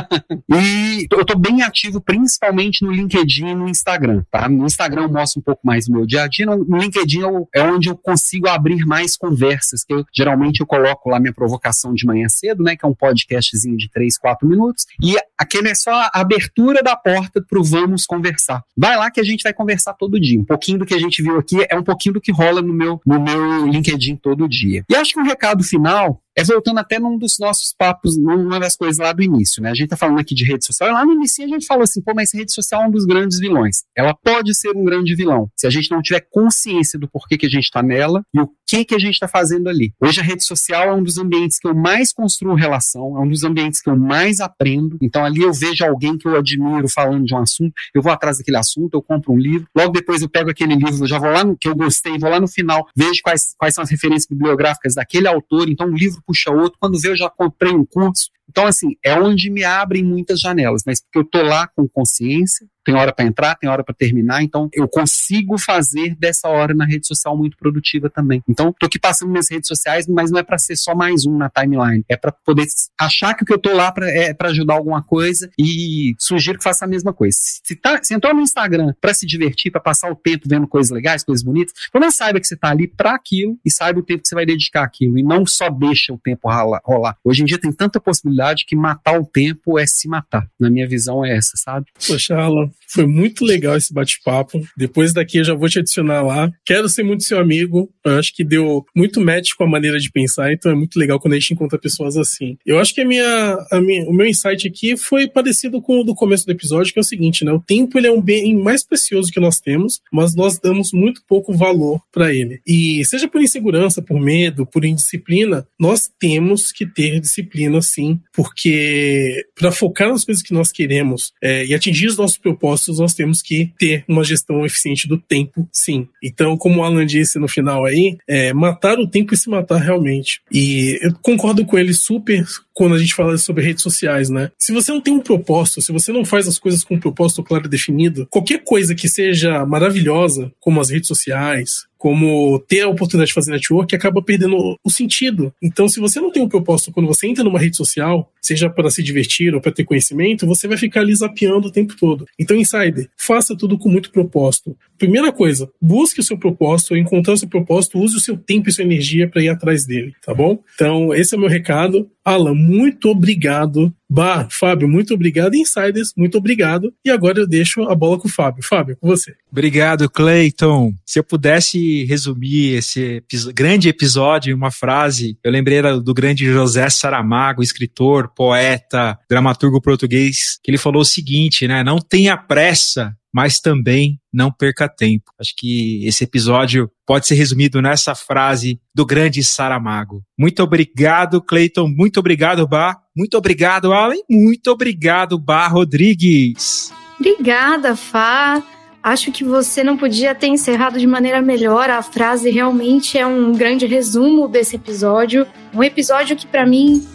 e 0.49 1.07
eu 1.11 1.23
tô 1.23 1.37
bem 1.37 1.61
ativo 1.61 2.01
principalmente 2.01 2.83
no 2.83 2.91
LinkedIn 2.91 3.47
e 3.47 3.55
no 3.55 3.69
Instagram, 3.69 4.23
tá? 4.31 4.49
No 4.49 4.65
Instagram 4.65 5.03
eu 5.03 5.11
mostro 5.11 5.39
um 5.39 5.43
pouco 5.43 5.61
mais 5.63 5.85
do 5.85 5.93
meu 5.93 6.05
dia 6.05 6.23
a 6.23 6.27
dia, 6.27 6.45
no 6.45 6.77
LinkedIn 6.77 7.19
eu, 7.19 7.47
é 7.53 7.61
onde 7.61 7.89
eu 7.89 7.97
consigo 7.97 8.47
abrir 8.47 8.85
mais 8.85 9.15
conversas, 9.15 9.83
que 9.83 9.93
eu, 9.93 10.03
geralmente 10.13 10.61
eu 10.61 10.65
coloco 10.65 11.09
lá 11.09 11.19
minha 11.19 11.33
provocação 11.33 11.90
de 11.93 12.05
manhã 12.05 12.27
cedo, 12.29 12.63
né, 12.63 12.75
que 12.75 12.85
é 12.85 12.87
um 12.87 12.93
podcastzinho 12.93 13.77
de 13.77 13.89
3, 13.89 14.17
4 14.17 14.47
minutos, 14.47 14.85
e 15.01 15.15
aquele 15.37 15.69
é 15.69 15.75
só 15.75 15.91
a 15.91 16.11
abertura 16.13 16.83
da 16.83 16.95
porta 16.95 17.43
pro 17.47 17.63
vamos 17.63 18.05
conversar. 18.05 18.63
Vai 18.77 18.97
lá 18.97 19.09
que 19.09 19.19
a 19.19 19.23
gente 19.23 19.43
vai 19.43 19.53
conversar 19.53 19.93
todo 19.93 20.19
dia. 20.19 20.39
Um 20.39 20.45
pouquinho 20.45 20.79
do 20.79 20.85
que 20.85 20.93
a 20.93 20.99
gente 20.99 21.21
viu 21.21 21.37
aqui 21.37 21.57
é 21.69 21.75
um 21.75 21.83
pouquinho 21.83 22.13
do 22.13 22.21
que 22.21 22.31
rola 22.31 22.61
no 22.61 22.73
meu, 22.73 23.01
no 23.05 23.19
meu 23.19 23.67
LinkedIn 23.67 24.15
todo 24.17 24.47
dia. 24.47 24.83
E 24.89 24.95
acho 24.95 25.13
que 25.13 25.19
um 25.19 25.25
recado 25.25 25.63
final 25.63 26.21
é 26.37 26.43
voltando 26.43 26.79
até 26.79 26.99
num 26.99 27.17
dos 27.17 27.37
nossos 27.39 27.73
papos, 27.77 28.17
numa 28.17 28.59
das 28.59 28.75
coisas 28.75 28.97
lá 28.97 29.11
do 29.13 29.21
início, 29.21 29.61
né? 29.61 29.71
A 29.71 29.73
gente 29.73 29.89
tá 29.89 29.97
falando 29.97 30.19
aqui 30.19 30.33
de 30.33 30.45
rede 30.45 30.65
social, 30.65 30.89
e 30.89 30.93
lá 30.93 31.05
no 31.05 31.13
início 31.13 31.43
a 31.43 31.47
gente 31.47 31.65
falou 31.65 31.83
assim, 31.83 32.01
pô, 32.01 32.13
mas 32.15 32.33
rede 32.33 32.53
social 32.53 32.83
é 32.83 32.87
um 32.87 32.91
dos 32.91 33.05
grandes 33.05 33.39
vilões. 33.39 33.83
Ela 33.95 34.13
pode 34.13 34.55
ser 34.55 34.75
um 34.75 34.83
grande 34.83 35.15
vilão, 35.15 35.49
se 35.55 35.67
a 35.67 35.69
gente 35.69 35.91
não 35.91 36.01
tiver 36.01 36.25
consciência 36.29 36.99
do 36.99 37.09
porquê 37.09 37.37
que 37.37 37.45
a 37.45 37.49
gente 37.49 37.69
tá 37.69 37.83
nela 37.83 38.21
e 38.33 38.39
o 38.39 38.49
que 38.67 38.85
que 38.85 38.95
a 38.95 38.99
gente 38.99 39.19
tá 39.19 39.27
fazendo 39.27 39.67
ali. 39.67 39.93
Hoje 39.99 40.21
a 40.21 40.23
rede 40.23 40.45
social 40.45 40.83
é 40.83 40.93
um 40.93 41.03
dos 41.03 41.17
ambientes 41.17 41.59
que 41.59 41.67
eu 41.67 41.75
mais 41.75 42.13
construo 42.13 42.55
relação, 42.55 43.17
é 43.17 43.19
um 43.19 43.27
dos 43.27 43.43
ambientes 43.43 43.81
que 43.81 43.89
eu 43.89 43.97
mais 43.97 44.39
aprendo. 44.39 44.97
Então 45.01 45.25
ali 45.25 45.41
eu 45.41 45.51
vejo 45.51 45.83
alguém 45.83 46.17
que 46.17 46.27
eu 46.27 46.37
admiro 46.37 46.87
falando 46.87 47.25
de 47.25 47.33
um 47.33 47.39
assunto, 47.39 47.73
eu 47.93 48.01
vou 48.01 48.11
atrás 48.11 48.37
daquele 48.37 48.57
assunto, 48.57 48.93
eu 48.93 49.01
compro 49.01 49.33
um 49.33 49.37
livro, 49.37 49.67
logo 49.75 49.91
depois 49.91 50.21
eu 50.21 50.29
pego 50.29 50.49
aquele 50.49 50.75
livro, 50.75 51.03
eu 51.03 51.07
já 51.07 51.19
vou 51.19 51.29
lá 51.29 51.43
no 51.43 51.57
que 51.57 51.67
eu 51.67 51.75
gostei, 51.75 52.17
vou 52.17 52.29
lá 52.29 52.39
no 52.39 52.47
final, 52.47 52.87
vejo 52.95 53.21
quais, 53.21 53.53
quais 53.57 53.75
são 53.75 53.83
as 53.83 53.89
referências 53.89 54.27
bibliográficas 54.29 54.95
daquele 54.95 55.27
autor, 55.27 55.67
então 55.67 55.87
um 55.87 55.95
livro 55.95 56.20
puxa 56.25 56.51
outro. 56.51 56.77
Quando 56.79 56.99
vê, 56.99 57.09
eu 57.09 57.17
já 57.17 57.29
comprei 57.29 57.73
um 57.73 57.85
curso. 57.85 58.29
Então, 58.49 58.67
assim, 58.67 58.95
é 59.03 59.13
onde 59.17 59.49
me 59.49 59.63
abrem 59.63 60.03
muitas 60.03 60.39
janelas, 60.41 60.83
mas 60.85 61.01
porque 61.01 61.19
eu 61.19 61.25
tô 61.25 61.41
lá 61.41 61.67
com 61.67 61.87
consciência, 61.87 62.67
tem 62.85 62.95
hora 62.95 63.13
para 63.13 63.25
entrar, 63.25 63.55
tem 63.55 63.69
hora 63.69 63.83
para 63.83 63.93
terminar, 63.93 64.43
então 64.43 64.69
eu 64.73 64.87
consigo 64.87 65.57
fazer 65.57 66.15
dessa 66.15 66.47
hora 66.47 66.73
na 66.73 66.85
rede 66.85 67.07
social 67.07 67.37
muito 67.37 67.57
produtiva 67.57 68.09
também. 68.09 68.43
Então, 68.47 68.73
tô 68.79 68.85
aqui 68.85 68.99
passando 68.99 69.29
minhas 69.29 69.49
redes 69.49 69.67
sociais, 69.67 70.07
mas 70.07 70.31
não 70.31 70.39
é 70.39 70.43
para 70.43 70.57
ser 70.57 70.75
só 70.75 70.95
mais 70.95 71.25
um 71.25 71.37
na 71.37 71.49
timeline, 71.49 72.03
é 72.09 72.17
para 72.17 72.31
poder 72.31 72.65
achar 72.99 73.33
que 73.33 73.43
o 73.43 73.45
que 73.45 73.53
eu 73.53 73.59
tô 73.59 73.73
lá 73.73 73.91
pra, 73.91 74.09
é 74.09 74.33
para 74.33 74.49
ajudar 74.49 74.75
alguma 74.75 75.03
coisa 75.03 75.49
e 75.57 76.15
sugiro 76.19 76.57
que 76.57 76.63
faça 76.63 76.85
a 76.85 76.87
mesma 76.87 77.13
coisa. 77.13 77.37
Se, 77.63 77.75
tá, 77.75 77.99
se 78.01 78.13
entrou 78.13 78.33
no 78.33 78.41
Instagram 78.41 78.93
para 78.99 79.13
se 79.13 79.25
divertir, 79.25 79.71
para 79.71 79.81
passar 79.81 80.11
o 80.11 80.15
tempo 80.15 80.47
vendo 80.47 80.67
coisas 80.67 80.91
legais, 80.91 81.23
coisas 81.23 81.43
bonitas, 81.43 81.73
pelo 81.91 82.01
menos 82.01 82.15
saiba 82.15 82.39
que 82.39 82.47
você 82.47 82.55
tá 82.55 82.69
ali 82.69 82.87
para 82.87 83.15
aquilo 83.15 83.57
e 83.63 83.71
saiba 83.71 83.99
o 83.99 84.03
tempo 84.03 84.21
que 84.21 84.27
você 84.27 84.35
vai 84.35 84.45
dedicar 84.45 84.83
aquilo 84.83 85.17
e 85.17 85.23
não 85.23 85.45
só 85.45 85.69
deixa 85.69 86.13
o 86.13 86.17
tempo 86.17 86.49
rolar. 86.83 87.17
Hoje 87.23 87.43
em 87.43 87.45
dia 87.45 87.59
tem 87.59 87.71
tanta 87.71 87.99
possibilidade 87.99 88.65
que 88.65 88.75
matar 88.75 89.19
o 89.19 89.25
tempo 89.25 89.77
é 89.77 89.85
se 89.85 90.07
matar. 90.07 90.47
Na 90.59 90.69
minha 90.69 90.87
visão 90.87 91.23
é 91.25 91.35
essa, 91.35 91.53
sabe? 91.55 91.87
Poxa, 92.07 92.35
Alan, 92.35 92.70
foi 92.87 93.05
muito 93.05 93.45
legal 93.45 93.75
esse 93.77 93.93
bate-papo. 93.93 94.61
Depois 94.77 95.13
daqui 95.13 95.37
eu 95.37 95.43
já 95.43 95.53
vou 95.53 95.69
te 95.69 95.79
adicionar 95.79 96.21
lá. 96.21 96.51
Quero 96.65 96.89
ser 96.89 97.03
muito 97.03 97.23
seu 97.23 97.39
amigo. 97.39 97.89
Eu 98.03 98.17
acho 98.17 98.33
que 98.35 98.43
deu 98.43 98.85
muito 98.95 99.21
match 99.21 99.53
com 99.57 99.63
a 99.63 99.67
maneira 99.67 99.99
de 99.99 100.11
pensar, 100.11 100.51
então 100.51 100.71
é 100.71 100.75
muito 100.75 100.97
legal 100.97 101.19
quando 101.19 101.33
a 101.33 101.39
gente 101.39 101.53
encontra 101.53 101.79
pessoas 101.79 102.17
assim. 102.17 102.57
Eu 102.65 102.79
acho 102.79 102.93
que 102.93 103.01
a 103.01 103.05
minha, 103.05 103.57
a 103.71 103.81
minha, 103.81 104.05
o 104.09 104.13
meu 104.13 104.25
insight 104.25 104.67
aqui 104.67 104.97
foi 104.97 105.27
parecido 105.27 105.81
com 105.81 106.01
o 106.01 106.03
do 106.03 106.15
começo 106.15 106.45
do 106.45 106.51
episódio, 106.51 106.91
que 106.91 106.99
é 106.99 107.01
o 107.01 107.05
seguinte, 107.05 107.45
né? 107.45 107.51
O 107.51 107.59
tempo 107.59 107.97
ele 107.97 108.07
é 108.07 108.11
um 108.11 108.21
bem 108.21 108.55
mais 108.55 108.83
precioso 108.83 109.31
que 109.31 109.39
nós 109.39 109.59
temos, 109.59 110.01
mas 110.11 110.35
nós 110.35 110.59
damos 110.59 110.91
muito 110.91 111.21
pouco 111.27 111.53
valor 111.53 112.01
para 112.11 112.33
ele. 112.33 112.59
E 112.65 113.03
seja 113.05 113.27
por 113.27 113.41
insegurança, 113.41 114.01
por 114.01 114.19
medo, 114.19 114.65
por 114.65 114.85
indisciplina, 114.85 115.67
nós 115.79 116.09
temos 116.19 116.71
que 116.71 116.85
ter 116.85 117.19
disciplina 117.19 117.81
sim, 117.81 118.19
porque 118.33 119.45
para 119.55 119.71
focar 119.71 120.09
nas 120.09 120.25
coisas 120.25 120.43
que 120.43 120.53
nós 120.53 120.71
queremos 120.71 121.33
é, 121.41 121.65
e 121.65 121.73
atingir 121.73 122.07
os 122.07 122.17
nossos 122.17 122.37
propósitos 122.37 122.60
negócios, 122.61 122.99
nós 122.99 123.13
temos 123.13 123.41
que 123.41 123.71
ter 123.77 124.05
uma 124.07 124.23
gestão 124.23 124.63
eficiente 124.65 125.07
do 125.07 125.17
tempo, 125.17 125.67
sim. 125.71 126.07
Então, 126.23 126.55
como 126.55 126.79
o 126.79 126.83
Alan 126.83 127.05
disse 127.05 127.39
no 127.39 127.47
final 127.47 127.85
aí, 127.85 128.17
é 128.27 128.53
matar 128.53 128.99
o 128.99 129.07
tempo 129.07 129.33
e 129.33 129.37
se 129.37 129.49
matar 129.49 129.77
realmente. 129.77 130.41
E 130.51 130.99
eu 131.01 131.13
concordo 131.21 131.65
com 131.65 131.77
ele 131.77 131.93
super 131.93 132.45
quando 132.73 132.95
a 132.95 132.99
gente 132.99 133.13
fala 133.13 133.37
sobre 133.37 133.63
redes 133.63 133.83
sociais, 133.83 134.29
né? 134.29 134.51
Se 134.59 134.71
você 134.71 134.91
não 134.91 135.01
tem 135.01 135.13
um 135.13 135.19
propósito, 135.19 135.81
se 135.81 135.91
você 135.91 136.11
não 136.11 136.25
faz 136.25 136.47
as 136.47 136.59
coisas 136.59 136.83
com 136.83 136.95
um 136.95 136.99
propósito 136.99 137.43
claro 137.43 137.65
e 137.65 137.69
definido, 137.69 138.27
qualquer 138.29 138.63
coisa 138.63 138.95
que 138.95 139.07
seja 139.07 139.65
maravilhosa, 139.65 140.51
como 140.59 140.79
as 140.79 140.89
redes 140.89 141.07
sociais, 141.07 141.85
como 142.01 142.57
ter 142.67 142.81
a 142.81 142.89
oportunidade 142.89 143.27
de 143.27 143.35
fazer 143.35 143.51
network, 143.51 143.95
acaba 143.95 144.23
perdendo 144.23 144.75
o 144.83 144.89
sentido. 144.89 145.53
Então, 145.61 145.87
se 145.87 145.99
você 145.99 146.19
não 146.19 146.31
tem 146.31 146.41
um 146.41 146.49
propósito 146.49 146.91
quando 146.91 147.05
você 147.05 147.27
entra 147.27 147.43
numa 147.43 147.59
rede 147.59 147.77
social, 147.77 148.33
seja 148.41 148.71
para 148.71 148.89
se 148.89 149.03
divertir 149.03 149.53
ou 149.53 149.61
para 149.61 149.71
ter 149.71 149.83
conhecimento, 149.83 150.47
você 150.47 150.67
vai 150.67 150.77
ficar 150.77 151.01
ali 151.01 151.13
zapeando 151.13 151.67
o 151.67 151.71
tempo 151.71 151.95
todo. 151.95 152.25
Então, 152.39 152.57
insider, 152.57 153.07
faça 153.15 153.55
tudo 153.55 153.77
com 153.77 153.87
muito 153.87 154.09
propósito. 154.11 154.75
Primeira 154.97 155.31
coisa, 155.31 155.69
busque 155.79 156.19
o 156.19 156.23
seu 156.23 156.39
propósito, 156.39 156.97
encontrar 156.97 157.35
o 157.35 157.37
seu 157.37 157.47
propósito, 157.47 157.99
use 157.99 158.17
o 158.17 158.19
seu 158.19 158.35
tempo 158.35 158.67
e 158.67 158.71
sua 158.71 158.83
energia 158.83 159.27
para 159.27 159.43
ir 159.43 159.49
atrás 159.49 159.85
dele, 159.85 160.13
tá 160.25 160.33
bom? 160.33 160.57
Então, 160.73 161.13
esse 161.13 161.35
é 161.35 161.37
o 161.37 161.39
meu 161.39 161.49
recado. 161.49 162.09
Alan, 162.25 162.55
muito 162.61 163.09
obrigado. 163.09 163.93
Bah, 164.09 164.47
Fábio, 164.49 164.87
muito 164.87 165.13
obrigado. 165.13 165.55
Insiders, 165.55 166.13
muito 166.15 166.37
obrigado. 166.37 166.93
E 167.03 167.09
agora 167.09 167.39
eu 167.39 167.47
deixo 167.47 167.83
a 167.83 167.95
bola 167.95 168.19
com 168.19 168.27
o 168.27 168.31
Fábio. 168.31 168.63
Fábio, 168.63 168.97
com 168.99 169.07
você. 169.07 169.33
Obrigado, 169.51 170.09
Clayton. 170.09 170.93
Se 171.05 171.19
eu 171.19 171.23
pudesse 171.23 172.03
resumir 172.05 172.75
esse 172.75 173.23
grande 173.53 173.87
episódio 173.87 174.51
em 174.51 174.53
uma 174.53 174.69
frase, 174.71 175.37
eu 175.43 175.51
lembrei 175.51 175.81
do 175.81 176.13
grande 176.13 176.45
José 176.45 176.89
Saramago, 176.89 177.63
escritor, 177.63 178.29
poeta, 178.35 179.17
dramaturgo 179.29 179.81
português, 179.81 180.59
que 180.61 180.69
ele 180.69 180.77
falou 180.77 181.01
o 181.01 181.05
seguinte, 181.05 181.67
né? 181.67 181.83
Não 181.83 181.99
tenha 181.99 182.35
pressa 182.35 183.15
mas 183.33 183.59
também 183.59 184.19
não 184.33 184.51
perca 184.51 184.89
tempo. 184.89 185.31
Acho 185.39 185.53
que 185.55 186.05
esse 186.05 186.23
episódio 186.23 186.89
pode 187.05 187.27
ser 187.27 187.35
resumido 187.35 187.81
nessa 187.81 188.13
frase 188.13 188.79
do 188.93 189.05
grande 189.05 189.43
Saramago. 189.43 190.23
Muito 190.37 190.61
obrigado, 190.61 191.41
Cleiton. 191.41 191.87
Muito 191.87 192.19
obrigado, 192.19 192.67
Bar. 192.67 192.97
Muito 193.15 193.37
obrigado, 193.37 193.93
Alan. 193.93 194.15
Muito 194.29 194.71
obrigado, 194.71 195.37
Bar 195.39 195.73
Rodrigues. 195.73 196.93
Obrigada, 197.19 197.95
Fá. 197.95 198.63
Acho 199.03 199.31
que 199.31 199.43
você 199.43 199.83
não 199.83 199.97
podia 199.97 200.35
ter 200.35 200.47
encerrado 200.47 200.99
de 200.99 201.07
maneira 201.07 201.41
melhor. 201.41 201.89
A 201.89 202.03
frase 202.03 202.51
realmente 202.51 203.17
é 203.17 203.25
um 203.25 203.51
grande 203.51 203.85
resumo 203.85 204.47
desse 204.47 204.75
episódio. 204.75 205.47
Um 205.73 205.83
episódio 205.83 206.35
que, 206.35 206.45
para 206.45 206.65
mim, 206.65 207.05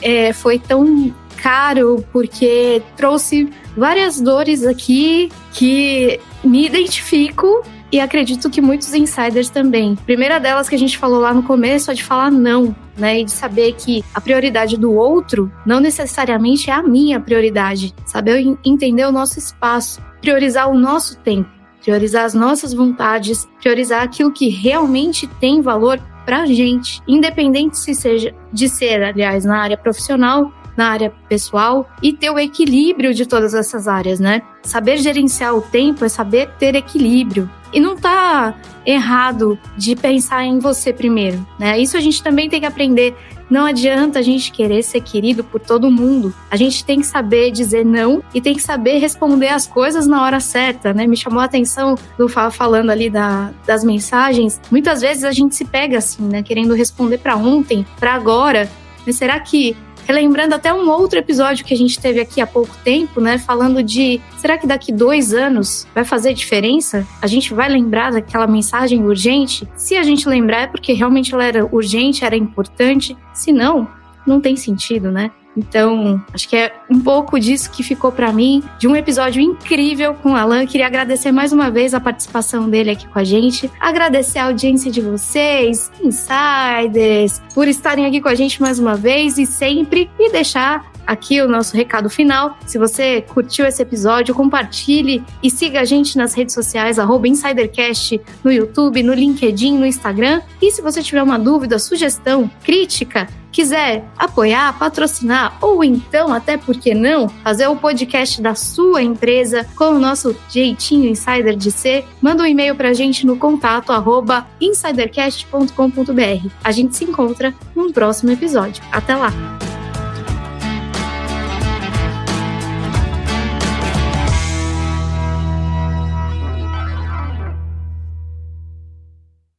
é, 0.00 0.32
foi 0.32 0.58
tão 0.58 1.14
caro 1.42 2.02
porque 2.10 2.82
trouxe 2.96 3.50
várias 3.76 4.18
dores 4.18 4.64
aqui 4.64 5.30
que 5.54 6.20
me 6.42 6.66
identifico 6.66 7.62
e 7.90 8.00
acredito 8.00 8.50
que 8.50 8.60
muitos 8.60 8.92
insiders 8.92 9.48
também. 9.48 9.94
Primeira 9.94 10.40
delas 10.40 10.68
que 10.68 10.74
a 10.74 10.78
gente 10.78 10.98
falou 10.98 11.20
lá 11.20 11.32
no 11.32 11.44
começo 11.44 11.92
é 11.92 11.94
de 11.94 12.02
falar 12.02 12.30
não, 12.30 12.74
né? 12.98 13.20
E 13.20 13.24
de 13.24 13.30
saber 13.30 13.72
que 13.74 14.04
a 14.12 14.20
prioridade 14.20 14.76
do 14.76 14.92
outro 14.92 15.50
não 15.64 15.78
necessariamente 15.78 16.68
é 16.68 16.72
a 16.72 16.82
minha 16.82 17.20
prioridade. 17.20 17.94
Saber 18.04 18.44
entender 18.64 19.06
o 19.06 19.12
nosso 19.12 19.38
espaço, 19.38 20.02
priorizar 20.20 20.68
o 20.68 20.76
nosso 20.76 21.16
tempo, 21.18 21.48
priorizar 21.82 22.24
as 22.24 22.34
nossas 22.34 22.74
vontades, 22.74 23.48
priorizar 23.60 24.02
aquilo 24.02 24.32
que 24.32 24.48
realmente 24.48 25.28
tem 25.40 25.62
valor 25.62 26.00
pra 26.26 26.46
gente, 26.46 27.00
independente 27.06 27.78
se 27.78 27.94
seja 27.94 28.34
de 28.52 28.68
ser, 28.68 29.04
aliás, 29.04 29.44
na 29.44 29.60
área 29.60 29.76
profissional 29.76 30.52
na 30.76 30.88
área 30.88 31.12
pessoal 31.28 31.88
e 32.02 32.12
ter 32.12 32.30
o 32.30 32.38
equilíbrio 32.38 33.14
de 33.14 33.26
todas 33.26 33.54
essas 33.54 33.86
áreas, 33.88 34.20
né? 34.20 34.42
Saber 34.62 34.98
gerenciar 34.98 35.54
o 35.54 35.62
tempo 35.62 36.04
é 36.04 36.08
saber 36.08 36.50
ter 36.58 36.74
equilíbrio. 36.74 37.48
E 37.72 37.80
não 37.80 37.96
tá 37.96 38.54
errado 38.86 39.58
de 39.76 39.96
pensar 39.96 40.44
em 40.44 40.58
você 40.58 40.92
primeiro, 40.92 41.44
né? 41.58 41.78
Isso 41.78 41.96
a 41.96 42.00
gente 42.00 42.22
também 42.22 42.48
tem 42.48 42.60
que 42.60 42.66
aprender. 42.66 43.16
Não 43.50 43.66
adianta 43.66 44.18
a 44.18 44.22
gente 44.22 44.50
querer 44.50 44.82
ser 44.82 45.00
querido 45.00 45.44
por 45.44 45.60
todo 45.60 45.90
mundo. 45.90 46.32
A 46.50 46.56
gente 46.56 46.84
tem 46.84 47.00
que 47.00 47.06
saber 47.06 47.50
dizer 47.50 47.84
não 47.84 48.22
e 48.32 48.40
tem 48.40 48.54
que 48.54 48.62
saber 48.62 48.98
responder 48.98 49.48
as 49.48 49.66
coisas 49.66 50.06
na 50.06 50.22
hora 50.22 50.40
certa, 50.40 50.94
né? 50.94 51.06
Me 51.06 51.16
chamou 51.16 51.40
a 51.40 51.44
atenção 51.44 51.94
do 52.16 52.28
falando 52.28 52.90
ali 52.90 53.10
da, 53.10 53.50
das 53.66 53.84
mensagens. 53.84 54.60
Muitas 54.70 55.02
vezes 55.02 55.24
a 55.24 55.32
gente 55.32 55.54
se 55.54 55.64
pega 55.64 55.98
assim, 55.98 56.22
né? 56.22 56.42
Querendo 56.42 56.74
responder 56.74 57.18
para 57.18 57.36
ontem, 57.36 57.86
para 57.98 58.14
agora. 58.14 58.70
Mas 59.06 59.16
será 59.16 59.38
que 59.38 59.76
relembrando 60.06 60.54
até 60.54 60.72
um 60.72 60.88
outro 60.90 61.18
episódio 61.18 61.64
que 61.64 61.74
a 61.74 61.76
gente 61.76 61.98
teve 61.98 62.20
aqui 62.20 62.40
há 62.40 62.46
pouco 62.46 62.74
tempo, 62.84 63.20
né? 63.20 63.38
Falando 63.38 63.82
de 63.82 64.20
será 64.38 64.58
que 64.58 64.66
daqui 64.66 64.92
dois 64.92 65.32
anos 65.32 65.86
vai 65.94 66.04
fazer 66.04 66.34
diferença? 66.34 67.06
A 67.20 67.26
gente 67.26 67.52
vai 67.52 67.68
lembrar 67.68 68.12
daquela 68.12 68.46
mensagem 68.46 69.04
urgente? 69.04 69.68
Se 69.76 69.96
a 69.96 70.02
gente 70.02 70.28
lembrar, 70.28 70.62
é 70.62 70.66
porque 70.66 70.92
realmente 70.92 71.34
ela 71.34 71.44
era 71.44 71.64
urgente, 71.64 72.24
era 72.24 72.36
importante. 72.36 73.16
Se 73.32 73.52
não, 73.52 73.88
não 74.26 74.40
tem 74.40 74.56
sentido, 74.56 75.10
né? 75.10 75.30
Então, 75.56 76.22
acho 76.32 76.48
que 76.48 76.56
é 76.56 76.74
um 76.90 77.00
pouco 77.00 77.38
disso 77.38 77.70
que 77.70 77.82
ficou 77.82 78.10
para 78.10 78.32
mim, 78.32 78.62
de 78.78 78.88
um 78.88 78.96
episódio 78.96 79.40
incrível 79.40 80.14
com 80.14 80.32
o 80.32 80.36
Alan. 80.36 80.66
Queria 80.66 80.86
agradecer 80.86 81.32
mais 81.32 81.52
uma 81.52 81.70
vez 81.70 81.94
a 81.94 82.00
participação 82.00 82.68
dele 82.68 82.90
aqui 82.90 83.06
com 83.06 83.18
a 83.18 83.24
gente, 83.24 83.70
agradecer 83.78 84.38
a 84.38 84.46
audiência 84.46 84.90
de 84.90 85.00
vocês, 85.00 85.90
insiders, 86.02 87.40
por 87.54 87.68
estarem 87.68 88.06
aqui 88.06 88.20
com 88.20 88.28
a 88.28 88.34
gente 88.34 88.60
mais 88.60 88.78
uma 88.78 88.96
vez 88.96 89.38
e 89.38 89.46
sempre, 89.46 90.10
e 90.18 90.30
deixar 90.30 90.93
aqui 91.06 91.40
o 91.40 91.48
nosso 91.48 91.76
recado 91.76 92.08
final. 92.10 92.56
Se 92.66 92.78
você 92.78 93.22
curtiu 93.22 93.66
esse 93.66 93.82
episódio, 93.82 94.34
compartilhe 94.34 95.22
e 95.42 95.50
siga 95.50 95.80
a 95.80 95.84
gente 95.84 96.16
nas 96.16 96.34
redes 96.34 96.54
sociais, 96.54 96.98
InsiderCast, 97.24 98.20
no 98.42 98.52
YouTube, 98.52 99.02
no 99.02 99.14
LinkedIn, 99.14 99.78
no 99.78 99.86
Instagram. 99.86 100.42
E 100.60 100.70
se 100.70 100.82
você 100.82 101.02
tiver 101.02 101.22
uma 101.22 101.38
dúvida, 101.38 101.78
sugestão, 101.78 102.50
crítica, 102.62 103.28
quiser 103.54 104.04
apoiar, 104.18 104.76
patrocinar 104.78 105.56
ou 105.60 105.84
então, 105.84 106.32
até 106.32 106.56
por 106.56 106.76
que 106.76 106.92
não, 106.92 107.28
fazer 107.28 107.68
o 107.68 107.76
podcast 107.76 108.42
da 108.42 108.56
sua 108.56 109.00
empresa 109.00 109.64
com 109.76 109.90
o 109.90 109.98
nosso 109.98 110.36
jeitinho 110.50 111.08
insider 111.08 111.54
de 111.56 111.70
ser, 111.70 112.04
manda 112.20 112.42
um 112.42 112.46
e-mail 112.46 112.74
para 112.74 112.88
a 112.88 112.92
gente 112.92 113.24
no 113.24 113.36
contato 113.36 113.92
arroba 113.92 114.46
insidercast.com.br. 114.60 116.48
A 116.64 116.72
gente 116.72 116.96
se 116.96 117.04
encontra 117.04 117.54
num 117.76 117.92
próximo 117.92 118.32
episódio. 118.32 118.82
Até 118.90 119.14
lá! 119.14 119.32